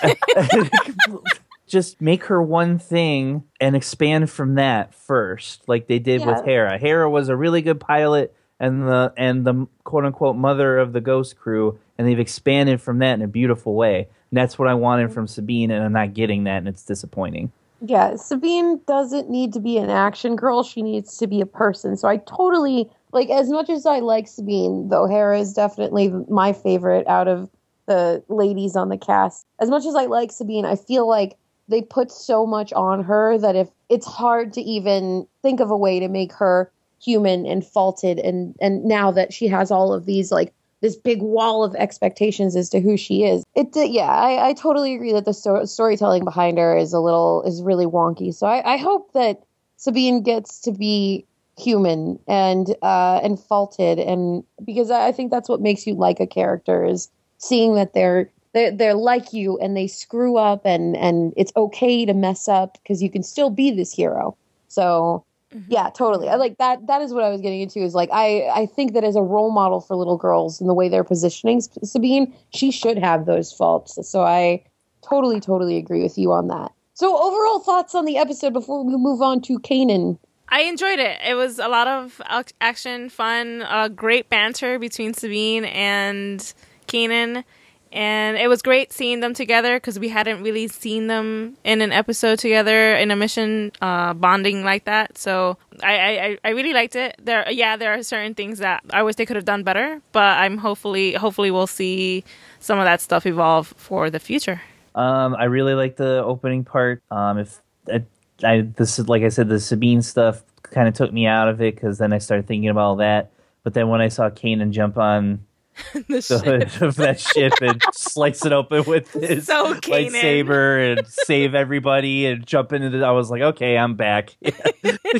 just 1.66 2.00
make 2.00 2.24
her 2.24 2.42
one 2.42 2.78
thing 2.78 3.44
and 3.60 3.76
expand 3.76 4.30
from 4.30 4.54
that 4.54 4.94
first, 4.94 5.68
like 5.68 5.86
they 5.86 5.98
did 5.98 6.24
with 6.24 6.44
Hera. 6.44 6.78
Hera 6.78 7.08
was 7.08 7.28
a 7.28 7.36
really 7.36 7.62
good 7.62 7.78
pilot 7.78 8.34
and 8.60 8.88
the 8.88 9.12
and 9.16 9.44
the 9.44 9.66
quote 9.84 10.04
unquote 10.04 10.36
mother 10.36 10.78
of 10.78 10.92
the 10.92 11.00
Ghost 11.00 11.38
Crew, 11.38 11.78
and 11.96 12.08
they've 12.08 12.18
expanded 12.18 12.80
from 12.80 12.98
that 13.00 13.14
in 13.14 13.22
a 13.22 13.28
beautiful 13.28 13.74
way. 13.74 14.08
And 14.30 14.36
that's 14.36 14.58
what 14.58 14.68
I 14.68 14.74
wanted 14.74 15.06
mm-hmm. 15.06 15.14
from 15.14 15.26
Sabine, 15.26 15.70
and 15.70 15.84
I'm 15.84 15.92
not 15.92 16.14
getting 16.14 16.44
that, 16.44 16.58
and 16.58 16.68
it's 16.68 16.84
disappointing. 16.84 17.52
Yeah, 17.80 18.16
Sabine 18.16 18.80
doesn't 18.86 19.30
need 19.30 19.52
to 19.52 19.60
be 19.60 19.78
an 19.78 19.90
action 19.90 20.34
girl. 20.36 20.62
She 20.62 20.82
needs 20.82 21.16
to 21.18 21.26
be 21.26 21.40
a 21.40 21.46
person. 21.46 21.96
So 21.96 22.08
I 22.08 22.16
totally 22.18 22.90
like 23.12 23.30
as 23.30 23.50
much 23.50 23.70
as 23.70 23.86
I 23.86 24.00
like 24.00 24.26
Sabine, 24.26 24.88
though 24.88 25.06
Hera 25.06 25.38
is 25.38 25.52
definitely 25.52 26.12
my 26.28 26.52
favorite 26.52 27.06
out 27.06 27.28
of 27.28 27.48
the 27.86 28.22
ladies 28.28 28.76
on 28.76 28.88
the 28.88 28.98
cast. 28.98 29.46
As 29.60 29.70
much 29.70 29.86
as 29.86 29.94
I 29.94 30.06
like 30.06 30.32
Sabine, 30.32 30.64
I 30.64 30.76
feel 30.76 31.08
like 31.08 31.36
they 31.68 31.82
put 31.82 32.10
so 32.10 32.46
much 32.46 32.72
on 32.72 33.04
her 33.04 33.38
that 33.38 33.54
if 33.54 33.68
it's 33.88 34.06
hard 34.06 34.52
to 34.54 34.60
even 34.60 35.26
think 35.42 35.60
of 35.60 35.70
a 35.70 35.76
way 35.76 36.00
to 36.00 36.08
make 36.08 36.32
her 36.32 36.70
human 37.00 37.46
and 37.46 37.64
faulted 37.64 38.18
and 38.18 38.56
and 38.60 38.84
now 38.84 39.12
that 39.12 39.32
she 39.32 39.46
has 39.46 39.70
all 39.70 39.92
of 39.92 40.04
these 40.04 40.32
like 40.32 40.52
this 40.80 40.96
big 40.96 41.20
wall 41.22 41.64
of 41.64 41.74
expectations 41.74 42.56
as 42.56 42.68
to 42.70 42.80
who 42.80 42.96
she 42.96 43.24
is. 43.24 43.44
It 43.54 43.76
uh, 43.76 43.82
yeah, 43.82 44.10
I, 44.10 44.48
I 44.48 44.52
totally 44.52 44.94
agree 44.94 45.12
that 45.12 45.24
the 45.24 45.34
sto- 45.34 45.64
storytelling 45.64 46.24
behind 46.24 46.58
her 46.58 46.76
is 46.76 46.92
a 46.92 47.00
little 47.00 47.42
is 47.42 47.62
really 47.62 47.86
wonky. 47.86 48.32
So 48.32 48.46
I, 48.46 48.74
I 48.74 48.76
hope 48.76 49.12
that 49.12 49.42
Sabine 49.76 50.22
gets 50.22 50.60
to 50.60 50.72
be 50.72 51.26
human 51.58 52.18
and 52.28 52.74
uh, 52.82 53.20
and 53.22 53.38
faulted, 53.38 53.98
and 53.98 54.44
because 54.64 54.90
I 54.90 55.08
I 55.08 55.12
think 55.12 55.30
that's 55.30 55.48
what 55.48 55.60
makes 55.60 55.86
you 55.86 55.94
like 55.94 56.20
a 56.20 56.26
character 56.26 56.84
is 56.84 57.10
seeing 57.38 57.74
that 57.74 57.94
they're 57.94 58.30
they're, 58.54 58.70
they're 58.70 58.94
like 58.94 59.32
you 59.32 59.58
and 59.58 59.76
they 59.76 59.86
screw 59.86 60.36
up 60.36 60.62
and 60.64 60.96
and 60.96 61.34
it's 61.36 61.52
okay 61.56 62.06
to 62.06 62.14
mess 62.14 62.48
up 62.48 62.78
because 62.82 63.02
you 63.02 63.10
can 63.10 63.22
still 63.22 63.50
be 63.50 63.70
this 63.70 63.92
hero. 63.92 64.36
So 64.68 65.24
Yeah, 65.68 65.88
totally. 65.90 66.28
I 66.28 66.36
like 66.36 66.58
that. 66.58 66.86
That 66.86 67.00
is 67.00 67.12
what 67.12 67.24
I 67.24 67.30
was 67.30 67.40
getting 67.40 67.62
into. 67.62 67.80
Is 67.80 67.94
like 67.94 68.10
I 68.12 68.50
I 68.54 68.66
think 68.66 68.92
that 68.92 69.04
as 69.04 69.16
a 69.16 69.22
role 69.22 69.50
model 69.50 69.80
for 69.80 69.96
little 69.96 70.18
girls 70.18 70.60
and 70.60 70.68
the 70.68 70.74
way 70.74 70.88
they're 70.88 71.04
positioning 71.04 71.60
Sabine, 71.60 72.34
she 72.50 72.70
should 72.70 72.98
have 72.98 73.26
those 73.26 73.52
faults. 73.52 73.98
So 74.08 74.22
I 74.22 74.62
totally 75.02 75.40
totally 75.40 75.76
agree 75.76 76.02
with 76.02 76.18
you 76.18 76.32
on 76.32 76.48
that. 76.48 76.72
So 76.94 77.16
overall 77.16 77.60
thoughts 77.60 77.94
on 77.94 78.04
the 78.04 78.18
episode 78.18 78.52
before 78.52 78.84
we 78.84 78.96
move 78.96 79.22
on 79.22 79.40
to 79.42 79.58
Kanan. 79.60 80.18
I 80.50 80.62
enjoyed 80.62 80.98
it. 80.98 81.18
It 81.26 81.34
was 81.34 81.58
a 81.58 81.68
lot 81.68 81.86
of 81.86 82.20
action, 82.60 83.08
fun, 83.08 83.62
uh, 83.62 83.88
great 83.88 84.28
banter 84.28 84.78
between 84.78 85.14
Sabine 85.14 85.66
and 85.66 86.40
Kanan. 86.86 87.44
And 87.90 88.36
it 88.36 88.48
was 88.48 88.60
great 88.60 88.92
seeing 88.92 89.20
them 89.20 89.32
together 89.32 89.76
because 89.76 89.98
we 89.98 90.08
hadn't 90.08 90.42
really 90.42 90.68
seen 90.68 91.06
them 91.06 91.56
in 91.64 91.80
an 91.80 91.92
episode 91.92 92.38
together 92.38 92.94
in 92.94 93.10
a 93.10 93.16
mission 93.16 93.72
uh, 93.80 94.12
bonding 94.14 94.62
like 94.62 94.84
that. 94.84 95.16
So 95.16 95.56
I, 95.82 95.94
I, 95.94 96.38
I 96.44 96.48
really 96.50 96.72
liked 96.72 96.96
it. 96.96 97.16
There, 97.22 97.50
yeah, 97.50 97.76
there 97.76 97.94
are 97.94 98.02
certain 98.02 98.34
things 98.34 98.58
that 98.58 98.82
I 98.90 99.02
wish 99.02 99.16
they 99.16 99.24
could 99.24 99.36
have 99.36 99.44
done 99.44 99.62
better, 99.62 100.02
but 100.12 100.38
I'm 100.38 100.58
hopefully 100.58 101.14
hopefully 101.14 101.50
we'll 101.50 101.66
see 101.66 102.24
some 102.60 102.78
of 102.78 102.84
that 102.84 103.00
stuff 103.00 103.24
evolve 103.24 103.68
for 103.76 104.10
the 104.10 104.18
future. 104.18 104.60
Um, 104.94 105.34
I 105.38 105.44
really 105.44 105.74
like 105.74 105.96
the 105.96 106.22
opening 106.24 106.64
part. 106.64 107.02
Um, 107.10 107.38
if 107.38 107.60
I, 107.90 108.04
I 108.44 108.60
this 108.62 108.98
is 108.98 109.08
like 109.08 109.22
I 109.22 109.28
said, 109.28 109.48
the 109.48 109.60
Sabine 109.60 110.02
stuff 110.02 110.42
kind 110.62 110.88
of 110.88 110.94
took 110.94 111.12
me 111.12 111.26
out 111.26 111.48
of 111.48 111.60
it 111.62 111.74
because 111.74 111.98
then 111.98 112.12
I 112.12 112.18
started 112.18 112.46
thinking 112.46 112.68
about 112.68 112.84
all 112.84 112.96
that. 112.96 113.30
But 113.62 113.74
then 113.74 113.88
when 113.88 114.00
I 114.00 114.08
saw 114.08 114.30
Kanan 114.30 114.72
jump 114.72 114.98
on 114.98 115.44
the 115.94 116.04
the 116.08 116.20
shit. 116.22 116.44
hood 116.70 116.82
of 116.82 116.96
that 116.96 117.20
ship 117.20 117.52
and 117.60 117.82
slice 117.92 118.44
it 118.44 118.52
open 118.52 118.84
with 118.84 119.12
his 119.12 119.46
So 119.46 119.74
lightsaber 119.74 120.98
and 120.98 121.06
save 121.06 121.54
everybody 121.54 122.26
and 122.26 122.46
jump 122.46 122.72
into 122.72 122.90
the, 122.90 123.04
I 123.04 123.10
was 123.12 123.30
like, 123.30 123.42
okay, 123.42 123.76
I'm 123.76 123.94
back. 123.94 124.36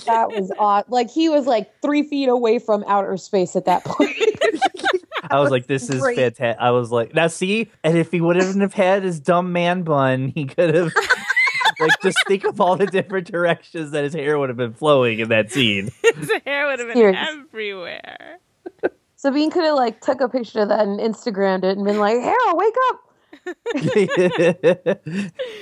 That 0.07 0.29
was 0.29 0.53
odd. 0.59 0.85
Like 0.89 1.11
he 1.11 1.29
was 1.29 1.47
like 1.47 1.71
three 1.83 2.03
feet 2.03 2.29
away 2.29 2.59
from 2.59 2.85
outer 2.87 3.17
space 3.17 3.57
at 3.57 3.65
that 3.65 3.85
point. 3.85 4.15
I 5.31 5.41
was 5.41 5.51
like, 5.51 5.67
this 5.67 5.89
is 5.91 6.01
great. 6.01 6.17
fantastic. 6.17 6.61
I 6.61 6.71
was 6.71 6.91
like, 6.91 7.15
now 7.15 7.27
see, 7.27 7.71
and 7.83 7.97
if 7.97 8.11
he 8.11 8.21
wouldn't 8.21 8.61
have 8.61 8.75
had 8.75 9.03
his 9.03 9.19
dumb 9.21 9.53
man 9.53 9.83
bun, 9.83 10.29
he 10.29 10.45
could 10.47 10.75
have. 10.75 10.93
Like, 11.81 11.93
just 12.03 12.19
think 12.27 12.45
of 12.45 12.61
all 12.61 12.77
the 12.77 12.87
different 12.87 13.31
directions 13.31 13.93
that 13.93 14.03
his 14.05 14.13
hair 14.13 14.39
would 14.39 14.49
have 14.49 14.57
been 14.59 14.75
flowing 14.75 15.21
in 15.21 15.29
that 15.29 15.53
scene. 15.53 15.91
His 16.17 16.31
hair 16.45 16.67
would 16.67 16.79
have 16.81 16.89
been 16.89 16.97
Serious. 16.97 17.29
everywhere. 17.29 18.39
Sabine 19.19 19.51
could 19.51 19.65
have 19.65 19.75
like 19.75 20.01
took 20.01 20.21
a 20.21 20.29
picture 20.29 20.61
of 20.61 20.69
that 20.69 20.87
and 20.87 21.01
Instagrammed 21.01 21.65
it 21.65 21.77
and 21.77 21.85
been 21.85 21.99
like, 21.99 22.21
"Harold, 22.21 22.55
wake 22.55 22.75
up!" 22.89 23.05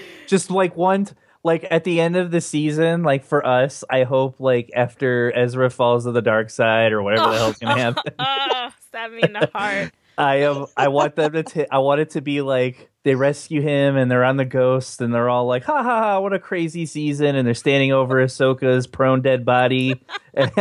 just 0.26 0.50
like 0.50 0.76
one, 0.76 1.08
like 1.42 1.66
at 1.70 1.84
the 1.84 1.98
end 1.98 2.16
of 2.16 2.30
the 2.30 2.42
season, 2.42 3.02
like 3.02 3.24
for 3.24 3.46
us, 3.46 3.82
I 3.88 4.02
hope 4.04 4.40
like 4.40 4.70
after 4.74 5.32
Ezra 5.34 5.70
falls 5.70 6.04
to 6.04 6.12
the 6.12 6.20
dark 6.20 6.50
side 6.50 6.92
or 6.92 7.02
whatever 7.02 7.30
the 7.30 7.38
hell's 7.38 7.56
gonna 7.56 7.80
happen. 7.80 8.12
oh, 8.18 8.68
stab 8.88 9.12
me 9.12 9.20
in 9.22 9.32
the 9.32 9.50
heart. 9.54 9.90
I 10.18 10.42
am. 10.42 10.66
I 10.76 10.88
want 10.88 11.16
them 11.16 11.32
to. 11.32 11.42
T- 11.42 11.66
I 11.70 11.78
want 11.78 12.02
it 12.02 12.10
to 12.10 12.20
be 12.20 12.42
like 12.42 12.90
they 13.04 13.14
rescue 13.14 13.62
him 13.62 13.96
and 13.96 14.10
they're 14.10 14.24
on 14.24 14.36
the 14.36 14.44
ghost 14.44 15.00
and 15.00 15.14
they're 15.14 15.30
all 15.30 15.46
like, 15.46 15.64
"Ha 15.64 15.82
ha 15.82 15.98
ha! 16.00 16.20
What 16.20 16.34
a 16.34 16.38
crazy 16.38 16.84
season!" 16.84 17.36
And 17.36 17.46
they're 17.46 17.54
standing 17.54 17.92
over 17.92 18.16
Ahsoka's 18.16 18.86
prone 18.86 19.22
dead 19.22 19.46
body, 19.46 20.02
and 20.34 20.52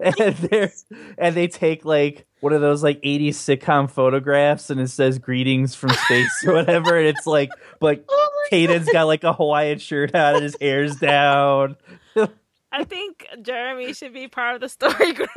and 0.00 0.14
they 0.36 0.70
and 1.18 1.34
they 1.34 1.48
take 1.48 1.84
like 1.84 2.26
one 2.40 2.52
of 2.52 2.60
those 2.60 2.82
like 2.82 3.00
'80s 3.02 3.30
sitcom 3.30 3.90
photographs 3.90 4.70
and 4.70 4.80
it 4.80 4.88
says 4.88 5.18
"Greetings 5.18 5.74
from 5.74 5.90
space" 5.90 6.44
or 6.46 6.54
whatever, 6.54 6.96
and 6.98 7.06
it's 7.08 7.26
like, 7.26 7.50
but 7.80 8.04
Oh 8.10 8.46
Caden's 8.50 8.88
got 8.90 9.04
like 9.04 9.22
a 9.24 9.32
Hawaiian 9.32 9.78
shirt 9.78 10.14
on 10.14 10.36
and 10.36 10.42
his 10.42 10.56
hair's 10.60 10.96
down. 10.96 11.76
I 12.72 12.84
think 12.84 13.26
Jeremy 13.42 13.92
should 13.94 14.12
be 14.12 14.28
part 14.28 14.54
of 14.54 14.60
the 14.60 14.68
story 14.68 15.12
group. 15.12 15.28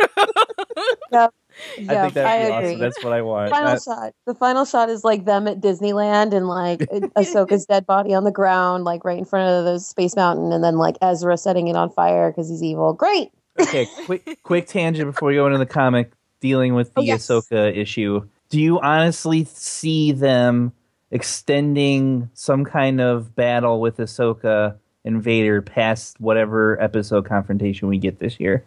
Yep. 1.12 1.34
I 1.52 1.76
think 1.76 1.88
that'd 1.88 2.14
be 2.14 2.20
agree. 2.20 2.52
awesome. 2.70 2.80
That's 2.80 3.04
what 3.04 3.14
I 3.14 3.22
want. 3.22 3.50
final 3.52 3.70
Uh, 3.70 3.80
shot. 3.80 4.14
The 4.26 4.36
final 4.36 4.66
shot 4.66 4.90
is 4.90 5.04
like 5.04 5.26
them 5.26 5.48
at 5.48 5.60
Disneyland 5.60 6.34
and 6.34 6.48
like 6.48 6.80
Ahsoka's 7.16 7.66
dead 7.66 7.86
body 7.86 8.14
on 8.14 8.24
the 8.24 8.32
ground, 8.32 8.84
like 8.84 9.04
right 9.04 9.18
in 9.18 9.26
front 9.26 9.50
of 9.50 9.66
the 9.66 9.80
Space 9.80 10.16
Mountain, 10.16 10.52
and 10.52 10.64
then 10.64 10.78
like 10.78 10.96
Ezra 11.02 11.38
setting 11.38 11.68
it 11.68 11.76
on 11.76 11.90
fire 11.92 12.32
because 12.32 12.50
he's 12.50 12.64
evil. 12.64 12.94
Great. 12.94 13.32
Okay, 13.60 13.88
quick 14.06 14.40
quick 14.44 14.68
tangent 14.68 15.12
before 15.12 15.30
we 15.30 15.36
go 15.36 15.46
into 15.48 15.58
the 15.58 15.66
comic 15.66 16.12
dealing 16.40 16.74
with 16.76 16.94
the 16.94 17.02
Oh, 17.02 17.04
yes. 17.04 17.28
Ahsoka 17.28 17.76
issue. 17.76 18.28
Do 18.50 18.60
you 18.60 18.80
honestly 18.80 19.46
see 19.46 20.12
them 20.12 20.74
extending 21.12 22.30
some 22.34 22.66
kind 22.66 23.00
of 23.02 23.36
battle 23.36 23.80
with 23.80 23.98
Ahsoka 23.98 24.76
and 25.06 25.22
Vader 25.24 25.62
past 25.62 26.20
whatever 26.20 26.82
episode 26.82 27.26
confrontation 27.26 27.88
we 27.88 27.98
get 27.98 28.20
this 28.20 28.40
year? 28.40 28.64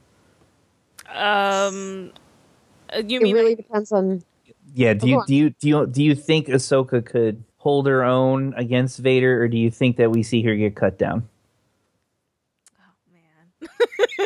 um, 1.15 2.13
uh, 2.95 3.03
you 3.07 3.21
It 3.21 3.33
really 3.33 3.51
like, 3.51 3.57
depends 3.59 3.93
on. 3.93 4.23
Yeah, 4.75 4.95
do 4.95 5.09
you 5.09 5.23
do 5.27 5.35
you 5.35 5.51
do 5.51 5.69
you 5.69 5.87
do 5.87 6.03
you 6.03 6.15
think 6.15 6.49
Ahsoka 6.49 7.05
could 7.05 7.43
hold 7.59 7.87
her 7.87 8.05
own 8.05 8.55
against 8.57 8.99
Vader, 8.99 9.43
or 9.43 9.49
do 9.49 9.57
you 9.57 9.71
think 9.71 9.97
that 9.97 10.11
we 10.11 10.23
see 10.23 10.43
her 10.43 10.55
get 10.57 10.75
cut 10.77 10.99
down? 10.99 11.29
Oh 12.79 13.13
man? 13.13 14.26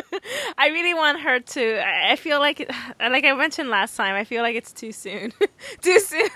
I 0.61 0.67
really 0.67 0.93
want 0.93 1.19
her 1.21 1.39
to. 1.39 1.83
I 2.11 2.15
feel 2.15 2.39
like, 2.39 2.71
like 2.99 3.25
I 3.25 3.33
mentioned 3.33 3.69
last 3.69 3.97
time, 3.97 4.13
I 4.13 4.23
feel 4.25 4.43
like 4.43 4.55
it's 4.55 4.71
too 4.71 4.91
soon. 4.91 5.33
too 5.81 5.99
soon. 5.99 6.29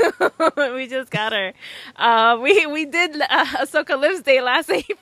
we 0.74 0.88
just 0.88 1.12
got 1.12 1.32
her. 1.32 1.54
Uh, 1.96 2.40
we 2.42 2.66
we 2.66 2.86
did 2.86 3.22
uh, 3.22 3.46
Ahsoka 3.62 4.02
Lives 4.02 4.24
Day 4.24 4.42
last 4.42 4.70
April. 4.72 4.98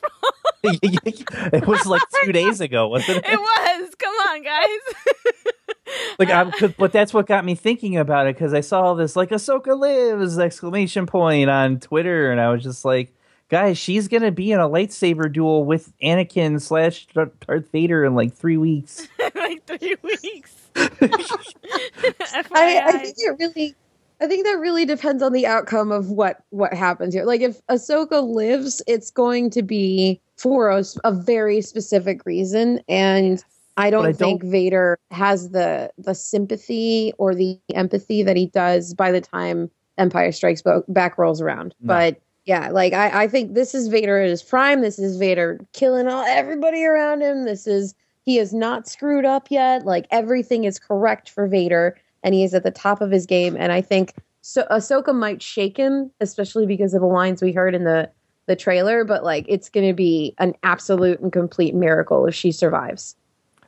it 0.63 1.65
was 1.65 1.86
like 1.86 2.01
two 2.25 2.33
days 2.33 2.59
ago, 2.59 2.89
wasn't 2.89 3.19
it? 3.19 3.25
it 3.25 3.39
was. 3.39 3.95
Come 3.95 4.13
on, 4.13 4.43
guys. 4.43 5.15
like 6.19 6.29
I'm, 6.29 6.73
but 6.77 6.91
that's 6.91 7.13
what 7.13 7.25
got 7.25 7.45
me 7.45 7.55
thinking 7.55 7.95
about 7.95 8.27
it 8.27 8.36
because 8.36 8.53
I 8.53 8.59
saw 8.59 8.93
this 8.93 9.15
like 9.15 9.29
Ahsoka 9.29 9.79
lives 9.79 10.38
exclamation 10.38 11.05
point 11.05 11.49
on 11.49 11.79
Twitter, 11.79 12.29
and 12.29 12.41
I 12.41 12.49
was 12.49 12.62
just 12.62 12.83
like, 12.83 13.15
guys, 13.49 13.77
she's 13.77 14.08
gonna 14.08 14.32
be 14.32 14.51
in 14.51 14.60
a 14.60 14.67
lightsaber 14.69 15.32
duel 15.32 15.65
with 15.65 15.93
Anakin 16.01 16.62
slash 16.62 17.08
Darth 17.13 17.71
Vader 17.71 18.03
in 18.06 18.15
like 18.15 18.34
three 18.34 18.58
weeks. 18.58 19.08
like 19.36 19.65
three 19.65 19.95
weeks. 20.03 20.56
I, 20.75 22.43
FYI. 22.43 22.82
I 22.84 22.91
think 22.99 23.15
it 23.17 23.36
really. 23.39 23.75
I 24.21 24.27
think 24.27 24.45
that 24.45 24.58
really 24.60 24.86
depends 24.86 25.21
on 25.21 25.34
the 25.34 25.45
outcome 25.45 25.91
of 25.91 26.10
what 26.10 26.43
what 26.51 26.73
happens 26.73 27.13
here. 27.13 27.25
Like 27.25 27.41
if 27.41 27.65
Ahsoka 27.67 28.23
lives, 28.23 28.82
it's 28.88 29.12
going 29.12 29.49
to 29.51 29.62
be 29.62 30.21
for 30.38 30.69
a 31.03 31.12
very 31.12 31.62
specific 31.62 32.25
reason, 32.25 32.79
and 32.88 33.43
I 33.75 33.89
don't, 33.89 34.03
But 34.03 34.10
I 34.10 34.12
don't- 34.12 34.17
think 34.17 34.43
Vader 34.43 34.97
has 35.12 35.49
the 35.49 35.91
the 35.97 36.15
sympathy 36.15 37.13
or 37.17 37.36
the 37.36 37.60
empathy 37.73 38.23
that 38.23 38.38
he 38.38 38.47
does 38.47 38.93
by 38.93 39.12
the 39.12 39.21
time 39.21 39.69
Empire 39.97 40.32
Strikes 40.32 40.63
Back 40.88 41.17
rolls 41.17 41.41
around. 41.41 41.75
No. 41.82 41.88
But 41.88 42.21
yeah, 42.45 42.69
like 42.69 42.93
I, 42.93 43.23
I 43.23 43.27
think 43.27 43.53
this 43.53 43.73
is 43.73 43.88
Vader 43.88 44.21
at 44.21 44.29
his 44.29 44.43
prime. 44.43 44.82
This 44.82 44.99
is 44.99 45.17
Vader 45.17 45.60
killing 45.71 46.08
all 46.08 46.23
everybody 46.25 46.84
around 46.84 47.21
him. 47.21 47.45
This 47.45 47.67
is 47.67 47.95
he 48.23 48.38
is 48.38 48.53
not 48.53 48.88
screwed 48.88 49.25
up 49.25 49.49
yet. 49.49 49.86
Like 49.86 50.08
everything 50.12 50.65
is 50.65 50.77
correct 50.79 51.29
for 51.29 51.47
Vader, 51.47 51.97
and 52.21 52.36
he 52.36 52.43
is 52.43 52.53
at 52.53 52.63
the 52.63 52.71
top 52.71 53.01
of 53.01 53.12
his 53.12 53.25
game. 53.25 53.56
And 53.58 53.71
I 53.71 53.82
think 53.82 54.15
so. 54.41 54.65
Ahsoka 54.69 55.15
might 55.15 55.41
shake 55.41 55.77
him, 55.77 56.12
especially 56.19 56.65
because 56.65 56.93
of 56.93 57.01
the 57.01 57.08
lines 57.08 57.41
we 57.41 57.53
heard 57.53 57.75
in 57.75 57.86
the 57.86 58.10
the 58.45 58.58
trailer. 58.58 59.06
But 59.06 59.23
like, 59.23 59.45
it's 59.47 59.69
going 59.69 59.88
to 59.88 59.93
be 59.93 60.36
an 60.38 60.53
absolute 60.63 61.21
and 61.21 61.32
complete 61.32 61.73
miracle 61.73 62.25
if 62.25 62.36
she 62.36 62.51
survives. 62.51 63.15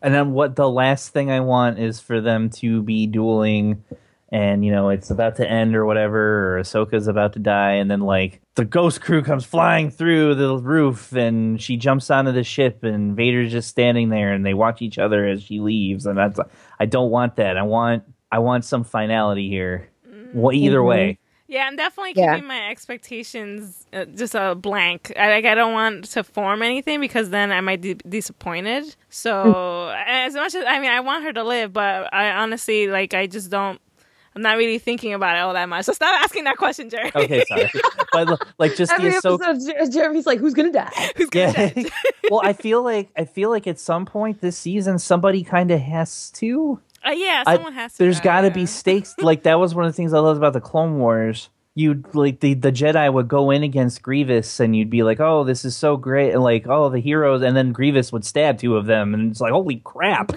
And 0.01 0.13
then 0.13 0.33
what 0.33 0.57
the 0.57 0.69
last 0.69 1.09
thing 1.09 1.31
I 1.31 1.39
want 1.39 1.79
is 1.79 2.01
for 2.01 2.19
them 2.19 2.49
to 2.51 2.81
be 2.83 3.07
dueling 3.07 3.83
and 4.29 4.65
you 4.65 4.71
know 4.71 4.89
it's 4.89 5.09
about 5.11 5.35
to 5.35 5.47
end 5.49 5.75
or 5.75 5.85
whatever 5.85 6.57
or 6.57 6.61
Ahsoka's 6.61 7.07
about 7.07 7.33
to 7.33 7.39
die 7.39 7.73
and 7.73 7.89
then 7.91 8.01
like 8.01 8.41
the 8.55 8.65
ghost 8.65 9.01
crew 9.01 9.21
comes 9.21 9.45
flying 9.45 9.89
through 9.91 10.33
the 10.35 10.57
roof 10.57 11.11
and 11.13 11.61
she 11.61 11.77
jumps 11.77 12.09
onto 12.09 12.31
the 12.31 12.43
ship 12.43 12.83
and 12.83 13.15
Vader's 13.15 13.51
just 13.51 13.69
standing 13.69 14.09
there 14.09 14.33
and 14.33 14.45
they 14.45 14.53
watch 14.55 14.81
each 14.81 14.97
other 14.97 15.27
as 15.27 15.43
she 15.43 15.59
leaves 15.59 16.05
and 16.05 16.17
that's 16.17 16.39
I 16.79 16.85
don't 16.85 17.11
want 17.11 17.35
that. 17.35 17.57
I 17.57 17.63
want 17.63 18.03
I 18.31 18.39
want 18.39 18.65
some 18.65 18.83
finality 18.83 19.47
here. 19.49 19.89
Well, 20.33 20.53
either 20.53 20.79
Mhm. 20.79 20.85
way. 20.87 21.19
Yeah, 21.47 21.65
I'm 21.67 21.75
definitely 21.75 22.13
Yeah. 22.15 22.33
keeping 22.33 22.47
my 22.47 22.69
expectations 22.71 23.85
uh, 23.93 24.05
just 24.05 24.33
a 24.33 24.55
blank. 24.55 25.13
I, 25.15 25.29
like 25.29 25.45
I 25.45 25.53
don't 25.53 25.73
want 25.73 26.05
to 26.05 26.23
form 26.23 26.63
anything 26.63 26.99
because 26.99 27.29
then 27.29 27.51
I 27.51 27.61
might 27.61 27.81
be 27.81 27.93
disappointed. 27.93 28.95
So 29.09 29.93
as 30.07 30.33
much 30.33 30.55
as 30.55 30.65
I 30.67 30.79
mean, 30.79 30.89
I 30.89 31.01
want 31.01 31.23
her 31.23 31.31
to 31.33 31.43
live, 31.43 31.71
but 31.71 32.11
I 32.13 32.31
honestly 32.31 32.87
like 32.87 33.13
I 33.13 33.27
just 33.27 33.51
don't. 33.51 33.79
I'm 34.35 34.41
not 34.41 34.57
really 34.57 34.79
thinking 34.79 35.13
about 35.13 35.37
it 35.37 35.39
all 35.39 35.53
that 35.53 35.69
much. 35.69 35.85
So 35.85 35.93
stop 35.93 36.21
asking 36.21 36.43
that 36.43 36.57
question, 36.57 36.89
Jerry. 36.89 37.09
Okay, 37.15 37.43
sorry. 37.47 37.71
but 38.11 38.41
like 38.57 38.75
just 38.75 38.91
Every 38.91 39.11
the 39.11 39.17
Ahsoka 39.17 39.49
episode, 39.49 39.73
Jer- 39.73 39.91
Jeremy's 39.91 40.25
like, 40.25 40.39
"Who's 40.39 40.53
going 40.53 40.71
to 40.71 40.77
die?" 40.77 41.11
Who's 41.15 41.29
gonna 41.29 41.51
Yeah. 41.51 41.69
judge? 41.69 41.91
well, 42.29 42.41
I 42.43 42.53
feel 42.53 42.83
like 42.83 43.09
I 43.15 43.25
feel 43.25 43.49
like 43.49 43.65
at 43.65 43.79
some 43.79 44.05
point 44.05 44.41
this 44.41 44.57
season 44.57 44.99
somebody 44.99 45.43
kind 45.43 45.71
of 45.71 45.79
has 45.79 46.31
to. 46.31 46.81
Uh, 47.05 47.11
yeah, 47.11 47.43
I- 47.45 47.55
someone 47.55 47.73
has 47.73 47.93
to. 47.93 47.97
There's 47.99 48.17
die, 48.17 48.23
got 48.23 48.41
to 48.41 48.47
yeah. 48.47 48.53
be 48.53 48.65
stakes. 48.65 49.15
like 49.19 49.43
that 49.43 49.57
was 49.59 49.73
one 49.73 49.85
of 49.85 49.91
the 49.91 49.95
things 49.95 50.13
I 50.13 50.19
loved 50.19 50.37
about 50.37 50.53
the 50.53 50.61
Clone 50.61 50.99
Wars 50.99 51.49
you'd 51.77 52.15
like 52.15 52.39
the 52.39 52.53
the 52.53 52.71
Jedi 52.71 53.11
would 53.11 53.27
go 53.27 53.51
in 53.51 53.61
against 53.61 54.01
Grievous, 54.01 54.59
and 54.61 54.75
you'd 54.75 54.89
be 54.89 55.03
like, 55.03 55.19
"Oh, 55.19 55.43
this 55.43 55.65
is 55.65 55.75
so 55.75 55.97
great!" 55.97 56.31
and 56.31 56.41
like, 56.41 56.67
"Oh, 56.67 56.89
the 56.89 56.99
heroes," 56.99 57.41
and 57.41 57.55
then 57.55 57.73
Grievous 57.73 58.11
would 58.13 58.23
stab 58.25 58.57
two 58.57 58.77
of 58.77 58.85
them, 58.85 59.13
and 59.13 59.29
it's 59.31 59.41
like, 59.41 59.51
"Holy 59.51 59.81
crap!" 59.83 60.31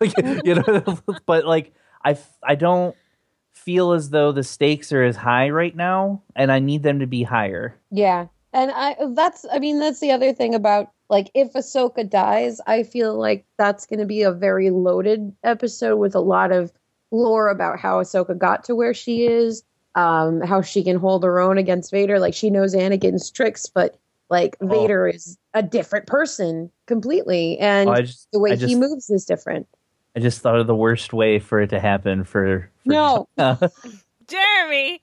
Like, 0.00 0.12
you 0.44 0.54
know, 0.54 0.98
but 1.26 1.44
like, 1.44 1.72
I 2.04 2.16
I 2.42 2.54
don't 2.54 2.94
feel 3.68 3.92
as 3.92 4.08
though 4.08 4.32
the 4.32 4.42
stakes 4.42 4.92
are 4.94 5.04
as 5.04 5.14
high 5.14 5.50
right 5.50 5.76
now, 5.76 6.22
and 6.34 6.50
I 6.50 6.58
need 6.58 6.82
them 6.82 7.00
to 7.00 7.06
be 7.06 7.22
higher. 7.22 7.76
Yeah. 7.90 8.28
And 8.54 8.70
I 8.74 8.96
that's 9.14 9.44
I 9.52 9.58
mean 9.58 9.78
that's 9.78 10.00
the 10.00 10.10
other 10.10 10.32
thing 10.32 10.54
about 10.54 10.90
like 11.10 11.30
if 11.34 11.52
Ahsoka 11.52 12.08
dies, 12.08 12.62
I 12.66 12.82
feel 12.82 13.14
like 13.18 13.44
that's 13.58 13.84
going 13.84 13.98
to 14.00 14.06
be 14.06 14.22
a 14.22 14.32
very 14.32 14.70
loaded 14.70 15.34
episode 15.44 15.96
with 15.96 16.14
a 16.14 16.20
lot 16.20 16.50
of 16.50 16.72
lore 17.10 17.50
about 17.50 17.78
how 17.78 18.00
Ahsoka 18.00 18.38
got 18.38 18.64
to 18.64 18.74
where 18.74 18.94
she 18.94 19.26
is, 19.26 19.62
um, 19.94 20.40
how 20.40 20.62
she 20.62 20.82
can 20.82 20.96
hold 20.96 21.22
her 21.24 21.38
own 21.38 21.58
against 21.58 21.90
Vader. 21.90 22.18
Like 22.18 22.32
she 22.32 22.48
knows 22.48 22.74
Anakin's 22.74 23.30
tricks, 23.30 23.66
but 23.66 23.98
like 24.30 24.56
Oh. 24.62 24.66
Vader 24.66 25.08
is 25.08 25.36
a 25.52 25.62
different 25.62 26.06
person 26.06 26.70
completely, 26.86 27.58
and 27.58 27.90
Oh, 27.90 28.00
just, 28.00 28.28
the 28.32 28.38
way 28.38 28.52
I 28.52 28.56
he 28.56 28.74
moves 28.76 29.10
is 29.10 29.26
different. 29.26 29.66
I 30.18 30.20
just 30.20 30.40
thought 30.40 30.58
of 30.58 30.66
the 30.66 30.74
worst 30.74 31.12
way 31.12 31.38
for 31.38 31.60
it 31.60 31.70
to 31.70 31.78
happen. 31.78 32.24
For, 32.24 32.68
for 32.68 32.70
No, 32.84 33.28
Jeremy. 34.26 35.00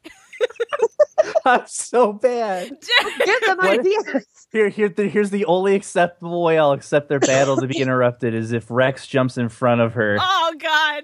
I'm 1.45 1.63
so 1.67 2.12
bad. 2.12 2.63
Jeremy. 2.67 3.25
give 3.25 3.41
them 3.45 3.58
What? 3.60 3.80
ideas. 3.80 4.25
Here, 4.51 4.67
here, 4.67 4.89
here's 4.97 5.30
the 5.30 5.45
only 5.45 5.73
acceptable 5.75 6.43
way 6.43 6.60
I'll 6.60 6.73
accept 6.73 7.08
their 7.08 7.21
battle 7.21 7.56
to 7.56 7.67
be 7.67 7.78
interrupted 7.82 8.34
is 8.34 8.51
if 8.51 8.69
Rex 8.69 9.08
jumps 9.08 9.38
in 9.38 9.47
front 9.47 9.80
of 9.80 9.93
her. 9.93 10.17
Oh 10.19 10.54
God. 10.60 11.04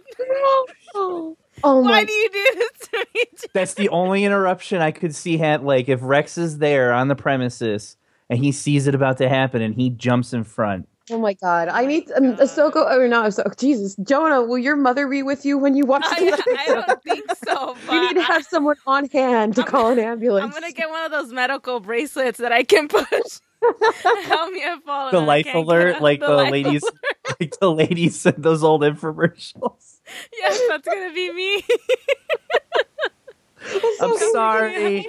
oh, 0.93 1.37
oh 1.63 1.79
Why 1.79 1.89
my 1.89 2.03
do 2.03 2.11
you 2.11 2.29
do 2.29 2.45
this 2.55 2.89
to 2.89 3.05
me? 3.15 3.23
That's 3.53 3.75
the 3.75 3.87
only 3.87 4.25
interruption 4.25 4.81
I 4.81 4.91
could 4.91 5.15
see. 5.15 5.37
Ha- 5.37 5.59
like 5.61 5.87
if 5.87 6.01
Rex 6.03 6.37
is 6.37 6.57
there 6.57 6.91
on 6.91 7.07
the 7.07 7.15
premises 7.15 7.95
and 8.29 8.39
he 8.43 8.51
sees 8.51 8.87
it 8.87 8.95
about 8.95 9.19
to 9.19 9.29
happen 9.29 9.61
and 9.61 9.73
he 9.73 9.89
jumps 9.89 10.33
in 10.33 10.43
front. 10.43 10.89
Oh 11.11 11.17
my 11.17 11.33
god! 11.33 11.67
I 11.67 11.85
need 11.85 12.09
um, 12.13 12.37
Ahsoka 12.37 12.89
or 12.89 13.05
not 13.09 13.25
Ahsoka. 13.25 13.59
Jesus, 13.59 13.97
Jonah, 13.97 14.41
will 14.43 14.57
your 14.57 14.77
mother 14.77 15.07
be 15.09 15.23
with 15.23 15.45
you 15.45 15.57
when 15.57 15.75
you 15.75 15.85
watch 15.85 16.05
I, 16.05 16.19
this? 16.21 16.41
I 16.47 16.65
don't 16.67 17.03
think 17.03 17.29
so. 17.43 17.75
But 17.85 17.93
You 17.93 18.07
need 18.07 18.13
to 18.13 18.21
have 18.21 18.45
someone 18.45 18.77
on 18.87 19.09
hand 19.09 19.55
to 19.55 19.61
I'm- 19.61 19.69
call 19.69 19.89
an 19.89 19.99
ambulance. 19.99 20.45
I'm 20.45 20.51
gonna 20.61 20.71
get 20.71 20.89
one 20.89 21.03
of 21.03 21.11
those 21.11 21.33
medical 21.33 21.81
bracelets 21.81 22.39
that 22.39 22.53
I 22.53 22.63
can 22.63 22.87
push. 22.87 23.03
Help 24.23 24.53
me 24.53 24.61
have 24.61 24.83
fallen. 24.83 25.13
The 25.13 25.19
life 25.19 25.47
alert, 25.53 26.01
like 26.01 26.21
the, 26.21 26.29
life 26.29 26.51
ladies, 26.51 26.81
alert. 26.83 26.95
like 27.41 27.59
the 27.59 27.71
ladies 27.71 28.25
in 28.25 28.35
those 28.37 28.63
old 28.63 28.81
infomercials. 28.81 29.99
Yes, 30.37 30.61
that's 30.69 30.87
gonna 30.87 31.13
be 31.13 31.31
me. 31.33 31.63
I'm 34.01 34.17
sorry. 34.31 35.07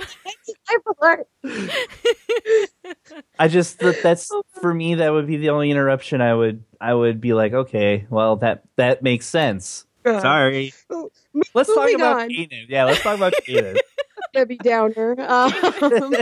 I 3.38 3.48
just 3.48 3.78
that 3.80 4.02
that's 4.02 4.30
for 4.60 4.72
me. 4.72 4.96
That 4.96 5.12
would 5.12 5.26
be 5.26 5.36
the 5.36 5.50
only 5.50 5.70
interruption. 5.70 6.20
I 6.20 6.34
would 6.34 6.64
I 6.80 6.94
would 6.94 7.20
be 7.20 7.32
like, 7.32 7.52
okay, 7.52 8.06
well 8.10 8.36
that 8.36 8.64
that 8.76 9.02
makes 9.02 9.26
sense. 9.26 9.86
Sorry. 10.04 10.72
Oh, 10.90 11.10
Let's 11.54 11.72
talk 11.72 11.90
about 11.94 12.22
on. 12.22 12.28
Kanan. 12.28 12.66
Yeah, 12.68 12.84
let's 12.84 13.02
talk 13.02 13.16
about 13.16 13.34
Kanan. 13.46 13.78
Debbie 14.34 14.56
Downer. 14.56 15.16
Um, 15.20 15.52
so 15.80 16.12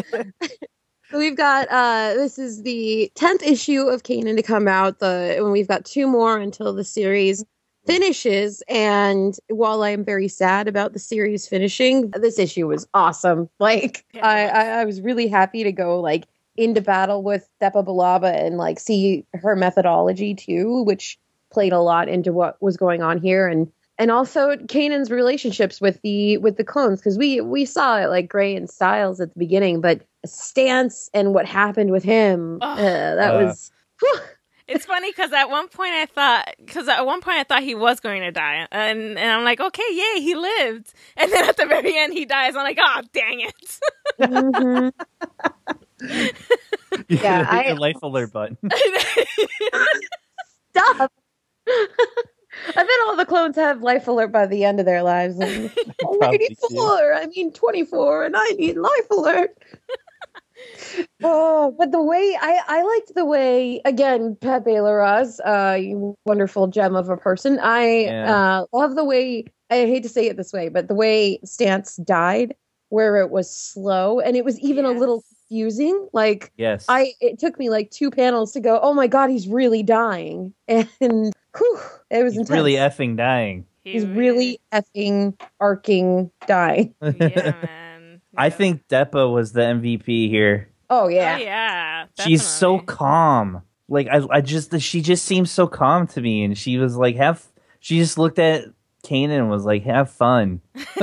we've 1.18 1.36
got 1.36 1.68
uh, 1.70 2.14
this 2.14 2.38
is 2.38 2.62
the 2.62 3.10
tenth 3.14 3.42
issue 3.42 3.82
of 3.82 4.02
Kanan 4.02 4.36
to 4.36 4.42
come 4.42 4.68
out. 4.68 4.98
The 4.98 5.36
and 5.38 5.52
we've 5.52 5.68
got 5.68 5.84
two 5.84 6.06
more 6.06 6.38
until 6.38 6.72
the 6.72 6.84
series 6.84 7.44
finishes. 7.86 8.62
And 8.68 9.36
while 9.48 9.82
I 9.82 9.90
am 9.90 10.04
very 10.04 10.28
sad 10.28 10.68
about 10.68 10.92
the 10.92 10.98
series 10.98 11.48
finishing, 11.48 12.10
this 12.10 12.38
issue 12.38 12.66
was 12.68 12.86
awesome. 12.94 13.48
Like 13.58 14.04
I. 14.22 14.46
I, 14.48 14.64
I 14.80 14.84
was 14.84 15.00
really 15.00 15.28
happy 15.28 15.64
to 15.64 15.72
go 15.72 16.00
like 16.00 16.26
into 16.56 16.80
battle 16.80 17.22
with 17.22 17.48
Depa 17.60 17.84
Billaba 17.86 18.34
and 18.44 18.56
like 18.56 18.78
see 18.80 19.24
her 19.34 19.54
methodology 19.56 20.34
too, 20.34 20.82
which 20.82 21.18
played 21.50 21.72
a 21.72 21.80
lot 21.80 22.08
into 22.08 22.32
what 22.32 22.60
was 22.62 22.76
going 22.76 23.02
on 23.02 23.18
here 23.18 23.46
and 23.48 23.70
and 23.98 24.10
also 24.10 24.56
Kanan's 24.66 25.10
relationships 25.10 25.78
with 25.80 26.00
the 26.02 26.38
with 26.38 26.56
the 26.56 26.64
clones 26.64 27.00
because 27.00 27.18
we 27.18 27.40
we 27.42 27.66
saw 27.66 27.98
it 27.98 28.06
like 28.08 28.28
Gray 28.28 28.56
and 28.56 28.68
Styles 28.68 29.20
at 29.20 29.32
the 29.34 29.38
beginning, 29.38 29.80
but 29.82 30.00
Stance 30.24 31.10
and 31.12 31.34
what 31.34 31.46
happened 31.46 31.90
with 31.90 32.02
him 32.02 32.58
uh, 32.62 32.76
that 32.76 33.34
Uh. 33.34 33.44
was 33.44 33.70
whew, 34.00 34.18
It's 34.70 34.86
funny 34.86 35.10
because 35.10 35.32
at 35.32 35.50
one 35.50 35.68
point 35.68 35.92
I 35.94 36.06
thought, 36.06 36.54
because 36.64 36.88
at 36.88 37.04
one 37.04 37.20
point 37.20 37.38
I 37.38 37.44
thought 37.44 37.62
he 37.64 37.74
was 37.74 37.98
going 38.00 38.22
to 38.22 38.30
die, 38.30 38.68
and 38.70 39.18
and 39.18 39.30
I'm 39.30 39.44
like, 39.44 39.60
okay, 39.60 39.82
yay, 39.90 40.20
he 40.22 40.36
lived, 40.36 40.92
and 41.16 41.32
then 41.32 41.48
at 41.48 41.56
the 41.56 41.66
very 41.66 41.98
end 41.98 42.12
he 42.12 42.24
dies. 42.24 42.54
I'm 42.56 42.62
like, 42.62 42.78
oh, 42.80 43.02
dang 43.12 43.40
it. 43.40 43.80
mhm. 44.20 44.92
You 46.00 46.32
Yeah, 47.08 47.44
I- 47.48 47.66
your 47.66 47.76
life 47.76 48.00
alert 48.02 48.32
button. 48.32 48.56
stop. 50.70 51.12
I 51.68 52.74
bet 52.74 52.88
all 53.06 53.16
the 53.16 53.26
clones 53.26 53.56
have 53.56 53.82
life 53.82 54.08
alert 54.08 54.32
by 54.32 54.46
the 54.46 54.64
end 54.64 54.80
of 54.80 54.86
their 54.86 55.02
lives. 55.02 55.36
Like, 55.36 55.72
I'm 56.00 56.18
Probably 56.18 56.46
84, 56.46 57.14
I 57.14 57.26
mean 57.26 57.52
24, 57.52 58.24
and 58.24 58.36
I 58.36 58.44
need 58.50 58.76
life 58.76 59.10
alert. 59.10 59.56
Oh, 61.24 61.74
but 61.78 61.92
the 61.92 62.02
way 62.02 62.36
I, 62.40 62.60
I 62.68 62.82
liked 62.82 63.14
the 63.14 63.24
way 63.24 63.80
again, 63.84 64.36
Pepe 64.40 64.70
Larraz, 64.70 65.38
uh, 65.44 65.76
you 65.76 66.14
wonderful 66.24 66.66
gem 66.68 66.94
of 66.96 67.08
a 67.08 67.16
person. 67.16 67.58
I 67.60 68.04
Yeah. 68.04 68.34
uh, 68.62 68.64
love 68.72 68.94
the 68.96 69.04
way 69.04 69.44
I 69.70 69.86
hate 69.86 70.02
to 70.02 70.08
say 70.08 70.26
it 70.26 70.36
this 70.36 70.52
way, 70.52 70.68
but 70.68 70.88
the 70.88 70.94
way 70.94 71.38
Stance 71.44 71.96
died, 71.96 72.54
where 72.88 73.16
it 73.18 73.30
was 73.30 73.48
slow 73.54 74.18
and 74.20 74.36
it 74.36 74.44
was 74.44 74.58
even 74.60 74.84
a 74.84 74.90
little 74.92 75.22
Yes. 75.22 75.34
confusing. 75.48 76.08
Like 76.12 76.52
Yes. 76.56 76.86
I 76.88 77.12
it 77.20 77.38
took 77.38 77.58
me 77.58 77.70
like 77.70 77.90
two 77.90 78.10
panels 78.10 78.52
to 78.52 78.60
go, 78.60 78.78
oh 78.82 78.94
my 78.94 79.06
god, 79.06 79.30
he's 79.30 79.46
really 79.48 79.82
dying. 79.82 80.52
And 80.68 81.32
whew, 81.56 81.78
it 82.10 82.22
was 82.24 82.34
He's 82.36 82.48
really 82.50 82.74
effing 82.74 83.16
dying. 83.16 83.66
he's 83.84 84.06
really 84.06 84.60
effing 84.72 85.38
arcing 85.60 86.30
dying. 86.46 86.94
yeah, 87.02 87.54
man. 87.64 88.20
I 88.36 88.50
think 88.50 88.86
Depa 88.88 89.32
was 89.32 89.52
the 89.52 89.62
MVP 89.62 90.28
here. 90.28 90.68
Oh 90.90 91.04
Oh, 91.04 91.08
yeah. 91.08 91.38
yeah. 91.38 92.06
She's 92.20 92.44
so 92.46 92.80
calm. 92.80 93.62
Like 93.88 94.08
I, 94.08 94.20
I 94.30 94.40
just 94.40 94.78
she 94.80 95.00
just 95.00 95.24
seems 95.24 95.50
so 95.50 95.66
calm 95.66 96.06
to 96.08 96.20
me, 96.20 96.44
and 96.44 96.56
she 96.58 96.76
was 96.78 96.96
like, 96.96 97.16
have. 97.16 97.44
She 97.80 97.98
just 97.98 98.18
looked 98.18 98.38
at 98.38 98.64
Kanan 99.04 99.30
and 99.38 99.48
was 99.50 99.64
like, 99.64 99.84
have 99.84 100.10
fun. 100.10 100.60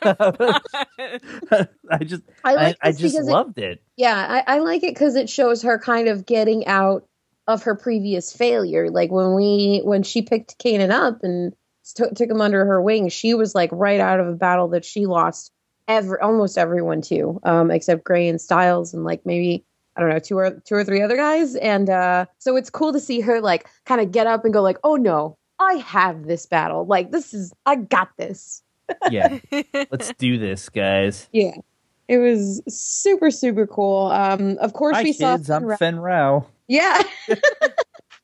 I 0.00 1.98
just, 2.04 2.22
I 2.44 2.50
I, 2.50 2.54
like 2.54 2.76
I, 2.82 2.90
this 2.90 3.00
just 3.00 3.14
because 3.14 3.28
it, 3.28 3.32
loved 3.32 3.58
it. 3.58 3.82
yeah, 3.96 4.42
I, 4.46 4.56
I 4.56 4.58
like 4.58 4.82
it 4.82 4.94
because 4.94 5.16
it 5.16 5.30
shows 5.30 5.62
her 5.62 5.78
kind 5.78 6.08
of 6.08 6.26
getting 6.26 6.66
out 6.66 7.04
of 7.46 7.62
her 7.62 7.74
previous 7.74 8.32
failure. 8.32 8.90
Like 8.90 9.10
when 9.10 9.34
we 9.34 9.80
when 9.84 10.02
she 10.02 10.22
picked 10.22 10.58
Kanan 10.58 10.90
up 10.90 11.22
and 11.22 11.54
st- 11.82 12.16
took 12.16 12.28
him 12.30 12.40
under 12.40 12.64
her 12.64 12.82
wing, 12.82 13.08
she 13.08 13.34
was 13.34 13.54
like 13.54 13.70
right 13.72 14.00
out 14.00 14.20
of 14.20 14.28
a 14.28 14.34
battle 14.34 14.68
that 14.68 14.84
she 14.84 15.06
lost 15.06 15.50
every 15.88 16.18
almost 16.20 16.58
everyone 16.58 17.00
too, 17.00 17.40
um, 17.42 17.70
except 17.70 18.04
Gray 18.04 18.28
and 18.28 18.40
Styles 18.40 18.94
and 18.94 19.04
like 19.04 19.24
maybe 19.26 19.64
I 19.96 20.00
don't 20.00 20.10
know 20.10 20.18
two 20.20 20.38
or 20.38 20.50
two 20.64 20.74
or 20.76 20.84
three 20.84 21.02
other 21.02 21.16
guys. 21.16 21.56
And 21.56 21.90
uh, 21.90 22.26
so 22.38 22.54
it's 22.56 22.70
cool 22.70 22.92
to 22.92 23.00
see 23.00 23.20
her 23.20 23.40
like 23.40 23.66
kind 23.86 24.00
of 24.00 24.12
get 24.12 24.26
up 24.28 24.44
and 24.44 24.54
go 24.54 24.62
like, 24.62 24.78
oh 24.84 24.94
no, 24.96 25.36
I 25.58 25.74
have 25.74 26.26
this 26.26 26.46
battle. 26.46 26.86
Like 26.86 27.10
this 27.10 27.34
is 27.34 27.52
I 27.66 27.76
got 27.76 28.10
this. 28.16 28.62
Yeah, 29.10 29.38
let's 29.90 30.14
do 30.18 30.38
this, 30.38 30.70
guys. 30.70 31.28
Yeah. 31.30 31.56
It 32.08 32.16
was 32.16 32.62
super, 32.68 33.30
super 33.30 33.66
cool. 33.66 34.06
Um, 34.06 34.56
of 34.62 34.72
course, 34.72 34.96
Hi 34.96 35.02
we 35.02 35.12
saw 35.12 35.36
kids, 35.36 35.50
I'm 35.50 35.60
Fenn 35.60 35.68
Rau- 35.68 35.76
Fen 35.76 35.98
Rao. 36.00 36.46
Yeah. 36.68 37.02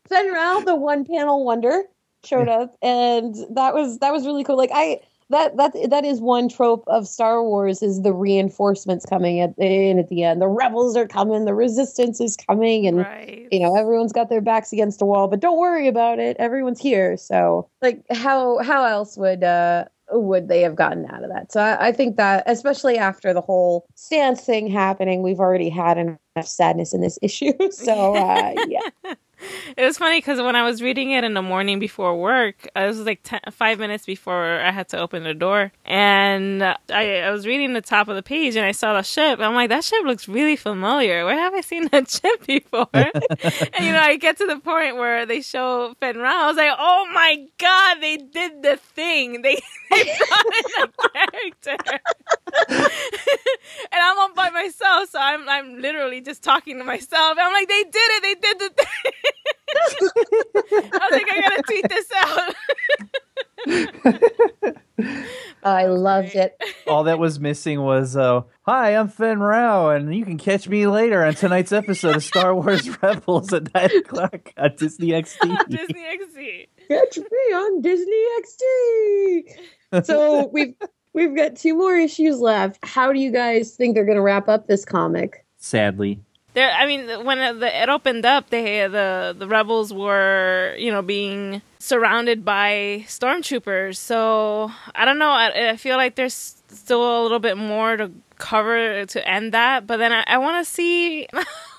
Fenn 0.08 0.32
Rau, 0.32 0.60
the 0.60 0.74
one 0.74 1.04
panel 1.04 1.44
wonder, 1.44 1.82
showed 2.24 2.48
up, 2.48 2.74
and 2.80 3.34
that 3.50 3.74
was 3.74 3.98
that 3.98 4.10
was 4.10 4.24
really 4.24 4.42
cool. 4.42 4.56
Like 4.56 4.70
I 4.72 5.00
that 5.30 5.56
that 5.56 5.74
that 5.90 6.04
is 6.04 6.20
one 6.20 6.48
trope 6.48 6.84
of 6.86 7.08
Star 7.08 7.42
Wars 7.42 7.82
is 7.82 8.02
the 8.02 8.12
reinforcements 8.12 9.06
coming 9.06 9.40
at 9.40 9.54
in 9.58 9.98
at 9.98 10.08
the 10.08 10.22
end. 10.22 10.40
The 10.40 10.48
rebels 10.48 10.96
are 10.96 11.06
coming, 11.06 11.44
the 11.44 11.54
resistance 11.54 12.20
is 12.20 12.36
coming, 12.36 12.86
and 12.86 12.98
right. 12.98 13.48
you 13.50 13.60
know 13.60 13.76
everyone's 13.76 14.12
got 14.12 14.28
their 14.28 14.40
backs 14.40 14.72
against 14.72 14.98
the 14.98 15.06
wall. 15.06 15.28
But 15.28 15.40
don't 15.40 15.58
worry 15.58 15.88
about 15.88 16.18
it, 16.18 16.36
everyone's 16.38 16.80
here. 16.80 17.16
So 17.16 17.68
like 17.80 18.04
how 18.10 18.62
how 18.62 18.84
else 18.84 19.16
would 19.16 19.42
uh 19.42 19.86
would 20.12 20.48
they 20.48 20.60
have 20.60 20.76
gotten 20.76 21.06
out 21.06 21.24
of 21.24 21.30
that? 21.30 21.52
So 21.52 21.60
I, 21.60 21.88
I 21.88 21.92
think 21.92 22.16
that 22.16 22.42
especially 22.46 22.98
after 22.98 23.32
the 23.32 23.40
whole 23.40 23.86
stance 23.94 24.42
thing 24.42 24.68
happening, 24.68 25.22
we've 25.22 25.40
already 25.40 25.70
had 25.70 25.98
enough 25.98 26.18
sadness 26.42 26.92
in 26.92 27.00
this 27.00 27.18
issue. 27.22 27.52
So 27.72 28.14
uh, 28.14 28.54
yeah. 28.68 29.14
It 29.76 29.84
was 29.84 29.98
funny 29.98 30.18
because 30.18 30.40
when 30.40 30.54
I 30.54 30.62
was 30.62 30.80
reading 30.82 31.10
it 31.10 31.24
in 31.24 31.34
the 31.34 31.42
morning 31.42 31.78
before 31.78 32.16
work, 32.16 32.68
it 32.76 32.86
was 32.86 33.00
like 33.00 33.20
ten, 33.24 33.40
five 33.50 33.78
minutes 33.78 34.06
before 34.06 34.60
I 34.60 34.70
had 34.70 34.88
to 34.90 34.98
open 34.98 35.24
the 35.24 35.34
door, 35.34 35.72
and 35.84 36.62
I, 36.62 37.20
I 37.20 37.30
was 37.30 37.46
reading 37.46 37.72
the 37.72 37.80
top 37.80 38.08
of 38.08 38.14
the 38.14 38.22
page 38.22 38.54
and 38.56 38.64
I 38.64 38.72
saw 38.72 38.94
the 38.94 39.02
ship. 39.02 39.40
I'm 39.40 39.54
like, 39.54 39.70
that 39.70 39.82
ship 39.82 40.04
looks 40.04 40.28
really 40.28 40.56
familiar. 40.56 41.24
Where 41.24 41.36
have 41.36 41.54
I 41.54 41.60
seen 41.60 41.88
that 41.88 42.08
ship 42.18 42.46
before? 42.46 42.88
and 42.94 43.84
you 43.84 43.92
know, 43.92 44.00
I 44.00 44.16
get 44.16 44.36
to 44.38 44.46
the 44.46 44.58
point 44.60 44.96
where 44.96 45.26
they 45.26 45.40
show 45.40 45.94
Fenn 46.00 46.18
Rau. 46.18 46.44
I 46.44 46.46
was 46.46 46.56
like, 46.56 46.72
oh 46.78 47.06
my 47.12 47.46
god, 47.58 47.96
they 48.00 48.16
did 48.16 48.62
the 48.62 48.76
thing. 48.76 49.42
They 49.42 49.60
they 49.90 50.04
brought 50.28 50.46
in 50.46 50.82
a 50.82 51.08
character. 51.10 52.00
And 53.92 54.02
I'm 54.02 54.18
all 54.18 54.34
by 54.34 54.50
myself, 54.50 55.10
so 55.10 55.18
I'm 55.20 55.48
I'm 55.48 55.80
literally 55.80 56.20
just 56.20 56.42
talking 56.42 56.78
to 56.78 56.84
myself. 56.84 57.36
I'm 57.40 57.52
like, 57.52 57.68
they 57.68 57.82
did 57.82 57.94
it. 57.94 58.22
They 58.22 58.34
did 58.34 58.58
the 58.58 58.70
thing. 58.70 59.12
I 59.76 60.80
was 60.82 61.10
like, 61.12 61.26
I 61.30 61.40
gotta 61.40 61.62
tweet 61.62 61.88
this 61.88 62.06
out. 62.16 62.54
I 65.64 65.86
loved 65.86 66.34
it. 66.34 66.60
All 66.86 67.04
that 67.04 67.18
was 67.18 67.40
missing 67.40 67.80
was, 67.82 68.16
uh, 68.16 68.42
"Hi, 68.62 68.90
I'm 68.94 69.08
Fenn 69.08 69.40
Rau, 69.40 69.88
and 69.90 70.14
you 70.14 70.24
can 70.24 70.36
catch 70.38 70.68
me 70.68 70.86
later 70.86 71.24
on 71.24 71.34
tonight's 71.34 71.72
episode 71.72 72.16
of 72.16 72.24
Star 72.24 72.54
Wars 72.54 72.88
Rebels 73.02 73.52
at 73.52 73.72
nine 73.74 73.96
o'clock 73.96 74.52
on 74.56 74.76
Disney 74.76 75.08
XD." 75.08 75.68
Disney 75.68 76.04
XD. 76.04 76.68
Catch 76.88 77.18
me 77.18 77.54
on 77.54 77.80
Disney 77.80 78.24
XD. 78.40 80.04
So 80.04 80.50
we've 80.52 80.74
we've 81.14 81.34
got 81.34 81.56
two 81.56 81.74
more 81.74 81.96
issues 81.96 82.40
left. 82.40 82.78
How 82.84 83.12
do 83.12 83.18
you 83.18 83.32
guys 83.32 83.74
think 83.74 83.94
they're 83.94 84.04
going 84.04 84.16
to 84.16 84.22
wrap 84.22 84.48
up 84.48 84.66
this 84.66 84.84
comic? 84.84 85.46
Sadly, 85.56 86.20
There, 86.54 86.70
I 86.70 86.86
mean, 86.86 87.24
when 87.24 87.38
it, 87.38 87.60
the, 87.60 87.82
it 87.82 87.88
opened 87.88 88.24
up, 88.24 88.50
they 88.50 88.86
the 88.86 89.34
the 89.36 89.48
rebels 89.48 89.92
were, 89.92 90.74
you 90.78 90.92
know, 90.92 91.02
being 91.02 91.62
surrounded 91.80 92.44
by 92.44 93.04
stormtroopers. 93.08 93.96
So 93.96 94.70
I 94.94 95.04
don't 95.04 95.18
know. 95.18 95.30
I, 95.30 95.70
I 95.70 95.76
feel 95.76 95.96
like 95.96 96.14
there's 96.14 96.62
still 96.68 97.20
a 97.20 97.22
little 97.22 97.40
bit 97.40 97.56
more 97.56 97.96
to 97.96 98.12
cover 98.38 99.04
to 99.04 99.28
end 99.28 99.52
that. 99.52 99.86
But 99.88 99.96
then 99.96 100.12
I, 100.12 100.24
I 100.26 100.38
want 100.38 100.64
to 100.64 100.70
see. 100.70 101.28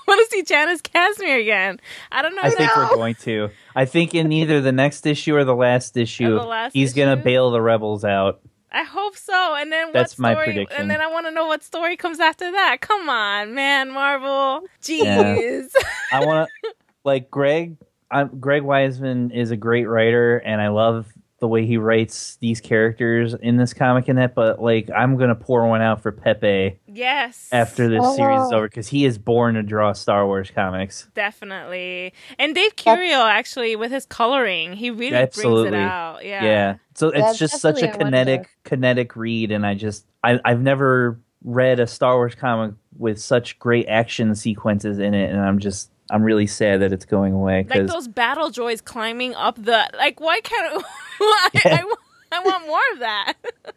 Want 0.08 0.20
to 0.24 0.36
see 0.36 0.44
Janus 0.44 0.84
Kasmir 0.84 1.42
again. 1.42 1.80
I 2.12 2.22
don't 2.22 2.36
know. 2.36 2.44
I 2.44 2.52
think 2.52 2.76
we're 2.76 2.90
going 2.90 3.16
to. 3.22 3.50
I 3.76 3.86
think 3.86 4.14
in 4.14 4.32
either 4.32 4.62
the 4.62 4.72
next 4.72 5.08
issue 5.08 5.36
or 5.36 5.44
the 5.44 5.56
last 5.56 5.98
issue, 5.98 6.36
the 6.36 6.44
last 6.44 6.74
he's 6.74 6.94
gonna 6.94 7.18
bail 7.18 7.50
the 7.50 7.60
rebels 7.60 8.06
out. 8.06 8.40
I 8.76 8.84
hope 8.84 9.16
so. 9.16 9.56
And 9.56 9.72
then 9.72 9.88
what 9.88 9.94
That's 9.94 10.20
my 10.20 10.34
story? 10.34 10.48
prediction. 10.48 10.82
And 10.82 10.92
then 10.92 11.00
I 11.00 11.08
want 11.08 11.26
to 11.28 11.32
know 11.32 11.48
what 11.48 11.64
story 11.64 11.96
comes 11.96 12.20
after 12.20 12.52
that. 12.52 12.82
Come 12.82 13.08
on, 13.08 13.56
man, 13.56 13.90
Marvel. 13.90 14.68
Jeez. 14.82 15.70
I 16.12 16.26
want 16.26 16.50
to 16.64 16.74
like 17.06 17.32
Greg. 17.32 17.78
I'm, 18.12 18.40
Greg 18.40 18.64
Weisman 18.64 19.34
is 19.34 19.52
a 19.52 19.58
great 19.58 19.86
writer, 19.86 20.38
and 20.38 20.62
I 20.62 20.68
love 20.68 21.08
the 21.39 21.48
way 21.48 21.65
he 21.65 21.76
writes 21.78 22.38
these 22.38 22.62
characters 22.62 23.34
in 23.34 23.58
this 23.58 23.74
comic 23.74 24.08
and 24.08 24.17
that. 24.17 24.36
But 24.36 24.62
like, 24.62 24.89
I'm 24.95 25.17
gonna 25.17 25.36
pour 25.36 25.67
one 25.67 25.82
out 25.82 26.02
for 26.02 26.12
Pepe 26.12 26.80
yes. 26.88 27.50
after 27.52 27.89
this 27.89 28.00
Oh. 28.02 28.15
series 28.15 28.41
is 28.41 28.52
over 28.54 28.67
because 28.69 28.88
he 28.88 29.06
is 29.06 29.17
born 29.17 29.56
to 29.56 29.63
draw 29.63 29.91
Star 29.93 30.26
Wars 30.26 30.50
comics. 30.54 31.10
Definitely. 31.13 32.13
And 32.39 32.56
Dave 32.56 32.76
Curiel 32.76 33.30
actually 33.30 33.76
with 33.76 33.91
his 33.91 34.06
coloring, 34.06 34.74
he 34.74 34.89
really 34.91 35.10
brings 35.12 35.24
Absolutely. 35.38 35.78
it 35.78 35.82
out. 35.84 36.26
Yeah. 36.26 36.43
Yeah. 36.43 36.76
So 36.95 37.10
it's 37.10 37.19
That's 37.19 37.38
just 37.39 37.60
such 37.60 37.80
a 37.80 37.88
definitely- 37.88 38.06
I 38.06 38.06
kinetic, 38.06 38.50
kinetic 38.63 39.15
read, 39.17 39.52
and 39.52 39.65
I 39.65 39.74
just 39.76 40.06
I, 40.24 40.39
I've 40.45 40.62
never 40.62 41.19
read 41.43 41.80
a 41.80 41.86
Star 41.88 42.15
Wars 42.15 42.34
comic 42.34 42.74
with 42.98 43.19
such 43.21 43.60
great 43.60 43.88
action 43.88 44.34
sequences 44.36 44.98
in 45.00 45.13
it, 45.13 45.30
and 45.32 45.39
I'm 45.39 45.60
just 45.60 45.91
I'm 46.12 46.24
really 46.24 46.48
sad 46.48 46.82
that 46.82 46.94
it's 46.94 47.06
going 47.06 47.34
away 47.34 47.65
Like 47.70 47.88
those 47.88 48.08
battle 48.08 48.50
droids 48.50 48.84
climbing 48.84 49.34
up 49.36 49.56
the 49.56 49.89
like 49.98 50.20
why 50.20 50.39
can't 50.41 50.84
I, 51.20 51.50
I, 51.65 51.94
I 52.32 52.39
want 52.41 52.68
more 52.68 52.80
of 52.94 53.00
that. 53.00 53.34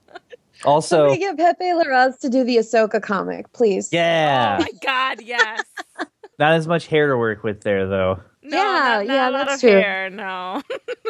also 0.65 1.09
Somebody 1.09 1.21
get 1.21 1.37
Pepe 1.39 1.65
Larraz 1.65 2.19
to 2.21 2.29
do 2.29 2.45
the 2.45 2.57
Ahsoka 2.59 3.01
comic, 3.03 3.53
please. 3.53 3.89
yeah, 3.93 4.59
Oh 4.61 4.63
my 4.63 4.71
god, 4.83 5.23
yes. 5.23 5.63
not 6.39 6.53
as 6.55 6.67
much 6.67 6.87
hair 6.87 7.09
to 7.09 7.17
work 7.17 7.43
with 7.45 7.63
there 7.63 7.87
though. 7.87 8.21
No, 8.43 8.57
Yeah, 8.57 8.63
not, 8.65 9.07
not 9.07 9.15
yeah, 9.15 9.29
a 9.29 9.31
lot 9.31 9.47
that's 9.47 9.55
of 9.63 9.71
true. 9.71 9.81
hair, 9.81 10.11
no. 10.11 10.63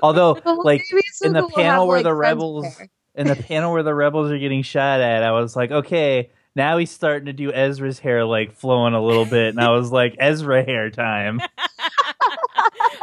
Although 0.02 0.40
Well, 0.44 0.62
like 0.64 0.82
in 1.22 1.32
the 1.32 1.48
panel 1.48 1.82
have, 1.82 1.88
where 1.88 1.98
like, 1.98 2.04
the 2.04 2.14
rebels 2.14 2.76
there. 2.76 2.88
in 3.14 3.26
the 3.26 3.36
panel 3.36 3.72
where 3.72 3.82
the 3.82 3.94
rebels 3.94 4.30
are 4.30 4.38
getting 4.38 4.62
shot 4.62 5.00
at, 5.00 5.22
I 5.22 5.32
was 5.32 5.56
like, 5.56 5.70
okay, 5.70 6.30
now 6.56 6.78
he's 6.78 6.90
starting 6.90 7.26
to 7.26 7.32
do 7.32 7.52
Ezra's 7.52 7.98
hair 7.98 8.24
like 8.24 8.52
flowing 8.54 8.94
a 8.94 9.02
little 9.02 9.24
bit, 9.26 9.48
and 9.50 9.60
I 9.60 9.70
was 9.70 9.90
like, 9.92 10.16
Ezra 10.18 10.64
hair 10.64 10.90
time. 10.90 11.40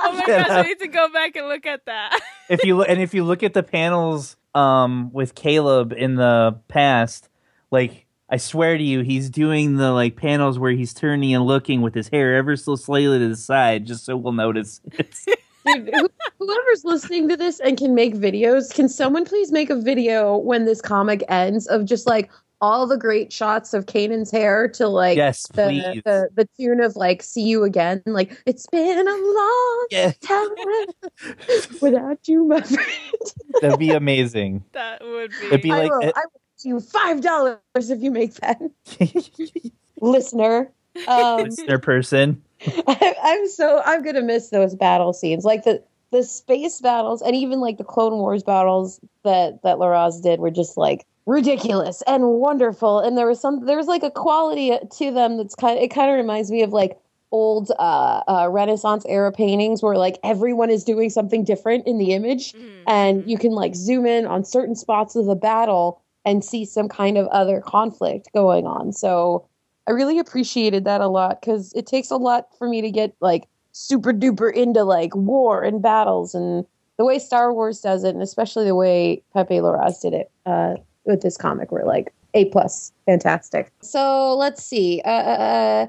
Oh 0.07 0.11
my 0.13 0.23
Yeah. 0.27 0.43
gosh, 0.47 0.49
I 0.51 0.61
need 0.63 0.79
to 0.79 0.87
go 0.87 1.09
back 1.11 1.35
and 1.35 1.47
look 1.47 1.65
at 1.65 1.85
that. 1.85 2.19
if 2.49 2.63
you 2.63 2.75
look 2.77 2.89
and 2.89 3.01
if 3.01 3.13
you 3.13 3.23
look 3.23 3.41
at 3.43 3.53
the 3.53 3.63
panels 3.63 4.35
um 4.53 5.11
with 5.13 5.33
Caleb 5.35 5.93
in 5.93 6.15
the 6.15 6.59
past, 6.67 7.29
like 7.71 8.05
I 8.29 8.37
swear 8.37 8.77
to 8.77 8.83
you, 8.83 9.01
he's 9.01 9.29
doing 9.29 9.77
the 9.77 9.91
like 9.91 10.15
panels 10.15 10.59
where 10.59 10.71
he's 10.71 10.93
turning 10.93 11.33
and 11.33 11.45
looking 11.45 11.81
with 11.81 11.93
his 11.95 12.07
hair 12.09 12.35
ever 12.35 12.55
so 12.55 12.75
slightly 12.75 13.17
to 13.19 13.29
the 13.29 13.35
side, 13.35 13.85
just 13.85 14.05
so 14.05 14.15
we'll 14.17 14.33
notice. 14.33 14.79
It's, 14.93 15.25
Dude, 15.65 15.89
whoever's 16.37 16.83
listening 16.85 17.27
to 17.29 17.37
this 17.37 17.59
and 17.59 17.75
can 17.77 17.95
make 17.95 18.13
videos, 18.15 18.71
can 18.73 18.87
someone 18.87 19.25
please 19.25 19.51
make 19.51 19.71
a 19.71 19.75
video 19.79 20.37
when 20.37 20.65
this 20.65 20.81
comic 20.81 21.23
ends 21.27 21.65
of 21.67 21.85
just 21.85 22.05
like 22.05 22.29
all 22.61 22.87
the 22.87 22.97
great 22.97 23.31
shots 23.33 23.73
of 23.73 23.85
Kanan's 23.85 24.31
hair 24.31 24.67
to 24.69 24.87
like 24.87 25.17
yes, 25.17 25.47
the, 25.53 26.01
the 26.05 26.29
the 26.35 26.49
tune 26.57 26.81
of 26.81 26.95
like 26.95 27.21
"See 27.23 27.43
You 27.43 27.63
Again"? 27.63 28.01
Like 28.05 28.41
it's 28.45 28.67
been 28.67 29.07
a 29.07 29.11
long 29.11 29.87
yeah, 29.91 30.11
time 30.21 30.49
without 31.81 32.27
you, 32.27 32.45
my 32.45 32.61
friend. 32.61 32.89
that'd 33.61 33.79
be 33.79 33.89
amazing. 33.91 34.63
That 34.73 35.03
would 35.03 35.31
be. 35.31 35.47
It'd 35.47 35.61
be 35.61 35.71
I 35.71 35.77
like 35.79 35.91
will. 35.91 35.99
it- 36.01 36.13
I 36.15 36.21
will 36.21 36.41
give 36.63 36.69
you 36.69 36.79
five 36.79 37.21
dollars 37.21 37.59
if 37.75 38.01
you 38.01 38.11
make 38.11 38.33
that, 38.35 38.59
listener. 40.01 40.71
Um, 41.07 41.43
listener 41.43 41.79
person. 41.79 42.41
I, 42.87 43.15
I'm 43.21 43.47
so 43.49 43.81
I'm 43.85 44.03
gonna 44.03 44.21
miss 44.21 44.49
those 44.49 44.75
battle 44.75 45.13
scenes, 45.13 45.43
like 45.43 45.63
the 45.63 45.83
the 46.11 46.23
space 46.23 46.79
battles, 46.79 47.21
and 47.21 47.35
even 47.35 47.59
like 47.59 47.77
the 47.77 47.83
Clone 47.83 48.13
Wars 48.13 48.43
battles 48.43 48.99
that 49.23 49.61
that 49.63 49.77
Larraz 49.77 50.21
did 50.23 50.39
were 50.39 50.51
just 50.51 50.77
like 50.77 51.05
ridiculous 51.25 52.01
and 52.07 52.23
wonderful. 52.25 52.99
And 52.99 53.17
there 53.17 53.27
was 53.27 53.39
some 53.39 53.65
there 53.65 53.77
was 53.77 53.87
like 53.87 54.03
a 54.03 54.11
quality 54.11 54.77
to 54.97 55.11
them 55.11 55.37
that's 55.37 55.55
kind. 55.55 55.77
of, 55.77 55.83
It 55.83 55.89
kind 55.89 56.09
of 56.11 56.17
reminds 56.17 56.51
me 56.51 56.61
of 56.63 56.71
like 56.71 56.97
old 57.31 57.71
uh, 57.79 58.21
uh, 58.27 58.47
Renaissance 58.49 59.03
era 59.09 59.31
paintings 59.31 59.81
where 59.83 59.97
like 59.97 60.17
everyone 60.23 60.69
is 60.69 60.83
doing 60.83 61.09
something 61.09 61.43
different 61.43 61.85
in 61.87 61.97
the 61.97 62.13
image, 62.13 62.53
Mhm. 62.53 62.81
and 62.87 63.23
you 63.29 63.37
can 63.37 63.51
like 63.51 63.75
zoom 63.75 64.05
in 64.05 64.25
on 64.25 64.43
certain 64.43 64.75
spots 64.75 65.15
of 65.15 65.25
the 65.25 65.35
battle 65.35 66.01
and 66.23 66.43
see 66.43 66.65
some 66.65 66.87
kind 66.87 67.17
of 67.17 67.27
other 67.27 67.61
conflict 67.61 68.29
going 68.33 68.65
on. 68.65 68.91
So 68.93 69.45
I 69.87 69.91
really 69.91 70.17
appreciated 70.17 70.85
that 70.85 71.01
a 71.01 71.07
lot 71.07 71.41
because 71.41 71.73
it 71.73 71.85
takes 71.85 72.09
a 72.09 72.17
lot 72.17 72.47
for 72.57 72.67
me 72.67 72.81
to 72.81 72.89
get 72.89 73.15
like 73.19 73.47
super 73.73 74.13
duper 74.13 74.51
into 74.53 74.83
like 74.83 75.15
war 75.15 75.61
and 75.63 75.81
battles 75.81 76.33
and 76.33 76.65
the 76.97 77.03
way 77.05 77.19
Star 77.19 77.53
Wars 77.53 77.81
does 77.81 78.03
it, 78.05 78.13
and 78.13 78.21
especially 78.23 78.65
the 78.65 78.75
way 78.75 79.21
Pepe 79.33 79.55
Larraz 79.55 80.01
did 80.01 80.13
it 80.13 80.31
uh, 80.45 80.75
with 81.05 81.21
this 81.21 81.37
comic, 81.37 81.71
were 81.71 81.85
like 81.85 82.13
a 82.33 82.45
plus, 82.45 82.91
fantastic. 83.05 83.71
So 83.81 84.35
let's 84.35 84.63
see. 84.63 85.01
Uh, 85.05 85.09
uh, 85.09 85.87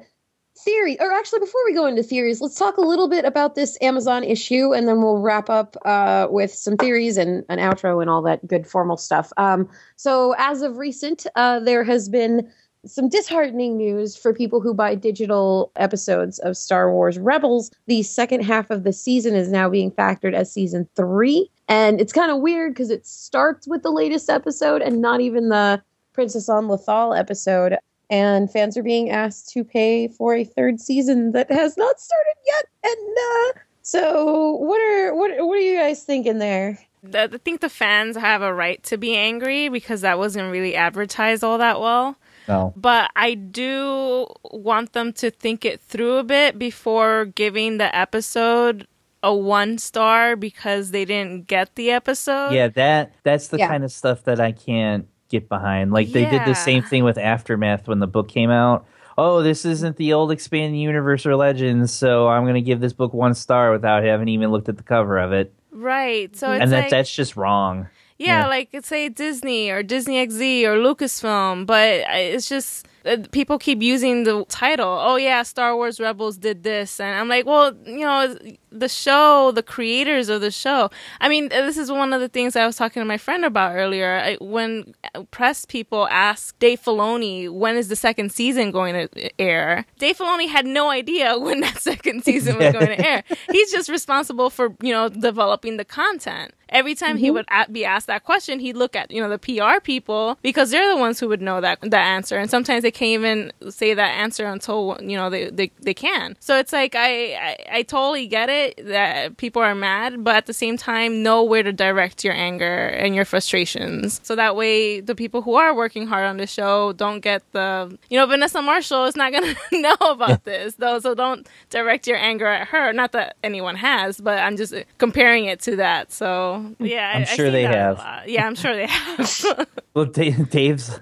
theory, 0.59 0.99
or 1.01 1.13
actually, 1.13 1.41
before 1.41 1.61
we 1.65 1.75
go 1.75 1.87
into 1.87 2.03
theories, 2.03 2.41
let's 2.41 2.59
talk 2.59 2.77
a 2.77 2.83
little 2.83 3.09
bit 3.09 3.25
about 3.25 3.55
this 3.55 3.77
Amazon 3.83 4.25
issue, 4.25 4.73
and 4.73 4.89
then 4.89 5.03
we'll 5.03 5.19
wrap 5.19 5.51
up 5.51 5.77
uh, 5.85 6.29
with 6.31 6.53
some 6.53 6.77
theories 6.77 7.17
and 7.17 7.45
an 7.49 7.59
outro 7.59 8.01
and 8.01 8.09
all 8.09 8.23
that 8.23 8.47
good 8.47 8.67
formal 8.67 8.97
stuff. 8.97 9.33
Um, 9.37 9.69
so, 9.97 10.35
as 10.39 10.63
of 10.63 10.79
recent, 10.79 11.27
uh, 11.37 11.61
there 11.61 11.85
has 11.85 12.09
been 12.09 12.51
some 12.87 13.09
disheartening 13.09 13.77
news 13.77 14.17
for 14.17 14.33
people 14.33 14.61
who 14.61 14.75
buy 14.75 14.95
digital 14.95 15.73
episodes 15.77 16.39
of 16.41 16.57
Star 16.57 16.91
Wars 16.91 17.19
Rebels. 17.19 17.71
The 17.87 18.03
second 18.03 18.43
half 18.43 18.71
of 18.71 18.85
the 18.85 18.93
season 18.93 19.35
is 19.35 19.51
now 19.51 19.69
being 19.69 19.91
factored 19.91 20.35
as 20.35 20.53
season 20.53 20.89
three. 20.97 21.51
And 21.69 22.01
it's 22.01 22.13
kind 22.13 22.31
of 22.31 22.41
weird 22.41 22.73
because 22.73 22.91
it 22.91 23.07
starts 23.07 23.67
with 23.67 23.83
the 23.83 23.91
latest 23.91 24.31
episode 24.31 24.83
and 24.83 25.01
not 25.01 25.21
even 25.21 25.49
the 25.49 25.83
Princess 26.13 26.49
on 26.49 26.69
Lothal 26.69 27.19
episode. 27.19 27.77
And 28.09 28.51
fans 28.51 28.77
are 28.77 28.83
being 28.83 29.11
asked 29.11 29.49
to 29.51 29.65
pay 29.65 30.09
for 30.09 30.35
a 30.35 30.45
third 30.45 30.81
season 30.81 31.33
that 31.33 31.51
has 31.51 31.77
not 31.77 32.01
started 32.01 32.35
yet. 32.47 32.67
And 32.85 33.17
uh, 33.19 33.61
so, 33.83 34.53
what 34.53 34.81
are 34.81 35.15
what 35.15 35.31
what 35.47 35.59
are 35.59 35.61
you 35.61 35.77
guys 35.77 36.05
thinking 36.05 36.39
there? 36.39 36.79
I 37.15 37.29
think 37.29 37.61
the 37.61 37.69
fans 37.69 38.17
have 38.17 38.43
a 38.43 38.53
right 38.53 38.83
to 38.85 38.97
be 38.97 39.17
angry 39.17 39.69
because 39.69 40.01
that 40.01 40.19
wasn't 40.19 40.51
really 40.51 40.75
advertised 40.75 41.45
all 41.45 41.59
that 41.59 41.81
well. 41.81 42.17
No. 42.49 42.73
But 42.77 43.11
I 43.17 43.35
do 43.35 44.27
want 44.51 44.93
them 44.93 45.13
to 45.15 45.31
think 45.31 45.65
it 45.65 45.81
through 45.81 46.17
a 46.19 46.25
bit 46.25 46.59
before 46.59 47.25
giving 47.27 47.79
the 47.79 47.95
episode 47.95 48.87
a 49.23 49.35
one 49.35 49.79
star 49.79 50.37
because 50.37 50.91
they 50.93 51.05
didn't 51.05 51.47
get 51.49 51.75
the 51.75 51.91
episode. 51.91 52.53
Yeah, 52.53 52.69
that 52.69 53.13
that's 53.25 53.49
the 53.49 53.59
Yeah. 53.59 53.69
kind 53.69 53.83
of 53.85 53.91
stuff 53.91 54.25
that 54.25 54.41
I 54.41 54.53
can't 54.53 55.07
get 55.29 55.49
behind. 55.49 55.93
Like 55.93 56.13
they 56.13 56.25
did 56.25 56.45
the 56.45 56.55
same 56.55 56.83
thing 56.83 57.03
with 57.03 57.19
Aftermath 57.19 57.89
when 57.89 57.99
the 57.99 58.07
book 58.07 58.29
came 58.29 58.51
out. 58.51 58.87
Oh, 59.19 59.43
this 59.43 59.65
isn't 59.65 59.97
the 59.97 60.13
old 60.13 60.31
expanding 60.31 60.79
universe 60.81 61.25
or 61.27 61.35
legends, 61.35 61.91
so 61.93 62.29
I'm 62.29 62.45
gonna 62.47 62.61
give 62.61 62.81
this 62.81 62.93
book 62.93 63.13
one 63.15 63.35
star 63.35 63.73
without 63.73 64.05
having 64.05 64.29
even 64.29 64.51
looked 64.51 64.69
at 64.69 64.77
the 64.77 64.83
cover 64.85 65.19
of 65.19 65.33
it. 65.33 65.53
Right. 65.73 66.35
So 66.37 66.53
it's 66.53 66.63
and 66.63 66.71
that 66.73 66.83
like, 66.83 66.91
that's 66.91 67.13
just 67.13 67.37
wrong. 67.37 67.89
Yeah, 68.19 68.41
yeah. 68.41 68.47
like 68.47 68.71
say 68.83 69.09
Disney 69.09 69.71
or 69.71 69.83
Disney 69.83 70.27
XD 70.27 70.65
or 70.65 70.77
Lucasfilm, 70.77 71.67
but 71.67 72.05
it's 72.09 72.49
just 72.49 72.87
uh, 72.87 72.89
Uh, 73.07 73.19
people 73.31 73.59
keep 73.59 73.83
using 73.83 74.25
the 74.25 74.45
title. 74.49 74.99
Oh 75.01 75.17
yeah, 75.17 75.43
Star 75.43 75.77
Wars 75.77 76.01
Rebels 76.01 76.37
did 76.37 76.63
this, 76.63 77.01
and 77.01 77.17
I'm 77.19 77.29
like, 77.29 77.47
well, 77.47 77.73
you 77.85 78.01
know, 78.01 78.37
the 78.71 78.89
show, 78.89 79.53
the 79.53 79.63
creators 79.63 80.29
of 80.29 80.41
the 80.41 80.51
show. 80.51 80.91
I 81.21 81.29
mean, 81.29 81.47
uh, 81.47 81.63
this 81.63 81.79
is 81.79 81.91
one 81.91 82.13
of 82.13 82.21
the 82.21 82.29
things 82.29 82.57
I 82.57 82.67
was 82.67 82.77
talking 82.77 83.01
to 83.01 83.05
my 83.05 83.19
friend 83.19 83.45
about 83.45 83.75
earlier. 83.75 84.19
I, 84.19 84.35
when 84.41 84.95
uh, 85.15 85.23
press 85.31 85.65
people 85.65 86.09
ask 86.09 86.59
Dave 86.59 86.83
Filoni 86.83 87.51
when 87.51 87.77
is 87.77 87.89
the 87.89 87.97
second 87.97 88.33
season 88.33 88.71
going 88.71 89.09
to 89.09 89.41
air, 89.41 89.87
Dave 89.99 90.19
Filoni 90.19 90.49
had 90.49 90.67
no 90.67 90.91
idea 90.91 91.39
when 91.47 91.61
that 91.61 91.81
second 91.81 92.25
season 92.25 92.59
was 92.59 92.73
going 92.73 92.87
to 92.87 93.07
air. 93.07 93.25
He's 93.51 93.71
just 93.71 93.89
responsible 93.89 94.51
for 94.51 94.75
you 94.83 94.93
know 94.93 95.09
developing 95.09 95.77
the 95.77 95.85
content 95.85 96.53
every 96.69 96.95
time 96.95 97.17
mm-hmm. 97.17 97.25
he 97.25 97.31
would 97.31 97.47
be 97.71 97.85
asked 97.85 98.07
that 98.07 98.25
question, 98.25 98.59
he'd 98.59 98.77
look 98.77 98.97
at 98.97 99.11
you 99.11 99.21
know 99.21 99.29
the 99.29 99.39
PR 99.39 99.81
people 99.81 100.39
because 100.43 100.71
they're 100.71 100.89
the 100.89 100.97
ones 100.97 101.21
who 101.21 101.29
would 101.29 101.43
know 101.43 101.61
that 101.61 101.81
that 101.83 101.95
answer, 101.95 102.37
and 102.39 102.51
sometimes 102.51 102.83
they 102.83 102.91
can't 102.97 103.11
even 103.11 103.53
say 103.71 103.93
that 103.93 104.09
answer 104.17 104.47
until 104.47 104.97
you 105.03 105.19
know 105.19 105.29
they 105.29 105.51
they, 105.51 105.71
they 105.83 105.93
can. 105.93 106.35
So 106.41 106.57
it's 106.59 106.73
like 106.73 106.95
I, 106.95 107.35
I 107.35 107.57
I 107.71 107.83
totally 107.83 108.27
get 108.27 108.49
it 108.49 108.87
that 108.89 109.37
people 109.37 109.61
are 109.61 109.75
mad, 109.75 110.25
but 110.25 110.35
at 110.35 110.47
the 110.47 110.55
same 110.55 110.79
time, 110.79 111.23
know 111.23 111.45
where 111.45 111.63
to 111.63 111.75
direct 111.75 112.25
your 112.25 112.33
anger 112.33 112.87
and 112.87 113.15
your 113.15 113.27
frustrations, 113.27 114.19
so 114.25 114.35
that 114.35 114.57
way 114.57 115.01
the 115.01 115.15
people 115.15 115.43
who 115.43 115.57
are 115.57 115.75
working 115.75 116.07
hard 116.07 116.25
on 116.25 116.39
the 116.39 116.47
show 116.47 116.95
don't 116.95 117.21
get 117.21 117.43
the 117.53 117.99
you 118.09 118.19
know 118.19 118.25
Vanessa 118.25 118.63
Marshall 118.63 119.05
is 119.05 119.15
not 119.15 119.31
gonna 119.31 119.55
know 119.73 119.97
about 120.01 120.45
this 120.45 120.77
though, 120.77 120.99
so 120.99 121.15
don't 121.15 121.47
direct 121.69 122.07
your 122.07 122.17
anger 122.17 122.47
at 122.47 122.69
her. 122.69 122.95
Not 122.95 123.13
that 123.13 123.37
anyone 123.45 123.77
has, 123.77 124.19
but 124.23 124.39
I'm 124.39 124.57
just 124.57 124.73
comparing 124.97 125.45
it 125.45 125.61
to 125.61 125.77
that. 125.77 126.13
So 126.13 126.75
yeah, 126.79 127.13
I'm 127.15 127.23
I, 127.23 127.25
sure 127.25 127.49
I 127.49 127.51
they 127.51 127.63
have. 127.65 128.23
Yeah, 128.27 128.47
I'm 128.47 128.55
sure 128.55 128.75
they 128.75 128.87
have. 128.87 129.67
well, 129.95 130.07
Dave, 130.07 130.49
Dave's 130.49 130.99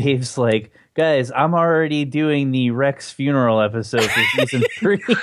Dave's 0.00 0.38
like, 0.38 0.72
guys, 0.94 1.30
I'm 1.30 1.54
already 1.54 2.04
doing 2.04 2.52
the 2.52 2.70
Rex 2.70 3.12
funeral 3.12 3.60
episode 3.60 4.04
for 4.10 4.22
season 4.34 4.62
three. 4.78 5.02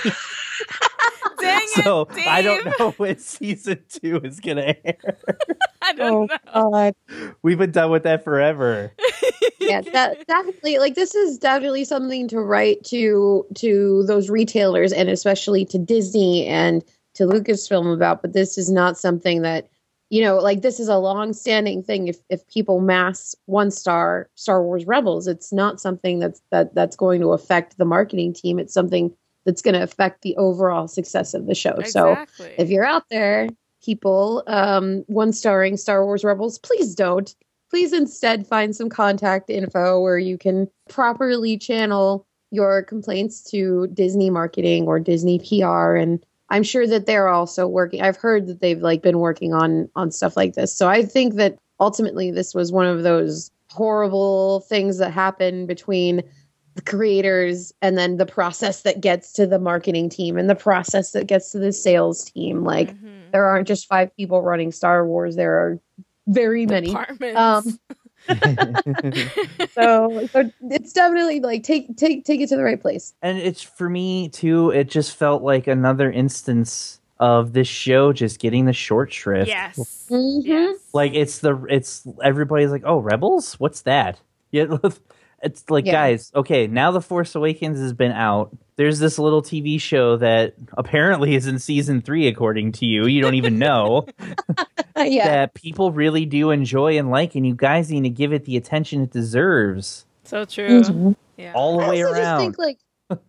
Dang 1.39 1.67
so 1.67 2.01
it, 2.01 2.15
Dave. 2.15 2.27
I 2.27 2.41
don't 2.41 2.79
know 2.79 2.91
when 2.91 3.17
season 3.19 3.83
two 3.89 4.19
is 4.23 4.39
gonna 4.39 4.75
air. 4.83 5.17
I 5.81 5.93
don't 5.93 6.31
oh, 6.53 6.69
know. 6.69 6.71
God. 6.71 6.95
We've 7.41 7.57
been 7.57 7.71
done 7.71 7.91
with 7.91 8.03
that 8.03 8.23
forever. 8.23 8.91
yeah, 9.59 9.81
that 9.81 10.25
definitely 10.27 10.79
like 10.79 10.95
this 10.95 11.15
is 11.15 11.37
definitely 11.37 11.85
something 11.85 12.27
to 12.29 12.39
write 12.39 12.83
to 12.85 13.45
to 13.55 14.03
those 14.07 14.29
retailers 14.29 14.91
and 14.91 15.09
especially 15.09 15.65
to 15.65 15.77
Disney 15.77 16.45
and 16.47 16.83
to 17.15 17.23
Lucasfilm 17.23 17.93
about, 17.93 18.21
but 18.21 18.33
this 18.33 18.57
is 18.57 18.71
not 18.71 18.97
something 18.97 19.41
that 19.41 19.67
you 20.09 20.21
know, 20.21 20.37
like 20.37 20.61
this 20.61 20.79
is 20.79 20.87
a 20.87 20.97
long-standing 20.97 21.83
thing. 21.83 22.07
If 22.07 22.17
if 22.29 22.47
people 22.47 22.79
mass 22.79 23.35
one 23.45 23.71
star 23.71 24.29
Star 24.35 24.63
Wars 24.63 24.85
Rebels, 24.85 25.27
it's 25.27 25.51
not 25.51 25.81
something 25.81 26.19
that's 26.19 26.41
that 26.51 26.73
that's 26.73 26.95
going 26.95 27.21
to 27.21 27.33
affect 27.33 27.77
the 27.77 27.85
marketing 27.85 28.33
team. 28.33 28.59
It's 28.59 28.73
something 28.73 29.13
that's 29.45 29.61
going 29.61 29.75
to 29.75 29.83
affect 29.83 30.21
the 30.21 30.35
overall 30.37 30.87
success 30.87 31.33
of 31.33 31.45
the 31.45 31.55
show. 31.55 31.71
Exactly. 31.71 32.47
So 32.47 32.53
if 32.57 32.69
you're 32.69 32.85
out 32.85 33.03
there, 33.09 33.47
people, 33.83 34.43
um, 34.47 35.03
one 35.07 35.33
starring 35.33 35.77
Star 35.77 36.05
Wars 36.05 36.23
Rebels, 36.23 36.59
please 36.59 36.95
don't. 36.95 37.33
Please 37.69 37.91
instead 37.91 38.47
find 38.47 38.73
some 38.75 38.89
contact 38.89 39.49
info 39.49 40.01
where 40.01 40.17
you 40.17 40.37
can 40.37 40.69
properly 40.89 41.57
channel 41.57 42.25
your 42.51 42.83
complaints 42.83 43.41
to 43.51 43.87
Disney 43.87 44.29
marketing 44.29 44.87
or 44.87 44.99
Disney 44.99 45.39
PR 45.39 45.95
and 45.95 46.25
I'm 46.49 46.63
sure 46.63 46.87
that 46.87 47.05
they're 47.05 47.27
also 47.27 47.67
working. 47.67 48.01
I've 48.01 48.17
heard 48.17 48.47
that 48.47 48.61
they've 48.61 48.81
like 48.81 49.01
been 49.01 49.19
working 49.19 49.53
on 49.53 49.89
on 49.95 50.11
stuff 50.11 50.37
like 50.37 50.53
this. 50.53 50.73
So 50.73 50.87
I 50.87 51.03
think 51.03 51.35
that 51.35 51.57
ultimately 51.79 52.31
this 52.31 52.53
was 52.55 52.71
one 52.71 52.85
of 52.87 53.03
those 53.03 53.51
horrible 53.71 54.61
things 54.61 54.97
that 54.97 55.11
happen 55.11 55.65
between 55.65 56.23
the 56.75 56.81
creators 56.81 57.73
and 57.81 57.97
then 57.97 58.17
the 58.17 58.25
process 58.25 58.83
that 58.83 59.01
gets 59.01 59.33
to 59.33 59.47
the 59.47 59.59
marketing 59.59 60.09
team 60.09 60.37
and 60.37 60.49
the 60.49 60.55
process 60.55 61.11
that 61.11 61.27
gets 61.27 61.51
to 61.51 61.59
the 61.59 61.73
sales 61.73 62.25
team. 62.25 62.63
Like 62.63 62.95
Mhm. 62.95 63.31
there 63.33 63.45
aren't 63.45 63.67
just 63.67 63.87
five 63.87 64.15
people 64.15 64.41
running 64.41 64.71
Star 64.71 65.05
Wars. 65.05 65.35
There 65.35 65.53
are 65.53 65.79
very 66.27 66.65
many. 66.65 66.87
Departments. 66.87 67.37
Um, 67.37 67.79
so 69.73 70.27
so 70.31 70.51
it's 70.69 70.93
definitely 70.93 71.39
like 71.39 71.63
take 71.63 71.95
take 71.97 72.25
take 72.25 72.41
it 72.41 72.49
to 72.49 72.55
the 72.55 72.63
right 72.63 72.81
place. 72.81 73.13
and 73.21 73.37
it's 73.37 73.61
for 73.61 73.89
me 73.89 74.29
too. 74.29 74.69
It 74.71 74.89
just 74.89 75.15
felt 75.15 75.43
like 75.43 75.67
another 75.67 76.11
instance 76.11 76.99
of 77.19 77.53
this 77.53 77.67
show 77.67 78.13
just 78.13 78.39
getting 78.39 78.65
the 78.65 78.73
short 78.73 79.11
shrift. 79.11 79.47
yes. 79.47 80.07
Mhm. 80.09 80.75
Like 80.93 81.13
it's 81.15 81.39
the 81.39 81.63
it's 81.69 82.05
everybody's 82.23 82.69
like, 82.71 82.83
oh, 82.85 82.99
rebels, 82.99 83.53
what's 83.59 83.81
that? 83.81 84.19
Yeah, 84.51 84.77
it's 85.43 85.69
like 85.69 85.85
Yeah. 85.85 85.91
guys, 85.91 86.31
okay, 86.33 86.67
now 86.67 86.91
the 86.91 87.01
Force 87.01 87.35
Awakens 87.35 87.79
has 87.79 87.91
been 87.91 88.13
out. 88.13 88.55
There's 88.77 88.99
this 88.99 89.17
little 89.19 89.41
TV 89.41 89.81
show 89.81 90.17
that 90.17 90.53
apparently 90.77 91.35
is 91.35 91.47
in 91.47 91.57
season 91.59 92.01
three, 92.01 92.27
according 92.27 92.73
to 92.73 92.85
you. 92.85 93.07
You 93.07 93.21
don't 93.21 93.33
even 93.33 93.57
know 93.57 94.05
yeah. 94.97 95.27
that 95.27 95.53
people 95.55 95.91
really 95.91 96.25
do 96.25 96.51
enjoy 96.51 96.97
and 96.97 97.09
like, 97.09 97.35
and 97.35 97.45
you 97.45 97.55
guys 97.55 97.89
need 97.89 98.03
to 98.03 98.09
give 98.09 98.33
it 98.33 98.45
the 98.45 98.55
attention 98.55 99.01
it 99.01 99.11
deserves 99.11 100.05
So 100.23 100.45
true. 100.45 100.81
Mhm. 100.81 101.15
Yeah. 101.37 101.53
all 101.55 101.77
the 101.79 101.85
I 101.85 101.89
way 101.89 102.03
also 102.03 102.19
just 102.19 102.39
think 102.39 102.57
like 102.57 102.77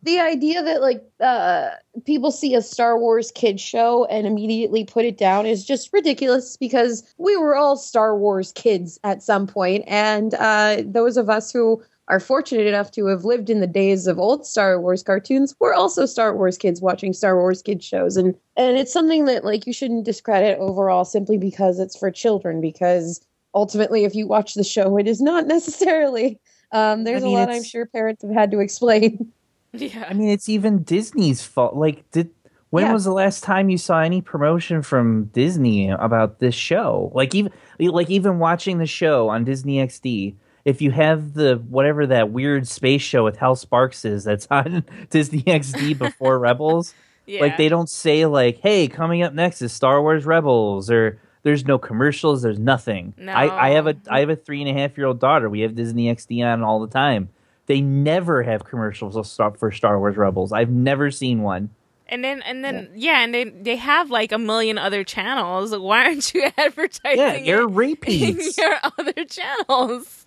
the 0.02 0.18
idea 0.18 0.62
that 0.62 0.80
like 0.82 1.04
uh 1.20 1.68
people 2.04 2.30
see 2.32 2.54
a 2.54 2.62
Star 2.62 2.98
Wars 2.98 3.30
kid 3.30 3.60
show 3.60 4.04
and 4.06 4.26
immediately 4.26 4.84
put 4.84 5.04
it 5.04 5.16
down 5.16 5.46
is 5.46 5.64
just 5.64 5.92
ridiculous 5.92 6.56
because 6.56 7.04
we 7.18 7.36
were 7.36 7.54
all 7.54 7.76
Star 7.76 8.16
Wars 8.18 8.50
kids 8.52 8.98
at 9.04 9.22
some 9.22 9.46
point 9.46 9.84
and 9.86 10.34
uh 10.34 10.82
those 10.84 11.16
of 11.16 11.30
us 11.30 11.52
who 11.52 11.82
are 12.08 12.20
fortunate 12.20 12.66
enough 12.66 12.90
to 12.90 13.06
have 13.06 13.24
lived 13.24 13.48
in 13.50 13.60
the 13.60 13.66
days 13.66 14.06
of 14.06 14.18
old 14.18 14.46
Star 14.46 14.80
Wars 14.80 15.02
cartoons 15.02 15.54
we're 15.60 15.74
also 15.74 16.06
Star 16.06 16.34
Wars 16.36 16.58
kids 16.58 16.80
watching 16.80 17.12
Star 17.12 17.36
Wars 17.36 17.62
kids 17.62 17.84
shows 17.84 18.16
and 18.16 18.34
and 18.56 18.76
it's 18.76 18.92
something 18.92 19.24
that 19.26 19.44
like 19.44 19.66
you 19.66 19.72
shouldn't 19.72 20.04
discredit 20.04 20.58
overall 20.58 21.04
simply 21.04 21.38
because 21.38 21.78
it's 21.78 21.96
for 21.96 22.10
children 22.10 22.60
because 22.60 23.20
ultimately 23.54 24.04
if 24.04 24.14
you 24.14 24.26
watch 24.26 24.54
the 24.54 24.64
show 24.64 24.96
it 24.98 25.06
is 25.08 25.20
not 25.20 25.46
necessarily 25.56 26.38
um, 26.72 27.04
there's 27.04 27.22
mean, 27.22 27.36
a 27.36 27.40
lot 27.40 27.50
I'm 27.50 27.64
sure 27.64 27.86
parents 27.86 28.22
have 28.22 28.32
had 28.32 28.50
to 28.50 28.60
explain. 28.60 29.32
yeah. 29.72 30.06
I 30.08 30.14
mean, 30.14 30.28
it's 30.28 30.48
even 30.48 30.82
Disney's 30.82 31.42
fault. 31.42 31.74
Like, 31.74 32.10
did 32.10 32.30
when 32.70 32.84
Yeah. 32.84 32.92
was 32.92 33.04
the 33.04 33.12
last 33.12 33.42
time 33.42 33.70
you 33.70 33.78
saw 33.78 34.00
any 34.00 34.20
promotion 34.20 34.82
from 34.82 35.26
Disney 35.26 35.88
about 35.88 36.40
this 36.40 36.54
show? 36.54 37.10
Like, 37.14 37.34
even 37.34 37.52
like 37.78 38.10
even 38.10 38.38
watching 38.38 38.78
the 38.78 38.86
show 38.86 39.28
on 39.28 39.44
Disney 39.44 39.76
XD. 39.76 40.34
If 40.68 40.82
you 40.82 40.90
have 40.90 41.32
the 41.34 41.56
whatever 41.68 42.06
that 42.08 42.30
weird 42.30 42.68
space 42.68 43.00
show 43.02 43.24
with 43.24 43.36
Hal 43.38 43.56
Sparks 43.56 44.04
is 44.04 44.24
that's 44.24 44.46
on 44.50 44.84
Disney 45.10 45.42
XD 45.42 45.96
before 45.98 46.38
Rebels, 46.48 46.94
yeah. 47.26 47.40
like 47.40 47.56
they 47.56 47.68
don't 47.68 47.88
say 47.88 48.26
like, 48.26 48.58
"Hey, 48.60 48.86
coming 48.88 49.22
up 49.22 49.32
next 49.32 49.62
is 49.62 49.72
Star 49.72 50.02
Wars 50.02 50.26
Rebels," 50.26 50.90
or 50.90 51.18
there's 51.42 51.64
no 51.64 51.78
commercials. 51.78 52.42
There's 52.42 52.58
nothing. 52.58 53.14
I, 53.26 53.48
I 53.48 53.70
have 53.70 53.86
a 53.86 53.94
No. 53.94 54.00
I 54.10 54.20
have 54.20 54.28
a 54.30 54.36
three 54.36 54.60
and 54.60 54.68
a 54.68 54.78
half 54.80 54.98
year 54.98 55.06
old 55.06 55.20
daughter. 55.20 55.48
We 55.48 55.60
have 55.60 55.74
Disney 55.74 56.12
XD 56.14 56.44
on 56.44 56.62
all 56.62 56.80
the 56.80 56.88
time. 56.92 57.30
They 57.66 57.80
never 57.80 58.42
have 58.42 58.64
commercials 58.64 59.14
for 59.14 59.24
Star- 59.24 59.54
for 59.56 59.72
Star 59.72 59.98
Wars 59.98 60.16
Rebels. 60.16 60.52
I've 60.52 60.70
never 60.70 61.10
seen 61.10 61.42
one. 61.42 61.70
And 62.10 62.24
then 62.24 62.40
and 62.42 62.64
then 62.64 62.90
yeah. 62.94 63.20
and 63.22 63.32
they 63.34 63.44
they 63.44 63.76
have 63.76 64.10
like 64.10 64.32
a 64.32 64.38
million 64.38 64.78
other 64.78 65.04
channels. 65.04 65.76
Why 65.76 66.04
aren't 66.06 66.32
you 66.34 66.48
advertising 66.56 67.18
Yeah, 67.44 67.52
air 67.52 67.62
in 67.62 67.74
repeats. 67.74 68.56
your 68.58 68.74
other 68.98 69.24
channels? 69.26 70.17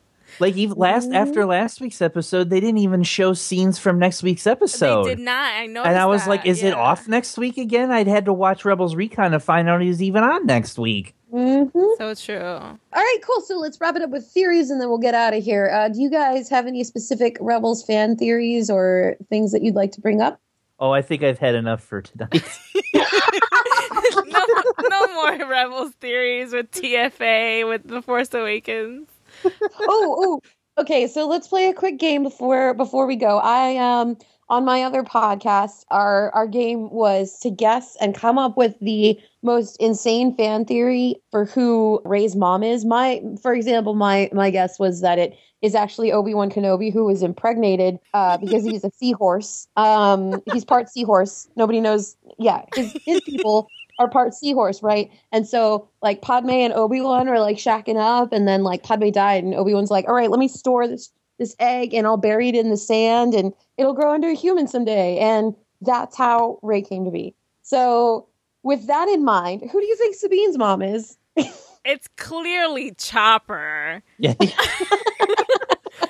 Like 0.41 0.57
even 0.57 0.77
last 0.77 1.11
after 1.11 1.45
last 1.45 1.79
week's 1.79 2.01
episode, 2.01 2.49
they 2.49 2.59
didn't 2.59 2.79
even 2.79 3.03
show 3.03 3.33
scenes 3.33 3.77
from 3.77 3.99
next 3.99 4.23
week's 4.23 4.47
episode. 4.47 5.05
they 5.05 5.15
did 5.15 5.23
not. 5.23 5.53
I 5.53 5.67
know. 5.67 5.83
and 5.83 5.97
I 5.97 6.05
was 6.07 6.27
like, 6.27 6.45
"Is 6.45 6.63
it 6.63 6.73
off 6.73 7.07
next 7.07 7.37
week 7.37 7.57
again?" 7.57 7.91
I'd 7.91 8.07
had 8.07 8.25
to 8.25 8.33
watch 8.33 8.65
Rebels 8.65 8.95
Recon 8.95 9.31
to 9.31 9.39
find 9.39 9.69
out 9.69 9.81
he 9.81 9.87
was 9.87 10.01
even 10.01 10.23
on 10.23 10.45
next 10.45 10.77
week. 10.79 11.15
Mm-hmm. 11.31 11.79
So 11.97 12.13
true. 12.15 12.41
All 12.41 12.77
right, 12.93 13.17
cool. 13.25 13.41
So 13.41 13.57
let's 13.57 13.79
wrap 13.79 13.95
it 13.95 14.01
up 14.01 14.09
with 14.09 14.25
theories 14.27 14.69
and 14.69 14.81
then 14.81 14.89
we'll 14.89 14.97
get 14.97 15.13
out 15.13 15.33
of 15.33 15.43
here. 15.43 15.69
Uh, 15.73 15.87
do 15.87 16.01
you 16.01 16.09
guys 16.09 16.49
have 16.49 16.67
any 16.67 16.83
specific 16.83 17.37
Rebels 17.39 17.85
fan 17.85 18.17
theories 18.17 18.69
or 18.69 19.15
things 19.29 19.51
that 19.53 19.63
you'd 19.63 19.75
like 19.75 19.93
to 19.93 20.01
bring 20.01 20.21
up? 20.21 20.41
Oh, 20.79 20.91
I 20.91 21.01
think 21.01 21.23
I've 21.23 21.39
had 21.39 21.55
enough 21.55 21.83
for 21.83 22.01
tonight. 22.01 22.43
no, 22.93 24.45
no 24.89 25.13
more 25.13 25.47
Rebels 25.47 25.91
theories 26.01 26.51
with 26.51 26.71
TFA 26.71 27.67
with 27.67 27.87
The 27.87 28.01
Force 28.01 28.33
Awakens. 28.33 29.07
Oh, 29.45 30.41
oh, 30.77 30.81
okay. 30.81 31.07
So 31.07 31.27
let's 31.27 31.47
play 31.47 31.67
a 31.67 31.73
quick 31.73 31.97
game 31.97 32.23
before 32.23 32.73
before 32.73 33.05
we 33.05 33.15
go. 33.15 33.39
I 33.39 33.77
um 33.77 34.17
on 34.49 34.65
my 34.65 34.83
other 34.83 35.01
podcast, 35.01 35.85
our 35.89 36.29
our 36.31 36.45
game 36.45 36.89
was 36.91 37.39
to 37.39 37.49
guess 37.49 37.95
and 38.01 38.13
come 38.13 38.37
up 38.37 38.57
with 38.57 38.75
the 38.81 39.19
most 39.41 39.77
insane 39.79 40.35
fan 40.35 40.65
theory 40.65 41.15
for 41.31 41.45
who 41.45 42.01
Rey's 42.03 42.35
mom 42.35 42.61
is. 42.61 42.85
My, 42.85 43.21
for 43.41 43.53
example, 43.53 43.95
my 43.95 44.29
my 44.33 44.49
guess 44.49 44.77
was 44.77 45.01
that 45.01 45.17
it 45.17 45.37
is 45.61 45.73
actually 45.73 46.11
Obi 46.11 46.33
Wan 46.33 46.49
Kenobi 46.49 46.91
who 46.91 47.05
was 47.05 47.23
impregnated 47.23 47.97
uh, 48.13 48.37
because 48.37 48.65
he's 48.65 48.83
a 48.83 48.91
seahorse. 48.91 49.67
Um, 49.77 50.41
he's 50.45 50.65
part 50.65 50.89
seahorse. 50.89 51.47
Nobody 51.55 51.79
knows. 51.79 52.17
Yeah, 52.37 52.65
his 52.75 52.93
his 53.05 53.21
people 53.21 53.71
are 54.01 54.09
part 54.09 54.33
seahorse, 54.33 54.83
right? 54.83 55.11
And 55.31 55.47
so 55.47 55.89
like 56.01 56.21
Padme 56.21 56.49
and 56.49 56.73
Obi 56.73 57.01
Wan 57.01 57.27
are 57.29 57.39
like 57.39 57.57
shacking 57.57 57.97
up, 57.97 58.33
and 58.33 58.47
then 58.47 58.63
like 58.63 58.83
Padme 58.83 59.09
died, 59.09 59.43
and 59.43 59.53
Obi 59.53 59.73
Wan's 59.73 59.91
like, 59.91 60.07
"All 60.07 60.15
right, 60.15 60.29
let 60.29 60.39
me 60.39 60.47
store 60.47 60.87
this 60.87 61.11
this 61.41 61.55
egg 61.59 61.93
and 61.93 62.05
I'll 62.05 62.17
bury 62.17 62.49
it 62.49 62.55
in 62.55 62.69
the 62.69 62.77
sand 62.77 63.33
and 63.33 63.51
it'll 63.75 63.95
grow 63.95 64.13
into 64.13 64.27
a 64.27 64.33
human 64.33 64.67
someday. 64.67 65.17
And 65.17 65.55
that's 65.81 66.15
how 66.15 66.59
Rey 66.61 66.83
came 66.83 67.03
to 67.05 67.11
be. 67.11 67.35
So, 67.63 68.27
with 68.63 68.85
that 68.87 69.09
in 69.09 69.25
mind, 69.25 69.63
who 69.69 69.81
do 69.81 69.85
you 69.85 69.95
think 69.95 70.15
Sabine's 70.15 70.57
mom 70.57 70.81
is? 70.81 71.17
It's 71.83 72.07
clearly 72.15 72.93
Chopper. 72.93 74.03
Yeah. 74.19 74.35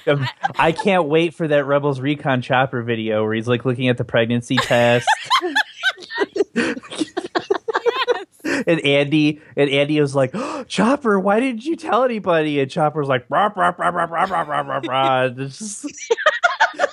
Um, 0.07 0.27
I 0.57 0.71
can't 0.71 1.05
wait 1.05 1.33
for 1.33 1.47
that 1.47 1.65
Rebels 1.65 1.99
Recon 1.99 2.41
Chopper 2.41 2.81
video 2.81 3.23
where 3.23 3.33
he's 3.33 3.47
like 3.47 3.65
looking 3.65 3.87
at 3.87 3.97
the 3.97 4.03
pregnancy 4.03 4.55
test. 4.55 5.07
And 8.68 8.80
Andy 8.82 9.41
and 9.55 9.70
Andy 9.70 9.99
was 10.01 10.16
like, 10.16 10.32
oh, 10.34 10.64
"Chopper, 10.66 11.20
why 11.20 11.39
didn't 11.39 11.64
you 11.66 11.76
tell 11.76 12.03
anybody?" 12.03 12.59
And 12.59 12.70
Chopper's 12.70 13.07
like, 13.07 13.26
rah, 13.30 13.49
rah, 13.55 13.74
rah, 13.78 13.89
rah, 13.89 14.05
rah, 14.05 14.24
rah, 14.26 14.41
rah, 14.41 14.62
rah, 14.62 14.82
rah. 14.88 15.24
And 15.26 15.38
just- 15.38 15.86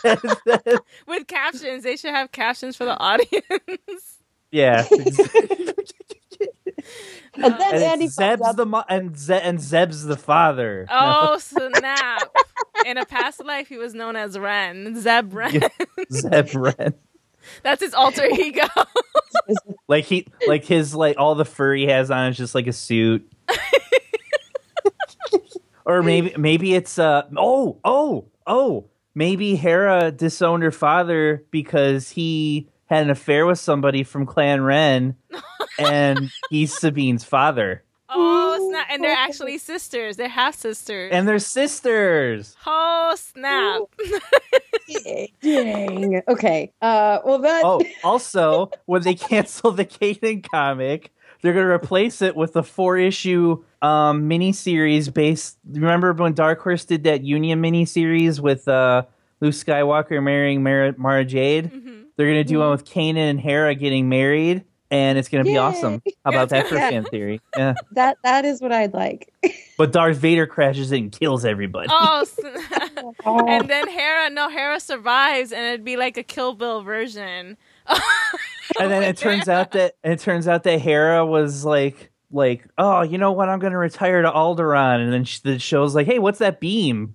and 0.05 0.21
then- 0.47 0.79
With 1.07 1.27
captions. 1.27 1.85
They 1.85 1.97
should 1.97 2.15
have 2.15 2.33
captions 2.33 2.77
for 2.77 2.85
the 2.85 2.97
audience. 2.99 4.19
yeah. 4.51 4.87
And 7.35 7.45
then 7.45 7.53
uh, 7.61 7.69
and 7.73 7.83
Andy 7.85 8.07
Zeb's 8.09 8.55
the 8.57 8.65
mo- 8.67 8.85
and, 8.89 9.17
Ze- 9.17 9.35
and 9.43 9.61
Zeb's 9.61 10.05
the 10.05 10.17
father. 10.17 10.87
Oh, 10.91 11.39
snap. 11.39 12.35
In 12.87 12.97
a 12.99 13.05
past 13.05 13.45
life, 13.45 13.69
he 13.69 13.77
was 13.77 13.95
known 13.95 14.17
as 14.17 14.39
Ren. 14.39 14.99
Zeb 15.01 15.33
Ren. 15.35 15.61
Zeb 16.11 16.55
Ren. 16.55 16.95
That's 17.63 17.83
his 17.83 17.95
alter 17.95 18.27
ego. 18.33 18.67
Like 19.87 20.05
he, 20.05 20.27
like 20.47 20.67
his, 20.67 20.95
like 20.95 21.17
all 21.17 21.35
the 21.35 21.47
fur 21.47 21.75
he 21.75 21.87
has 21.87 22.11
on 22.11 22.29
is 22.29 22.37
just 22.37 22.55
like 22.55 22.67
a 22.67 22.73
suit. 22.75 23.31
or 25.87 26.03
maybe, 26.03 26.35
maybe 26.37 26.75
it's 26.75 26.99
uh 26.99 27.23
oh 27.35 27.79
oh 27.83 28.27
oh 28.47 28.91
maybe 29.15 29.57
Hera 29.57 30.13
disowned 30.13 30.63
her 30.63 30.71
father 30.71 31.45
because 31.51 32.11
he 32.11 32.69
had 32.85 33.03
an 33.05 33.11
affair 33.11 33.47
with 33.47 33.59
somebody 33.59 34.03
from 34.03 34.27
Clan 34.27 34.61
Wren, 34.63 35.17
and 35.79 36.31
he's 36.51 36.79
Sabine's 36.79 37.25
father, 37.25 37.83
oh, 38.09 38.69
snap. 38.71 38.87
And 38.91 39.03
they're 39.03 39.13
actually 39.17 39.59
sisters. 39.59 40.17
They're 40.17 40.29
half 40.29 40.55
sisters. 40.57 41.11
and 41.13 41.27
they're 41.29 41.39
sisters. 41.39 42.57
oh, 42.67 43.17
snap. 43.17 43.83
Dang. 45.43 46.23
Okay. 46.29 46.73
Uh, 46.81 47.19
well, 47.25 47.39
that. 47.41 47.63
Oh, 47.65 47.83
also, 48.05 48.71
when 48.87 49.03
they 49.03 49.15
cancel 49.15 49.73
the 49.73 49.85
Kanan 49.85 50.49
comic, 50.51 51.13
they're 51.43 51.53
going 51.53 51.67
to 51.67 51.73
replace 51.73 52.23
it 52.23 52.35
with 52.37 52.57
a 52.57 52.63
four 52.63 52.97
issue 52.99 53.63
um, 53.83 54.29
miniseries 54.29 55.13
based. 55.13 55.59
Remember 55.71 56.13
when 56.13 56.33
Dark 56.33 56.61
Horse 56.61 56.85
did 56.85 57.05
that 57.05 57.23
Union 57.23 57.63
miniseries 57.63 58.41
with 58.41 58.67
uh, 58.67 59.05
Luke 59.41 59.55
Skywalker 59.55 60.23
marrying 60.23 60.63
Mara, 60.63 60.95
Mara 60.97 61.25
Jade? 61.25 61.71
They're 62.17 62.27
going 62.27 62.45
to 62.45 62.45
do 62.45 62.59
one 62.59 62.71
with 62.71 62.85
Kanan 62.85 63.31
and 63.31 63.41
Hera 63.41 63.77
getting 63.77 64.09
married, 64.09 64.65
and 64.91 65.19
it's 65.19 65.29
going 65.29 65.45
to 65.45 65.49
be 65.49 65.53
Yay. 65.55 65.59
awesome. 65.59 66.03
How 66.25 66.31
about 66.31 66.49
that 66.51 66.67
for 66.69 66.75
Yeah. 66.77 66.91
fan 66.91 67.05
theory? 67.05 67.41
Yeah. 67.57 67.75
That 67.93 68.19
that 68.25 68.45
is 68.45 68.61
what 68.61 68.73
I'd 68.73 68.95
like. 68.95 69.33
But 69.79 69.93
Darth 69.93 70.17
Vader 70.17 70.45
crashes 70.49 70.91
in 70.91 71.05
and 71.05 71.13
kills 71.13 71.45
everybody. 71.45 71.87
Oh, 71.89 72.25
snap. 72.25 73.05
And 73.25 73.71
then 73.71 73.87
Hera, 73.87 74.29
no, 74.29 74.49
Hera 74.49 74.81
survives, 74.81 75.53
and 75.53 75.65
it'd 75.67 75.85
be 75.85 75.97
like 75.97 76.17
a 76.17 76.25
Kill 76.25 76.55
Bill 76.55 76.83
version. 76.83 77.57
and 77.87 78.91
then 78.91 79.05
it 79.05 79.17
turns 79.17 79.49
out 79.49 79.71
that 79.73 79.95
it 80.03 80.19
turns 80.19 80.49
out 80.49 80.65
that 80.65 80.81
Hera 80.81 81.25
was 81.25 81.65
like 81.65 82.11
like 82.33 82.67
oh 82.77 83.03
you 83.03 83.17
know 83.19 83.31
what 83.33 83.49
I'm 83.49 83.61
gonna 83.61 83.79
retire 83.79 84.21
to 84.23 84.31
Alderaan 84.31 85.03
and 85.03 85.13
then 85.13 85.25
she, 85.25 85.39
the 85.45 85.59
show's 85.61 85.95
like 85.95 86.07
hey 86.07 86.19
what's 86.19 86.41
that 86.41 86.61
beam 86.61 87.13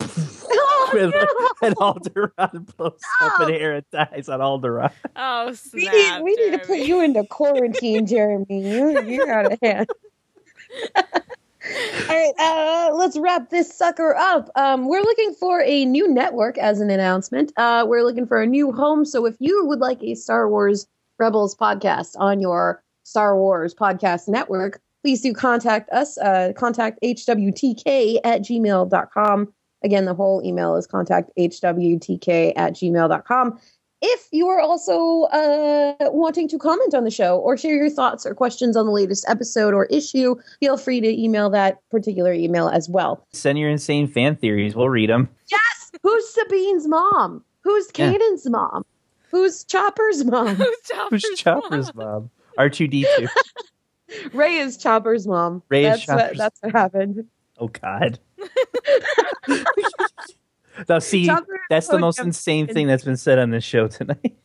and, 1.02 1.14
and 1.62 1.76
Alderaan 1.78 2.76
blows 2.76 3.00
up 3.22 3.40
and 3.42 3.50
Hera 3.52 3.84
dies 3.92 4.30
on 4.30 4.40
Alderaan 4.40 4.92
Oh, 5.16 5.48
we 5.48 5.56
snap. 5.56 5.94
need, 5.94 6.24
we 6.24 6.36
need 6.36 6.52
to 6.60 6.66
put 6.66 6.80
you 6.80 7.02
into 7.02 7.24
quarantine, 7.26 8.06
Jeremy. 8.06 8.46
You, 8.50 9.02
you're 9.04 9.32
out 9.32 9.52
of 9.52 9.60
hand. 9.64 9.88
All 10.96 12.10
right, 12.10 12.34
uh, 12.40 12.94
let's 12.96 13.18
wrap 13.18 13.50
this 13.50 13.74
sucker 13.74 14.14
up. 14.16 14.50
Um, 14.56 14.88
we're 14.88 15.02
looking 15.02 15.34
for 15.40 15.62
a 15.62 15.86
new 15.86 16.14
network 16.14 16.58
as 16.58 16.82
an 16.82 16.90
announcement. 16.90 17.54
Uh, 17.56 17.86
we're 17.88 18.04
looking 18.04 18.28
for 18.28 18.42
a 18.42 18.46
new 18.46 18.74
home. 18.74 19.06
So 19.06 19.26
if 19.26 19.36
you 19.40 19.66
would 19.66 19.80
like 19.80 20.04
a 20.04 20.14
Star 20.16 20.50
Wars 20.50 20.88
Rebels 21.20 21.56
podcast 21.56 22.16
on 22.18 22.42
your 22.42 22.84
Star 23.04 23.38
Wars 23.38 23.74
podcast 23.74 24.28
network, 24.28 24.82
please 25.04 25.22
do 25.22 25.34
contact 25.34 25.90
us. 25.92 26.18
Uh, 26.18 26.52
contact 26.58 27.00
hwtk 27.02 28.18
at 28.26 28.42
gmail.com. 28.42 29.54
Again, 29.84 30.06
the 30.06 30.14
whole 30.14 30.42
email 30.46 30.76
is 30.76 30.88
contact 30.88 31.32
hwtk 31.38 32.54
at 32.56 32.74
gmail.com. 32.74 33.60
If 34.06 34.28
you 34.32 34.48
are 34.50 34.60
also 34.60 35.24
uh, 35.32 35.96
wanting 36.12 36.50
to 36.50 36.58
comment 36.58 36.94
on 36.94 37.06
the 37.06 37.12
show 37.12 37.38
or 37.38 37.56
share 37.56 37.76
your 37.76 37.90
thoughts 37.90 38.26
or 38.26 38.36
questions 38.36 38.76
on 38.76 38.86
the 38.86 38.92
latest 38.92 39.24
episode 39.30 39.74
or 39.74 39.86
issue, 39.86 40.36
feel 40.60 40.76
free 40.76 41.00
to 41.00 41.08
email 41.08 41.50
that 41.52 41.80
particular 41.90 42.34
email 42.34 42.68
as 42.68 42.90
well. 42.90 43.26
send 43.32 43.58
your 43.58 43.70
insane 43.70 44.08
fan 44.08 44.36
theories 44.36 44.76
we'll 44.76 44.90
read 44.90 45.10
them 45.10 45.30
Yes! 45.50 45.92
Who's 46.02 46.28
Sabine's 46.34 46.88
mom? 46.88 47.44
Who's 47.62 47.90
Yeah. 47.96 48.14
Mom? 48.48 48.84
Who's 49.32 49.64
Chopper's 49.64 50.26
mom? 50.26 50.48
Who's 50.56 50.78
Chopper's, 50.86 51.26
who's 51.26 51.40
Chopper's 51.40 51.96
mom 51.96 52.30
R2D2 52.58 53.30
Rey 54.34 54.58
is 54.58 54.78
Chopper's 54.78 55.26
mom. 55.26 55.64
Rey 55.70 55.86
is 55.86 56.06
that's 56.06 56.08
what, 56.08 56.38
that's 56.38 56.60
what 56.62 56.72
happened. 56.74 57.26
Oh 57.64 57.68
god 57.68 58.20
now 60.90 61.00
see 61.00 61.26
Chopper 61.26 61.60
that's 61.70 61.88
the 61.88 62.00
most 62.00 62.20
insane 62.20 62.68
thing 62.68 62.88
that's 62.88 63.04
been 63.04 63.18
said 63.18 63.40
on 63.40 63.52
this 63.52 63.64
show 63.64 63.88
tonight 63.88 64.36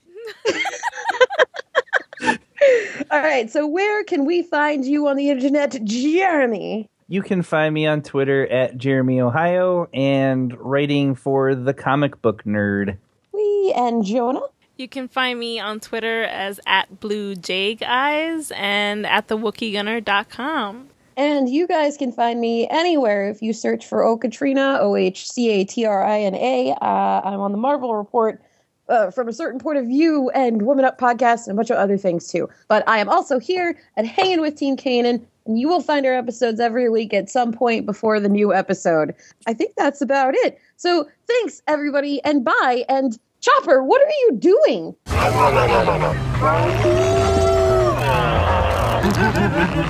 All 3.11 3.21
right, 3.21 3.51
so 3.51 3.66
where 3.66 4.05
can 4.05 4.27
we 4.27 4.43
find 4.43 4.85
you 4.85 5.09
on 5.09 5.16
the 5.16 5.31
internet, 5.31 5.83
Jeremy? 5.83 6.87
You 7.09 7.23
can 7.23 7.43
find 7.43 7.73
me 7.73 7.87
on 7.87 8.03
Twitter 8.03 8.47
at 8.49 8.77
Jeremy 8.77 9.21
Ohio 9.21 9.89
and 9.95 10.55
writing 10.59 11.14
for 11.14 11.55
the 11.55 11.73
comic 11.73 12.21
book 12.21 12.45
nerd. 12.45 12.99
We 13.33 13.73
and 13.75 14.05
Jonah. 14.05 14.43
You 14.77 14.89
can 14.89 15.09
find 15.09 15.39
me 15.39 15.59
on 15.59 15.81
Twitter 15.81 16.25
as 16.25 16.61
at 16.66 17.01
Blue 17.01 17.35
Jake 17.35 17.83
Eyes 17.83 18.53
and 18.55 19.07
at 19.07 19.29
thewookiegunner.com. 19.29 20.89
And 21.19 21.49
you 21.49 21.66
guys 21.66 21.97
can 21.97 22.12
find 22.12 22.41
me 22.41 22.69
anywhere 22.69 23.29
if 23.29 23.43
you 23.43 23.53
search 23.53 23.85
for 23.85 24.05
OhCatrina, 24.05 24.79
O 24.79 24.95
H 24.95 25.29
C 25.29 25.51
A 25.51 25.64
T 25.64 25.85
R 25.85 26.05
I 26.05 26.21
N 26.21 26.37
A. 26.37 26.71
Uh, 26.81 27.21
I'm 27.25 27.41
on 27.41 27.51
the 27.51 27.59
Marvel 27.59 27.97
Report 27.97 28.41
uh, 28.89 29.11
from 29.11 29.27
a 29.27 29.33
certain 29.33 29.59
point 29.59 29.79
of 29.79 29.87
view 29.87 30.31
and 30.31 30.62
Woman 30.62 30.85
Up 30.85 30.97
podcast 30.97 31.49
and 31.49 31.55
a 31.55 31.57
bunch 31.57 31.71
of 31.71 31.77
other 31.77 31.99
things 31.99 32.29
too. 32.29 32.49
But 32.69 32.89
I 32.89 32.99
am 32.99 33.09
also 33.09 33.41
here 33.41 33.77
at 33.97 34.07
Hanging 34.07 34.41
with 34.41 34.55
Team 34.55 34.77
Kanan, 34.77 35.27
and 35.45 35.59
you 35.59 35.69
will 35.69 35.83
find 35.83 36.07
our 36.07 36.14
episodes 36.14 36.61
every 36.61 36.89
week 36.89 37.12
at 37.12 37.29
some 37.29 37.53
point 37.53 37.85
before 37.85 38.21
the 38.21 38.29
new 38.29 38.55
episode. 38.55 39.12
I 39.49 39.55
think 39.55 39.75
that's 39.77 40.01
about 40.01 40.37
it. 40.37 40.57
So 40.77 41.09
thanks, 41.27 41.62
everybody, 41.66 42.23
and 42.23 42.45
bye. 42.45 42.85
And 42.89 43.19
Chopper, 43.41 43.83
what 43.83 44.01
are 44.01 44.09
you 44.09 44.37
doing? 44.39 44.95